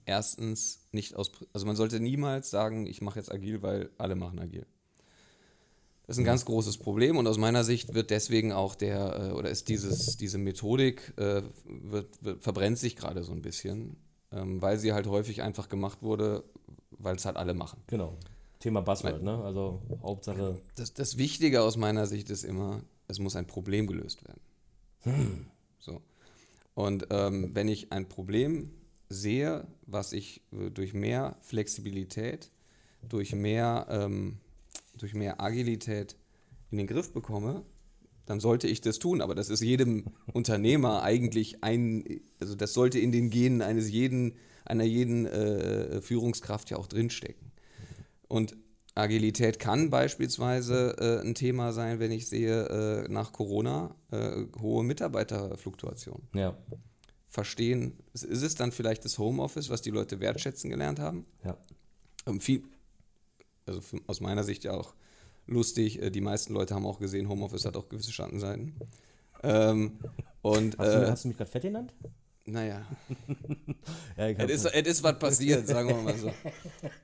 erstens 0.05 0.87
nicht 0.93 1.15
aus, 1.15 1.31
also 1.51 1.65
man 1.65 1.75
sollte 1.75 1.99
niemals 1.99 2.49
sagen, 2.49 2.87
ich 2.87 3.01
mache 3.01 3.19
jetzt 3.19 3.31
agil, 3.31 3.61
weil 3.61 3.89
alle 3.97 4.15
machen 4.15 4.39
agil. 4.39 4.65
Das 6.07 6.15
ist 6.15 6.21
ein 6.21 6.25
ganz 6.25 6.45
großes 6.45 6.77
Problem 6.77 7.17
und 7.17 7.27
aus 7.27 7.37
meiner 7.37 7.65
Sicht 7.65 7.93
wird 7.93 8.09
deswegen 8.09 8.53
auch 8.53 8.75
der, 8.75 9.31
äh, 9.31 9.31
oder 9.31 9.49
ist 9.49 9.67
dieses, 9.67 10.15
diese 10.15 10.37
Methodik, 10.37 11.13
äh, 11.17 11.41
wird, 11.65 12.23
wird, 12.23 12.41
verbrennt 12.41 12.77
sich 12.77 12.95
gerade 12.95 13.23
so 13.23 13.33
ein 13.33 13.41
bisschen, 13.41 13.97
ähm, 14.31 14.61
weil 14.61 14.77
sie 14.77 14.93
halt 14.93 15.07
häufig 15.07 15.41
einfach 15.41 15.69
gemacht 15.69 16.01
wurde, 16.01 16.43
weil 16.91 17.15
es 17.15 17.25
halt 17.25 17.37
alle 17.37 17.53
machen. 17.53 17.81
Genau. 17.87 18.17
Thema 18.59 18.81
Buzzword, 18.81 19.23
ne? 19.23 19.43
Also 19.43 19.81
Hauptsache. 20.03 20.61
Das, 20.75 20.93
das 20.93 21.17
Wichtige 21.17 21.61
aus 21.61 21.77
meiner 21.77 22.05
Sicht 22.05 22.29
ist 22.29 22.43
immer, 22.43 22.81
es 23.07 23.19
muss 23.19 23.35
ein 23.35 23.47
Problem 23.47 23.87
gelöst 23.87 24.23
werden. 24.27 24.41
Hm. 25.01 25.45
So. 25.79 26.01
Und 26.75 27.07
ähm, 27.09 27.53
wenn 27.53 27.67
ich 27.67 27.91
ein 27.91 28.07
Problem 28.07 28.71
sehe, 29.09 29.67
was 29.87 30.13
ich 30.13 30.41
äh, 30.53 30.69
durch 30.69 30.93
mehr 30.93 31.35
Flexibilität, 31.41 32.51
durch 33.09 33.33
mehr, 33.33 33.87
ähm, 33.89 34.37
durch 34.97 35.13
mehr 35.13 35.41
Agilität 35.41 36.15
in 36.69 36.77
den 36.77 36.87
Griff 36.87 37.11
bekomme, 37.11 37.63
dann 38.25 38.39
sollte 38.39 38.67
ich 38.67 38.81
das 38.81 38.99
tun. 38.99 39.21
Aber 39.21 39.35
das 39.35 39.49
ist 39.49 39.61
jedem 39.61 40.05
Unternehmer 40.33 41.03
eigentlich 41.03 41.63
ein, 41.63 42.21
also 42.39 42.55
das 42.55 42.73
sollte 42.73 42.99
in 42.99 43.11
den 43.11 43.29
Genen 43.29 43.61
eines 43.61 43.89
jeden, 43.89 44.35
einer 44.65 44.83
jeden 44.83 45.25
äh, 45.25 46.01
Führungskraft 46.01 46.69
ja 46.69 46.77
auch 46.77 46.87
drinstecken. 46.87 47.51
Und 48.27 48.55
Agilität 48.93 49.59
kann 49.59 49.89
beispielsweise 49.89 50.95
äh, 50.99 51.25
ein 51.25 51.33
Thema 51.33 51.71
sein, 51.71 51.99
wenn 51.99 52.11
ich 52.11 52.27
sehe, 52.27 52.67
äh, 52.67 53.11
nach 53.11 53.31
Corona 53.31 53.95
äh, 54.11 54.45
hohe 54.59 54.83
Mitarbeiterfluktuation. 54.83 56.27
Ja. 56.33 56.57
Verstehen, 57.29 57.97
ist 58.13 58.25
es 58.25 58.55
dann 58.55 58.73
vielleicht 58.73 59.05
das 59.05 59.17
Homeoffice, 59.17 59.69
was 59.69 59.81
die 59.81 59.91
Leute 59.91 60.19
wertschätzen 60.19 60.69
gelernt 60.69 60.99
haben? 60.99 61.25
Ja. 61.45 61.57
Ähm, 62.25 62.41
viel, 62.41 62.63
also 63.65 63.79
für, 63.79 64.01
aus 64.07 64.19
meiner 64.19 64.43
Sicht 64.43 64.65
ja 64.65 64.73
auch 64.73 64.93
lustig, 65.47 66.01
äh, 66.01 66.09
die 66.09 66.21
meisten 66.21 66.53
Leute 66.53 66.75
haben 66.75 66.85
auch 66.85 66.99
gesehen, 66.99 67.29
Homeoffice 67.29 67.65
hat 67.65 67.75
auch 67.75 67.89
gewisse 67.89 68.11
Schattenseiten. 68.11 68.75
Ähm, 69.43 69.99
und, 70.41 70.77
hast, 70.77 70.93
du, 70.93 71.03
äh, 71.03 71.07
hast 71.07 71.23
du 71.23 71.27
mich 71.29 71.37
gerade 71.37 71.51
fett 71.51 71.63
genannt? 71.63 71.93
Naja. 72.45 72.85
ja, 74.17 74.29
es, 74.29 74.65
ist, 74.65 75.03
was 75.03 75.19
passiert, 75.19 75.67
sagen 75.67 75.89
wir 75.89 75.95
mal 75.95 76.17
so. 76.17 76.27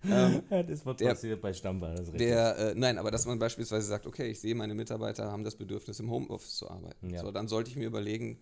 ähm, 0.09 0.41
es 0.49 0.69
ist 0.69 0.85
was 0.85 0.97
der, 0.97 1.09
passiert 1.09 1.41
bei 1.41 1.53
Stammbar, 1.53 1.91
das 1.91 2.01
ist 2.01 2.13
richtig. 2.13 2.27
Der, 2.29 2.57
äh, 2.57 2.73
nein, 2.75 2.97
aber 2.97 3.11
dass 3.11 3.25
man 3.25 3.37
beispielsweise 3.37 3.87
sagt, 3.87 4.07
okay, 4.07 4.27
ich 4.29 4.39
sehe, 4.39 4.55
meine 4.55 4.73
Mitarbeiter 4.73 5.31
haben 5.31 5.43
das 5.43 5.55
Bedürfnis, 5.55 5.99
im 5.99 6.09
Homeoffice 6.09 6.57
zu 6.57 6.69
arbeiten. 6.69 7.11
Ja. 7.11 7.21
So, 7.21 7.31
dann 7.31 7.47
sollte 7.47 7.69
ich 7.69 7.75
mir 7.75 7.85
überlegen, 7.85 8.39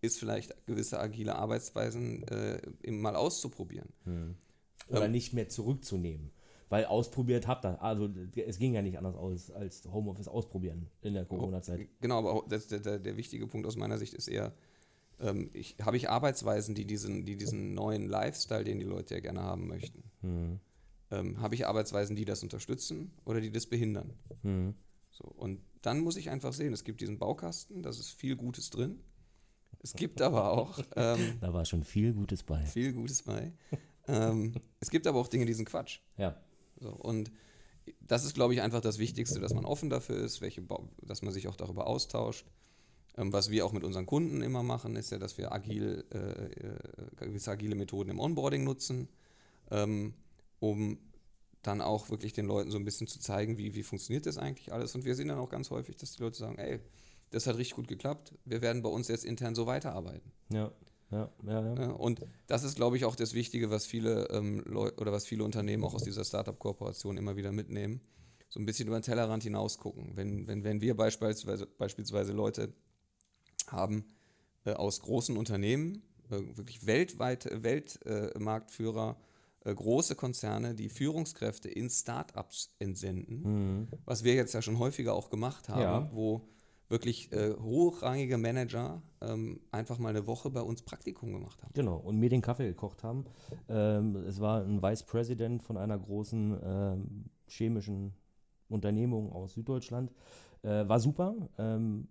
ist 0.00 0.18
vielleicht 0.18 0.54
gewisse 0.66 0.98
agile 0.98 1.36
Arbeitsweisen 1.36 2.24
äh, 2.28 2.90
mal 2.90 3.14
auszuprobieren. 3.14 3.88
Hm. 4.04 4.36
Oder 4.88 5.04
ähm, 5.04 5.12
nicht 5.12 5.34
mehr 5.34 5.48
zurückzunehmen. 5.48 6.30
Weil 6.68 6.84
ausprobiert 6.84 7.46
habt 7.46 7.64
ihr, 7.64 7.82
also 7.82 8.10
es 8.36 8.58
ging 8.58 8.74
ja 8.74 8.82
nicht 8.82 8.98
anders 8.98 9.16
aus, 9.16 9.50
als 9.50 9.86
Homeoffice 9.90 10.28
ausprobieren 10.28 10.88
in 11.00 11.14
der 11.14 11.24
Corona-Zeit. 11.24 11.88
Genau, 12.00 12.18
aber 12.18 12.46
das, 12.48 12.66
der, 12.68 12.98
der 12.98 13.16
wichtige 13.16 13.46
Punkt 13.46 13.66
aus 13.66 13.76
meiner 13.76 13.96
Sicht 13.96 14.12
ist 14.12 14.28
eher, 14.28 14.52
ähm, 15.20 15.50
ich, 15.52 15.76
habe 15.80 15.96
ich 15.96 16.10
Arbeitsweisen, 16.10 16.74
die 16.74 16.84
diesen, 16.84 17.24
die 17.24 17.36
diesen 17.36 17.74
neuen 17.74 18.06
Lifestyle, 18.06 18.64
den 18.64 18.78
die 18.78 18.84
Leute 18.84 19.14
ja 19.14 19.20
gerne 19.20 19.42
haben 19.42 19.66
möchten, 19.66 20.02
mhm. 20.22 20.60
ähm, 21.10 21.40
habe 21.40 21.54
ich 21.54 21.66
Arbeitsweisen, 21.66 22.16
die 22.16 22.24
das 22.24 22.42
unterstützen 22.42 23.12
oder 23.24 23.40
die 23.40 23.50
das 23.50 23.66
behindern. 23.66 24.12
Mhm. 24.42 24.74
So, 25.10 25.24
und 25.24 25.60
dann 25.82 26.00
muss 26.00 26.16
ich 26.16 26.30
einfach 26.30 26.52
sehen, 26.52 26.72
es 26.72 26.84
gibt 26.84 27.00
diesen 27.00 27.18
Baukasten, 27.18 27.82
da 27.82 27.90
ist 27.90 28.12
viel 28.12 28.36
Gutes 28.36 28.70
drin. 28.70 29.00
Es 29.80 29.94
gibt 29.94 30.20
aber 30.22 30.52
auch. 30.52 30.78
Ähm, 30.96 31.38
da 31.40 31.52
war 31.52 31.64
schon 31.64 31.84
viel 31.84 32.12
Gutes 32.12 32.42
bei. 32.42 32.64
Viel 32.66 32.92
Gutes 32.92 33.22
bei. 33.22 33.52
ähm, 34.08 34.54
es 34.80 34.90
gibt 34.90 35.06
aber 35.06 35.20
auch 35.20 35.28
Dinge, 35.28 35.46
die 35.46 35.52
sind 35.52 35.68
Quatsch. 35.68 36.00
Ja. 36.16 36.36
So, 36.80 36.90
und 36.90 37.30
das 38.00 38.24
ist, 38.24 38.34
glaube 38.34 38.54
ich, 38.54 38.62
einfach 38.62 38.80
das 38.80 38.98
Wichtigste, 38.98 39.40
dass 39.40 39.54
man 39.54 39.64
offen 39.64 39.90
dafür 39.90 40.16
ist, 40.16 40.40
welche, 40.40 40.62
dass 41.02 41.22
man 41.22 41.32
sich 41.32 41.48
auch 41.48 41.56
darüber 41.56 41.86
austauscht. 41.86 42.46
Ähm, 43.16 43.32
was 43.32 43.50
wir 43.50 43.64
auch 43.64 43.72
mit 43.72 43.84
unseren 43.84 44.06
Kunden 44.06 44.42
immer 44.42 44.62
machen, 44.62 44.96
ist 44.96 45.10
ja, 45.10 45.18
dass 45.18 45.38
wir 45.38 45.52
agil, 45.52 46.04
äh, 46.12 46.18
äh, 46.18 47.26
gewisse 47.26 47.50
agile 47.50 47.74
Methoden 47.74 48.10
im 48.10 48.20
Onboarding 48.20 48.64
nutzen, 48.64 49.08
ähm, 49.70 50.14
um 50.60 50.98
dann 51.62 51.80
auch 51.80 52.10
wirklich 52.10 52.32
den 52.32 52.46
Leuten 52.46 52.70
so 52.70 52.78
ein 52.78 52.84
bisschen 52.84 53.08
zu 53.08 53.18
zeigen, 53.18 53.58
wie, 53.58 53.74
wie 53.74 53.82
funktioniert 53.82 54.26
das 54.26 54.38
eigentlich 54.38 54.72
alles. 54.72 54.94
Und 54.94 55.04
wir 55.04 55.14
sehen 55.14 55.28
dann 55.28 55.38
auch 55.38 55.50
ganz 55.50 55.70
häufig, 55.70 55.96
dass 55.96 56.12
die 56.12 56.22
Leute 56.22 56.38
sagen, 56.38 56.58
ey, 56.58 56.80
das 57.30 57.46
hat 57.46 57.56
richtig 57.58 57.76
gut 57.76 57.88
geklappt, 57.88 58.34
wir 58.44 58.62
werden 58.62 58.82
bei 58.82 58.88
uns 58.88 59.08
jetzt 59.08 59.24
intern 59.24 59.54
so 59.54 59.66
weiterarbeiten. 59.66 60.32
Ja. 60.50 60.70
Ja, 61.10 61.30
ja, 61.46 61.74
ja. 61.74 61.90
Und 61.92 62.20
das 62.46 62.64
ist, 62.64 62.76
glaube 62.76 62.96
ich, 62.96 63.04
auch 63.04 63.16
das 63.16 63.32
Wichtige, 63.32 63.70
was 63.70 63.86
viele 63.86 64.28
ähm, 64.30 64.62
Leute 64.66 65.00
oder 65.00 65.12
was 65.12 65.26
viele 65.26 65.44
Unternehmen 65.44 65.84
auch 65.84 65.94
aus 65.94 66.02
dieser 66.04 66.24
Startup-Kooperation 66.24 67.16
immer 67.16 67.36
wieder 67.36 67.50
mitnehmen. 67.50 68.00
So 68.50 68.60
ein 68.60 68.66
bisschen 68.66 68.88
über 68.88 68.98
den 68.98 69.02
Tellerrand 69.02 69.42
hinaus 69.42 69.78
gucken. 69.78 70.12
Wenn, 70.14 70.46
wenn, 70.46 70.64
wenn 70.64 70.80
wir 70.80 70.96
beispielsweise, 70.96 71.66
beispielsweise 71.66 72.32
Leute 72.32 72.72
haben 73.68 74.04
äh, 74.64 74.72
aus 74.72 75.00
großen 75.00 75.36
Unternehmen, 75.36 76.02
äh, 76.30 76.40
wirklich 76.56 76.86
weltweit 76.86 77.48
Weltmarktführer, 77.62 79.16
äh, 79.64 79.74
große 79.74 80.14
Konzerne, 80.14 80.74
die 80.74 80.88
Führungskräfte 80.88 81.68
in 81.68 81.90
Startups 81.90 82.74
entsenden, 82.78 83.42
mhm. 83.42 83.88
was 84.04 84.24
wir 84.24 84.34
jetzt 84.34 84.54
ja 84.54 84.62
schon 84.62 84.78
häufiger 84.78 85.14
auch 85.14 85.30
gemacht 85.30 85.68
haben, 85.68 86.10
wo 86.12 86.48
wirklich 86.88 87.32
äh, 87.32 87.54
hochrangige 87.54 88.38
Manager 88.38 89.02
ähm, 89.20 89.60
einfach 89.70 89.98
mal 89.98 90.10
eine 90.10 90.26
Woche 90.26 90.50
bei 90.50 90.62
uns 90.62 90.82
Praktikum 90.82 91.32
gemacht 91.32 91.62
haben. 91.62 91.72
Genau, 91.74 91.96
und 91.96 92.18
mir 92.18 92.30
den 92.30 92.40
Kaffee 92.40 92.66
gekocht 92.66 93.02
haben. 93.02 93.24
Ähm, 93.68 94.16
es 94.26 94.40
war 94.40 94.62
ein 94.62 94.82
Vice 94.82 95.02
President 95.02 95.62
von 95.62 95.76
einer 95.76 95.98
großen 95.98 96.58
ähm, 96.62 97.24
chemischen 97.46 98.12
Unternehmung 98.68 99.32
aus 99.32 99.54
Süddeutschland. 99.54 100.12
Äh, 100.62 100.88
war 100.88 100.98
super. 100.98 101.34
Ähm, 101.58 102.08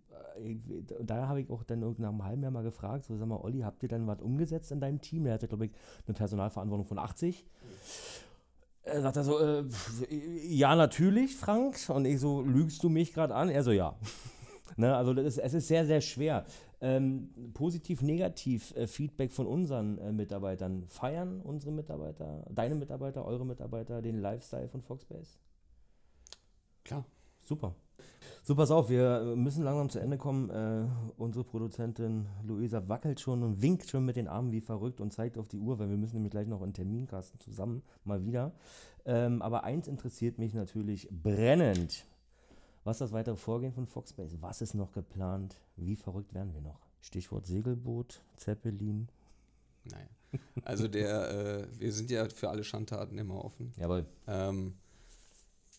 da 1.01 1.27
habe 1.27 1.41
ich 1.41 1.49
auch 1.49 1.63
dann 1.63 1.79
nach 1.79 2.09
einem 2.09 2.23
halben 2.23 2.43
Jahr 2.43 2.51
mal 2.51 2.63
gefragt, 2.63 3.05
so 3.05 3.17
sag 3.17 3.27
mal, 3.27 3.41
Olli, 3.41 3.61
habt 3.61 3.81
ihr 3.83 3.89
dann 3.89 4.07
was 4.07 4.21
umgesetzt 4.21 4.71
in 4.71 4.79
deinem 4.79 5.01
Team? 5.01 5.25
Er 5.25 5.33
hatte, 5.33 5.47
glaube 5.47 5.65
ich, 5.65 5.71
eine 6.05 6.13
Personalverantwortung 6.13 6.85
von 6.85 6.99
80. 6.99 7.45
Er 8.83 9.01
sagt 9.01 9.17
er 9.17 9.23
so, 9.23 9.39
äh, 9.39 9.65
ja, 10.47 10.75
natürlich, 10.75 11.35
Frank. 11.35 11.77
Und 11.89 12.05
ich 12.05 12.19
so, 12.19 12.41
lügst 12.41 12.83
du 12.83 12.89
mich 12.89 13.13
gerade 13.13 13.35
an? 13.35 13.49
Er 13.49 13.63
so, 13.63 13.71
ja. 13.71 13.95
Ne, 14.75 14.95
also 14.95 15.13
ist, 15.13 15.37
es 15.37 15.53
ist 15.53 15.67
sehr, 15.67 15.85
sehr 15.85 16.01
schwer. 16.01 16.45
Ähm, 16.79 17.29
positiv, 17.53 18.01
negativ 18.01 18.75
äh, 18.75 18.87
Feedback 18.87 19.31
von 19.31 19.47
unseren 19.47 19.97
äh, 19.97 20.11
Mitarbeitern. 20.11 20.83
Feiern 20.87 21.41
unsere 21.41 21.71
Mitarbeiter, 21.71 22.45
deine 22.51 22.75
Mitarbeiter, 22.75 23.25
eure 23.25 23.45
Mitarbeiter 23.45 24.01
den 24.01 24.19
Lifestyle 24.19 24.67
von 24.67 24.81
Foxbase? 24.81 25.39
Klar. 26.83 27.05
Super. 27.47 27.73
So, 28.43 28.55
pass 28.55 28.71
auf, 28.71 28.89
wir 28.89 29.35
müssen 29.37 29.63
langsam 29.63 29.89
zu 29.89 29.99
Ende 29.99 30.17
kommen. 30.17 30.49
Äh, 30.49 30.85
unsere 31.17 31.45
Produzentin 31.45 32.27
Luisa 32.43 32.89
wackelt 32.89 33.21
schon 33.21 33.41
und 33.41 33.61
winkt 33.61 33.89
schon 33.89 34.03
mit 34.03 34.17
den 34.17 34.27
Armen 34.27 34.51
wie 34.51 34.59
verrückt 34.59 34.99
und 34.99 35.13
zeigt 35.13 35.37
auf 35.37 35.47
die 35.47 35.59
Uhr, 35.59 35.79
weil 35.79 35.89
wir 35.89 35.95
müssen 35.95 36.15
nämlich 36.15 36.31
gleich 36.31 36.47
noch 36.47 36.61
einen 36.61 36.73
Terminkasten 36.73 37.39
zusammen, 37.39 37.83
mal 38.03 38.25
wieder. 38.25 38.51
Ähm, 39.05 39.41
aber 39.41 39.63
eins 39.63 39.87
interessiert 39.87 40.39
mich 40.39 40.53
natürlich 40.53 41.07
brennend. 41.09 42.05
Was 42.87 42.95
ist 42.95 43.01
das 43.01 43.11
weitere 43.11 43.35
Vorgehen 43.35 43.73
von 43.73 43.85
Foxbase? 43.85 44.41
Was 44.41 44.61
ist 44.61 44.73
noch 44.73 44.93
geplant? 44.93 45.57
Wie 45.75 45.97
verrückt 45.97 46.33
werden 46.33 46.53
wir 46.53 46.61
noch? 46.61 46.79
Stichwort 47.01 47.45
Segelboot, 47.45 48.21
Zeppelin. 48.37 49.09
Naja. 49.83 50.07
Also 50.63 50.87
der, 50.87 51.29
äh, 51.29 51.67
wir 51.79 51.91
sind 51.91 52.09
ja 52.09 52.29
für 52.29 52.49
alle 52.49 52.63
Schandtaten 52.63 53.17
immer 53.17 53.43
offen. 53.43 53.73
Jawohl. 53.75 54.05
Ähm, 54.25 54.75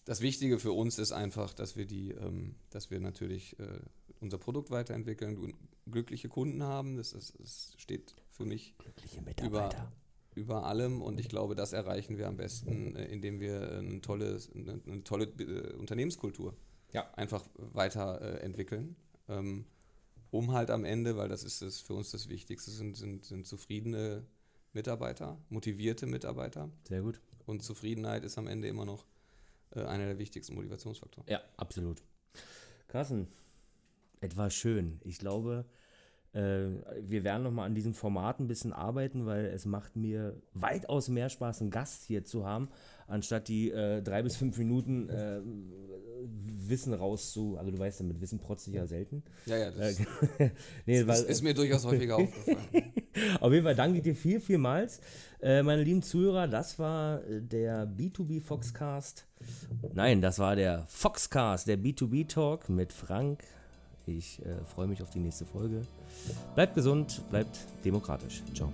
das 0.04 0.20
Wichtige 0.20 0.58
für 0.58 0.72
uns 0.72 0.98
ist 0.98 1.12
einfach, 1.12 1.54
dass 1.54 1.76
wir 1.76 1.86
die, 1.86 2.10
ähm, 2.10 2.56
dass 2.68 2.90
wir 2.90 3.00
natürlich 3.00 3.58
äh, 3.58 3.80
unser 4.20 4.36
Produkt 4.36 4.70
weiterentwickeln, 4.70 5.54
glückliche 5.90 6.28
Kunden 6.28 6.62
haben. 6.62 6.98
Das, 6.98 7.14
ist, 7.14 7.40
das 7.40 7.72
steht 7.78 8.16
für 8.28 8.44
mich 8.44 8.74
Mitarbeiter. 9.24 9.90
über 10.34 10.64
allem 10.64 11.00
und 11.00 11.18
ich 11.20 11.30
glaube, 11.30 11.54
das 11.54 11.72
erreichen 11.72 12.18
wir 12.18 12.28
am 12.28 12.36
besten, 12.36 12.96
äh, 12.96 13.06
indem 13.06 13.40
wir 13.40 13.78
eine 13.78 14.02
tolle, 14.02 14.38
eine, 14.54 14.80
eine 14.86 15.04
tolle 15.04 15.24
äh, 15.24 15.72
Unternehmenskultur 15.72 16.54
Ja. 16.92 17.10
einfach 17.14 17.44
weiterentwickeln. 17.54 18.96
Ähm, 19.28 19.66
um 20.30 20.52
halt 20.52 20.70
am 20.70 20.84
Ende, 20.84 21.16
weil 21.16 21.28
das 21.28 21.42
ist 21.42 21.62
das 21.62 21.80
für 21.80 21.94
uns 21.94 22.10
das 22.10 22.28
Wichtigste, 22.28 22.70
sind, 22.70 22.96
sind, 22.96 23.24
sind 23.24 23.46
zufriedene 23.46 24.26
Mitarbeiter, 24.72 25.38
motivierte 25.48 26.06
Mitarbeiter. 26.06 26.70
Sehr 26.86 27.00
gut. 27.02 27.20
Und 27.46 27.62
Zufriedenheit 27.62 28.24
ist 28.24 28.36
am 28.36 28.46
Ende 28.46 28.68
immer 28.68 28.84
noch 28.84 29.06
äh, 29.74 29.80
einer 29.84 30.06
der 30.06 30.18
wichtigsten 30.18 30.54
Motivationsfaktoren. 30.54 31.28
Ja, 31.30 31.40
absolut. 31.56 32.02
Carsten, 32.88 33.26
etwas 34.20 34.54
schön. 34.54 35.00
Ich 35.04 35.18
glaube, 35.18 35.64
äh, 35.64 35.72
wir 36.40 37.24
werden 37.24 37.42
noch 37.42 37.50
mal 37.50 37.64
an 37.64 37.74
diesem 37.74 37.94
Format 37.94 38.40
ein 38.40 38.46
bisschen 38.46 38.72
arbeiten, 38.72 39.26
weil 39.26 39.46
es 39.46 39.66
macht 39.66 39.96
mir 39.96 40.40
weitaus 40.54 41.08
mehr 41.08 41.28
Spaß, 41.28 41.62
einen 41.62 41.70
Gast 41.70 42.04
hier 42.04 42.24
zu 42.24 42.46
haben, 42.46 42.68
anstatt 43.06 43.48
die 43.48 43.70
äh, 43.70 44.02
drei 44.02 44.22
bis 44.22 44.36
fünf 44.36 44.58
Minuten 44.58 45.08
äh, 45.08 45.40
Wissen 46.68 46.92
rauszu. 46.94 47.56
Also 47.58 47.70
du 47.70 47.78
weißt 47.78 48.00
ja, 48.00 48.06
mit 48.06 48.20
Wissen 48.20 48.38
protze 48.38 48.70
ich 48.70 48.76
ja 48.76 48.86
selten. 48.86 49.22
Ja, 49.46 49.56
ja, 49.56 49.70
das 49.70 49.98
Äh, 50.00 50.50
nee, 50.86 51.00
ist, 51.00 51.06
weil, 51.06 51.22
ist 51.22 51.42
mir 51.42 51.54
durchaus 51.54 51.84
häufiger 51.84 52.16
aufgefallen. 52.18 52.92
auf 53.40 53.52
jeden 53.52 53.64
Fall 53.64 53.74
danke 53.74 53.98
ich 53.98 54.04
dir 54.04 54.14
viel, 54.14 54.40
vielmals. 54.40 55.00
Äh, 55.40 55.62
meine 55.62 55.82
lieben 55.82 56.02
Zuhörer, 56.02 56.48
das 56.48 56.78
war 56.78 57.24
äh, 57.24 57.40
der 57.40 57.88
B2B 57.88 58.40
Foxcast. 58.40 59.26
Nein, 59.94 60.20
das 60.20 60.38
war 60.38 60.56
der 60.56 60.84
Foxcast, 60.88 61.68
der 61.68 61.78
B2B 61.78 62.28
Talk 62.28 62.68
mit 62.68 62.92
Frank. 62.92 63.42
Ich 64.08 64.40
äh, 64.44 64.64
freue 64.64 64.86
mich 64.86 65.02
auf 65.02 65.10
die 65.10 65.20
nächste 65.20 65.44
Folge. 65.44 65.82
Bleibt 66.54 66.74
gesund, 66.74 67.20
bleibt 67.30 67.58
demokratisch. 67.84 68.42
Ciao. 68.54 68.70